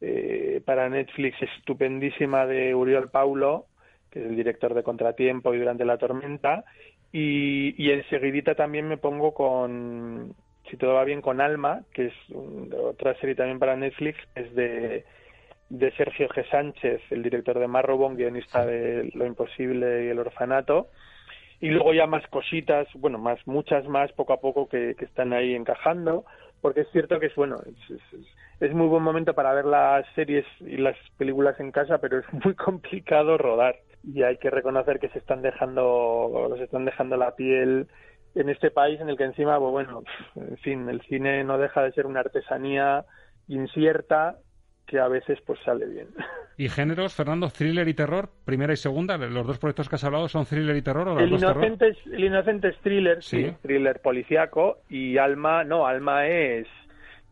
eh, 0.00 0.62
para 0.64 0.88
Netflix 0.88 1.40
estupendísima 1.42 2.46
de 2.46 2.74
Uriol 2.74 3.10
Paulo, 3.10 3.66
que 4.10 4.20
es 4.20 4.26
el 4.26 4.36
director 4.36 4.74
de 4.74 4.82
Contratiempo 4.82 5.54
y 5.54 5.58
Durante 5.58 5.84
la 5.84 5.98
Tormenta, 5.98 6.64
y, 7.12 7.74
y 7.82 7.90
enseguidita 7.90 8.54
también 8.54 8.88
me 8.88 8.98
pongo 8.98 9.32
con, 9.32 10.34
si 10.70 10.76
todo 10.76 10.94
va 10.94 11.04
bien, 11.04 11.22
con 11.22 11.40
Alma, 11.40 11.82
que 11.92 12.06
es 12.06 12.14
otra 12.72 13.14
serie 13.16 13.34
también 13.34 13.58
para 13.58 13.76
Netflix, 13.76 14.18
es 14.34 14.54
de, 14.54 15.04
de 15.70 15.90
Sergio 15.92 16.28
G. 16.28 16.48
Sánchez, 16.50 17.00
el 17.10 17.22
director 17.22 17.58
de 17.58 17.68
Marrobón, 17.68 18.16
guionista 18.16 18.64
de 18.66 19.10
Lo 19.14 19.26
Imposible 19.26 20.06
y 20.06 20.08
El 20.08 20.18
Orfanato, 20.18 20.88
y 21.60 21.70
luego 21.70 21.92
ya 21.92 22.06
más 22.06 22.26
cositas, 22.28 22.86
bueno, 22.94 23.18
más 23.18 23.44
muchas 23.46 23.86
más 23.88 24.12
poco 24.12 24.32
a 24.32 24.40
poco 24.40 24.68
que, 24.68 24.94
están 25.00 25.32
ahí 25.32 25.54
encajando, 25.54 26.24
porque 26.60 26.82
es 26.82 26.90
cierto 26.92 27.18
que 27.18 27.26
es 27.26 27.34
bueno, 27.34 27.56
es 28.60 28.72
muy 28.74 28.86
buen 28.86 29.02
momento 29.02 29.34
para 29.34 29.54
ver 29.54 29.64
las 29.64 30.06
series 30.14 30.44
y 30.60 30.76
las 30.76 30.96
películas 31.16 31.58
en 31.60 31.72
casa, 31.72 31.98
pero 31.98 32.18
es 32.18 32.26
muy 32.44 32.54
complicado 32.66 33.38
rodar 33.38 33.76
y 34.04 34.22
hay 34.22 34.38
que 34.38 34.50
reconocer 34.50 34.98
que 34.98 35.08
se 35.10 35.18
están 35.18 35.42
dejando, 35.42 36.52
se 36.56 36.64
están 36.64 36.84
dejando 36.84 37.16
la 37.16 37.34
piel 37.34 37.88
en 38.34 38.48
este 38.48 38.70
país 38.70 39.00
en 39.00 39.08
el 39.08 39.16
que 39.16 39.24
encima, 39.24 39.58
pues 39.58 39.72
bueno, 39.72 40.02
en 40.36 40.56
fin, 40.58 40.88
el 40.88 41.00
cine 41.02 41.44
no 41.44 41.58
deja 41.58 41.82
de 41.82 41.92
ser 41.92 42.06
una 42.06 42.20
artesanía 42.20 43.04
incierta 43.48 44.36
que 44.86 44.98
a 44.98 45.08
veces 45.08 45.38
pues 45.46 45.58
sale 45.64 45.86
bien. 45.86 46.08
¿Y 46.56 46.68
géneros, 46.68 47.14
Fernando? 47.14 47.48
¿Thriller 47.48 47.86
y 47.88 47.94
terror? 47.94 48.30
¿Primera 48.44 48.72
y 48.72 48.76
segunda? 48.76 49.16
¿Los 49.16 49.46
dos 49.46 49.58
proyectos 49.58 49.88
que 49.88 49.96
has 49.96 50.04
hablado 50.04 50.28
son 50.28 50.44
thriller 50.46 50.76
y 50.76 50.82
terror 50.82 51.08
o 51.08 51.14
los 51.14 51.22
el 51.22 51.30
dos 51.30 51.42
inocente 51.42 51.88
Es, 51.88 51.98
el 52.06 52.24
inocente 52.24 52.68
es 52.68 52.78
thriller, 52.78 53.22
sí, 53.22 53.52
thriller 53.62 54.00
policiaco 54.00 54.78
y 54.88 55.18
Alma, 55.18 55.64
no, 55.64 55.86
Alma 55.86 56.26
es 56.26 56.66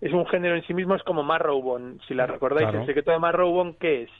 es 0.00 0.12
un 0.12 0.26
género 0.26 0.56
en 0.56 0.66
sí 0.66 0.74
mismo, 0.74 0.94
es 0.94 1.02
como 1.02 1.22
Marrowbone, 1.22 1.98
si 2.06 2.14
la 2.14 2.26
recordáis. 2.26 2.68
El 2.74 2.86
secreto 2.86 3.12
de 3.12 3.18
Marrowbone, 3.18 3.76
¿qué 3.80 4.02
es? 4.02 4.10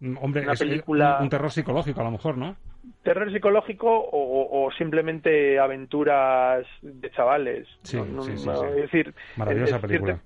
Mm, 0.00 0.16
hombre, 0.20 0.42
Una 0.42 0.52
es 0.52 0.58
película... 0.58 1.18
un, 1.20 1.28
terror 1.28 1.50
psicológico 1.50 2.00
a 2.00 2.04
lo 2.04 2.10
mejor, 2.10 2.36
¿no? 2.36 2.56
Terror 3.02 3.32
psicológico 3.32 4.08
o, 4.12 4.70
simplemente 4.76 5.58
aventuras 5.58 6.66
de 6.82 7.10
chavales. 7.10 7.68
Sí, 7.82 7.98
sí, 8.20 8.36
sí, 8.38 8.50
Es 8.50 8.76
decir, 8.76 9.14
maravillosa 9.36 9.78
película. 9.78 10.20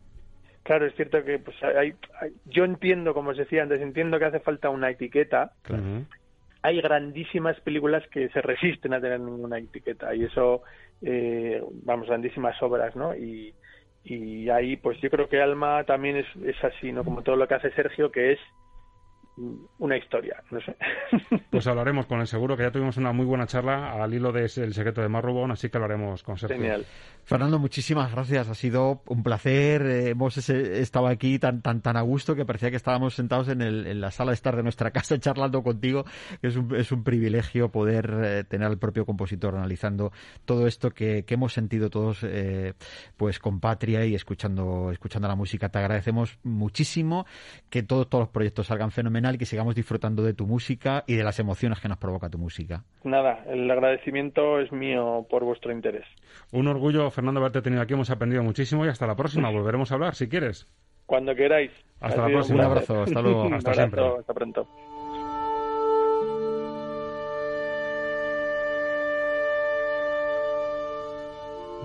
claro, 0.62 0.86
es 0.86 0.94
cierto 0.94 1.22
que 1.24 1.38
pues 1.38 1.56
hay, 1.62 1.94
yo 2.46 2.64
entiendo, 2.64 3.14
como 3.14 3.30
os 3.30 3.36
decía 3.36 3.62
antes, 3.62 3.80
entiendo 3.80 4.18
que 4.18 4.26
hace 4.26 4.40
falta 4.40 4.70
una 4.70 4.90
etiqueta. 4.90 5.52
Hay 6.62 6.80
grandísimas 6.80 7.60
películas 7.60 8.02
que 8.10 8.28
se 8.30 8.42
resisten 8.42 8.92
a 8.92 9.00
tener 9.00 9.20
ninguna 9.20 9.58
etiqueta 9.58 10.14
y 10.14 10.24
eso, 10.24 10.62
eh, 11.02 11.62
vamos, 11.84 12.08
grandísimas 12.08 12.60
obras, 12.62 12.96
¿no? 12.96 13.14
Y, 13.14 13.54
y 14.04 14.48
ahí 14.50 14.76
pues 14.76 15.00
yo 15.00 15.10
creo 15.10 15.28
que 15.28 15.40
Alma 15.40 15.84
también 15.84 16.16
es, 16.16 16.26
es 16.44 16.62
así, 16.64 16.90
¿no? 16.92 17.04
Como 17.04 17.22
todo 17.22 17.36
lo 17.36 17.46
que 17.46 17.54
hace 17.54 17.70
Sergio, 17.72 18.10
que 18.10 18.32
es 18.32 18.38
una 19.78 19.96
historia, 19.96 20.42
no 20.50 20.60
sé. 20.60 20.76
Pues 21.50 21.66
hablaremos 21.66 22.06
con 22.06 22.20
el 22.20 22.26
seguro, 22.26 22.56
que 22.56 22.62
ya 22.62 22.70
tuvimos 22.70 22.98
una 22.98 23.12
muy 23.12 23.24
buena 23.24 23.46
charla 23.46 23.92
al 23.92 24.12
hilo 24.12 24.32
de 24.32 24.42
El 24.42 24.74
secreto 24.74 25.00
de 25.00 25.08
Marrubón, 25.08 25.50
así 25.50 25.70
que 25.70 25.78
hablaremos 25.78 26.22
con 26.22 26.36
Sergio. 26.36 26.56
Genial. 26.56 26.84
Fernando, 27.28 27.58
muchísimas 27.58 28.10
gracias. 28.10 28.48
Ha 28.48 28.54
sido 28.54 29.02
un 29.06 29.22
placer. 29.22 29.82
Eh, 29.82 30.08
hemos 30.10 30.36
estado 30.48 31.08
aquí 31.08 31.38
tan, 31.38 31.60
tan, 31.60 31.82
tan 31.82 31.98
a 31.98 32.00
gusto 32.00 32.34
que 32.34 32.46
parecía 32.46 32.70
que 32.70 32.76
estábamos 32.76 33.14
sentados 33.14 33.48
en, 33.48 33.60
el, 33.60 33.86
en 33.86 34.00
la 34.00 34.10
sala 34.10 34.30
de 34.30 34.36
estar 34.36 34.56
de 34.56 34.62
nuestra 34.62 34.90
casa 34.92 35.18
charlando 35.20 35.62
contigo. 35.62 36.06
Es 36.40 36.56
un, 36.56 36.74
es 36.74 36.90
un 36.90 37.04
privilegio 37.04 37.70
poder 37.70 38.10
eh, 38.22 38.44
tener 38.44 38.66
al 38.66 38.78
propio 38.78 39.04
compositor 39.04 39.54
analizando 39.54 40.10
todo 40.46 40.66
esto 40.66 40.90
que, 40.90 41.26
que 41.26 41.34
hemos 41.34 41.52
sentido 41.52 41.90
todos 41.90 42.20
eh, 42.22 42.72
pues 43.18 43.38
con 43.38 43.60
Patria 43.60 44.06
y 44.06 44.14
escuchando, 44.14 44.90
escuchando 44.90 45.28
la 45.28 45.36
música. 45.36 45.68
Te 45.68 45.80
agradecemos 45.80 46.38
muchísimo 46.44 47.26
que 47.68 47.82
todos, 47.82 48.08
todos 48.08 48.22
los 48.22 48.30
proyectos 48.30 48.68
salgan 48.68 48.90
fenomenal 48.90 49.27
y 49.34 49.38
que 49.38 49.46
sigamos 49.46 49.74
disfrutando 49.74 50.22
de 50.22 50.34
tu 50.34 50.46
música 50.46 51.04
y 51.06 51.14
de 51.14 51.24
las 51.24 51.38
emociones 51.38 51.80
que 51.80 51.88
nos 51.88 51.98
provoca 51.98 52.28
tu 52.28 52.38
música. 52.38 52.84
Nada, 53.04 53.44
el 53.46 53.70
agradecimiento 53.70 54.60
es 54.60 54.72
mío 54.72 55.26
por 55.28 55.44
vuestro 55.44 55.72
interés. 55.72 56.04
Un 56.52 56.68
orgullo, 56.68 57.10
Fernando, 57.10 57.40
haberte 57.40 57.62
tenido 57.62 57.82
aquí. 57.82 57.94
Hemos 57.94 58.10
aprendido 58.10 58.42
muchísimo 58.42 58.84
y 58.84 58.88
hasta 58.88 59.06
la 59.06 59.16
próxima. 59.16 59.50
Volveremos 59.50 59.90
a 59.92 59.94
hablar, 59.94 60.14
si 60.14 60.28
quieres. 60.28 60.66
Cuando 61.06 61.34
queráis. 61.34 61.70
Hasta 62.00 62.22
la 62.22 62.28
próxima. 62.28 62.60
Un 62.60 62.64
abrazo. 62.66 63.02
Hasta 63.02 63.22
luego. 63.22 63.54
Hasta 63.54 63.74
siempre. 63.74 64.02
Hasta 64.18 64.34
pronto. 64.34 64.68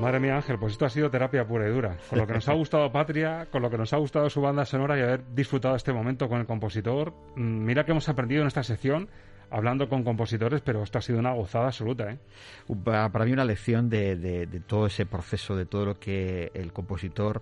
Madre 0.04 0.20
mía, 0.20 0.36
Ángel, 0.36 0.58
pues 0.60 0.74
esto 0.74 0.86
ha 0.86 0.90
sido 0.90 1.10
terapia 1.10 1.46
pura 1.48 1.68
y 1.68 1.72
dura. 1.72 1.98
Con 2.10 2.20
lo 2.20 2.28
que 2.28 2.34
nos 2.34 2.48
ha 2.50 2.54
gustado 2.54 2.92
Patria, 2.92 3.48
con 3.52 3.62
lo 3.62 3.70
que 3.70 3.78
nos 3.78 3.94
ha 3.94 3.98
gustado 3.98 4.30
su 4.30 4.42
banda 4.42 4.66
sonora 4.66 4.98
y 4.98 5.02
haber 5.02 5.24
disfrutado 5.34 5.76
este 5.76 5.94
momento 5.94 6.28
con 6.30 6.40
el 6.40 6.46
compositor. 6.46 7.14
Mm, 7.36 7.64
Mira 7.66 7.86
que 7.86 7.92
hemos 7.92 8.08
aprendido 8.10 8.42
en 8.42 8.48
esta 8.48 8.64
sección 8.64 9.10
hablando 9.50 9.88
con 9.88 10.04
compositores, 10.04 10.62
pero 10.62 10.82
esto 10.82 10.98
ha 10.98 11.02
sido 11.02 11.20
una 11.20 11.34
gozada 11.34 11.68
absoluta. 11.68 12.10
¿eh? 12.12 12.18
Para 12.84 13.26
mí 13.26 13.32
una 13.34 13.46
lección 13.46 13.88
de, 13.90 14.16
de- 14.16 14.48
de 14.48 14.60
todo 14.62 14.88
ese 14.88 15.06
proceso, 15.06 15.56
de 15.56 15.66
todo 15.68 15.86
lo 15.86 16.00
que 16.00 16.50
el 16.56 16.74
compositor 16.74 17.42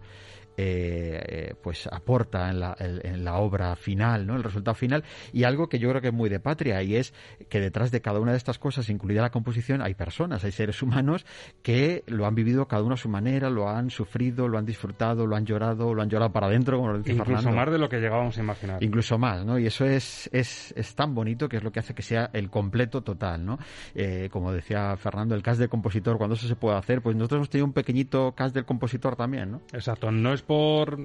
eh, 0.57 1.53
pues 1.61 1.87
aporta 1.87 2.49
en 2.49 2.59
la, 2.59 2.75
en- 2.79 3.23
la 3.23 3.35
obra 3.35 3.75
final, 3.75 4.25
¿no? 4.25 4.35
El 4.35 4.43
resultado 4.43 4.75
final 4.75 5.03
y 5.33 5.43
algo 5.43 5.69
que 5.69 5.79
yo 5.79 5.89
creo 5.89 6.01
que 6.01 6.07
es 6.09 6.13
muy 6.13 6.29
de 6.29 6.39
patria 6.39 6.81
y 6.83 6.95
es 6.95 7.13
que 7.49 7.59
detrás 7.59 7.91
de 7.91 8.01
cada 8.01 8.19
una 8.19 8.31
de 8.31 8.37
estas 8.37 8.59
cosas, 8.59 8.89
incluida 8.89 9.21
la 9.21 9.29
composición, 9.31 9.81
hay 9.81 9.93
personas, 9.95 10.43
hay 10.43 10.51
seres 10.51 10.81
humanos 10.81 11.25
que 11.61 12.03
lo 12.07 12.25
han 12.25 12.35
vivido 12.35 12.67
cada 12.67 12.83
uno 12.83 12.93
a 12.95 12.97
su 12.97 13.09
manera, 13.09 13.49
lo 13.49 13.69
han 13.69 13.89
sufrido, 13.89 14.47
lo 14.47 14.57
han 14.57 14.65
disfrutado, 14.65 15.25
lo 15.27 15.35
han 15.35 15.45
llorado, 15.45 15.93
lo 15.93 16.01
han 16.01 16.09
llorado 16.09 16.31
para 16.31 16.47
adentro, 16.47 16.77
como 16.77 16.91
lo 16.93 16.97
dice 16.99 17.11
Incluso 17.13 17.31
Fernando. 17.41 17.51
más 17.57 17.71
de 17.71 17.77
lo 17.77 17.89
que 17.89 17.99
llegábamos 17.99 18.37
a 18.37 18.41
imaginar. 18.41 18.83
Incluso 18.83 19.17
más, 19.17 19.45
¿no? 19.45 19.59
Y 19.59 19.67
eso 19.67 19.85
es, 19.85 20.29
es, 20.33 20.73
es 20.75 20.95
tan 20.95 21.13
bonito 21.13 21.47
que 21.49 21.57
es 21.57 21.63
lo 21.63 21.71
que 21.71 21.79
hace 21.79 21.93
que 21.93 22.01
sea 22.01 22.29
el 22.33 22.49
completo 22.49 23.01
total, 23.01 23.45
¿no? 23.45 23.57
Eh, 23.95 24.29
como 24.31 24.51
decía 24.51 24.95
Fernando, 24.97 25.35
el 25.35 25.43
cast 25.43 25.59
del 25.59 25.69
compositor, 25.69 26.17
cuando 26.17 26.35
eso 26.35 26.47
se 26.47 26.55
puede 26.55 26.77
hacer, 26.77 27.01
pues 27.01 27.15
nosotros 27.15 27.37
hemos 27.39 27.49
tenido 27.49 27.65
un 27.65 27.73
pequeñito 27.73 28.33
cast 28.33 28.53
del 28.55 28.65
compositor 28.65 29.15
también, 29.15 29.51
¿no? 29.51 29.61
Exacto, 29.73 30.11
no 30.11 30.33
es 30.33 30.40
por 30.41 30.97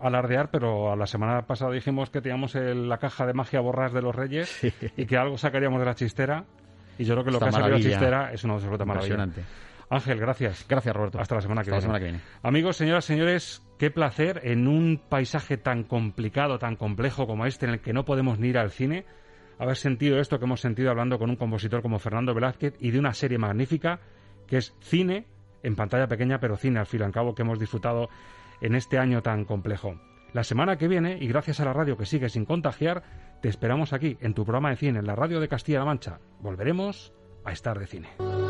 alardear, 0.00 0.50
pero 0.50 0.92
a 0.92 0.96
la 0.96 1.06
semana 1.06 1.46
pasada 1.46 1.72
dijimos 1.72 2.10
que 2.10 2.20
teníamos 2.22 2.54
el- 2.54 2.88
la 2.88 2.98
caja 2.98 3.26
de 3.26 3.34
magia 3.34 3.60
borras 3.60 3.92
de 3.92 4.00
los 4.02 4.14
Reyes 4.14 4.60
y 4.96 5.06
que 5.06 5.16
algo 5.16 5.36
sacaríamos 5.38 5.78
de 5.80 5.86
la 5.86 5.94
chistera. 5.94 6.44
Y 6.98 7.04
yo 7.04 7.14
creo 7.14 7.24
que 7.24 7.30
lo 7.30 7.36
Esta 7.38 7.46
que 7.50 7.56
ha 7.56 7.60
salido 7.60 7.78
de 7.78 7.84
la 7.84 7.90
chistera 7.90 8.32
es 8.32 8.44
una 8.44 8.54
absoluta 8.54 8.84
maravilla. 8.84 9.26
Ángel, 9.92 10.20
gracias. 10.20 10.64
Gracias, 10.68 10.94
Roberto. 10.94 11.18
Hasta 11.18 11.34
la 11.34 11.40
semana 11.40 11.62
que 11.64 11.70
Hasta 11.70 11.88
la 11.88 11.98
viene. 11.98 11.98
semana 11.98 11.98
que 11.98 12.04
viene. 12.04 12.20
Amigos, 12.42 12.76
señoras, 12.76 13.04
señores, 13.04 13.62
qué 13.78 13.90
placer 13.90 14.40
en 14.44 14.68
un 14.68 15.02
paisaje 15.08 15.56
tan 15.56 15.82
complicado, 15.82 16.58
tan 16.58 16.76
complejo 16.76 17.26
como 17.26 17.44
este, 17.44 17.66
en 17.66 17.72
el 17.72 17.80
que 17.80 17.92
no 17.92 18.04
podemos 18.04 18.38
ni 18.38 18.48
ir 18.48 18.58
al 18.58 18.70
cine, 18.70 19.04
haber 19.58 19.76
sentido 19.76 20.20
esto 20.20 20.38
que 20.38 20.44
hemos 20.44 20.60
sentido 20.60 20.90
hablando 20.90 21.18
con 21.18 21.28
un 21.28 21.36
compositor 21.36 21.82
como 21.82 21.98
Fernando 21.98 22.32
Velázquez 22.34 22.74
y 22.78 22.92
de 22.92 22.98
una 23.00 23.12
serie 23.14 23.36
magnífica 23.38 23.98
que 24.46 24.58
es 24.58 24.74
cine 24.80 25.26
en 25.64 25.74
pantalla 25.74 26.06
pequeña, 26.06 26.38
pero 26.38 26.56
cine 26.56 26.78
al 26.78 26.86
fin 26.86 27.00
y 27.00 27.04
al 27.04 27.12
cabo 27.12 27.34
que 27.34 27.42
hemos 27.42 27.58
disfrutado 27.58 28.08
en 28.60 28.74
este 28.74 28.98
año 28.98 29.22
tan 29.22 29.44
complejo. 29.44 30.00
La 30.32 30.44
semana 30.44 30.76
que 30.76 30.88
viene, 30.88 31.18
y 31.20 31.26
gracias 31.26 31.60
a 31.60 31.64
la 31.64 31.72
radio 31.72 31.96
que 31.96 32.06
sigue 32.06 32.28
sin 32.28 32.44
contagiar, 32.44 33.02
te 33.42 33.48
esperamos 33.48 33.92
aquí, 33.92 34.16
en 34.20 34.34
tu 34.34 34.44
programa 34.44 34.70
de 34.70 34.76
cine, 34.76 34.98
en 34.98 35.06
la 35.06 35.16
radio 35.16 35.40
de 35.40 35.48
Castilla-La 35.48 35.84
Mancha. 35.84 36.20
Volveremos 36.40 37.12
a 37.44 37.52
estar 37.52 37.78
de 37.78 37.86
cine. 37.86 38.49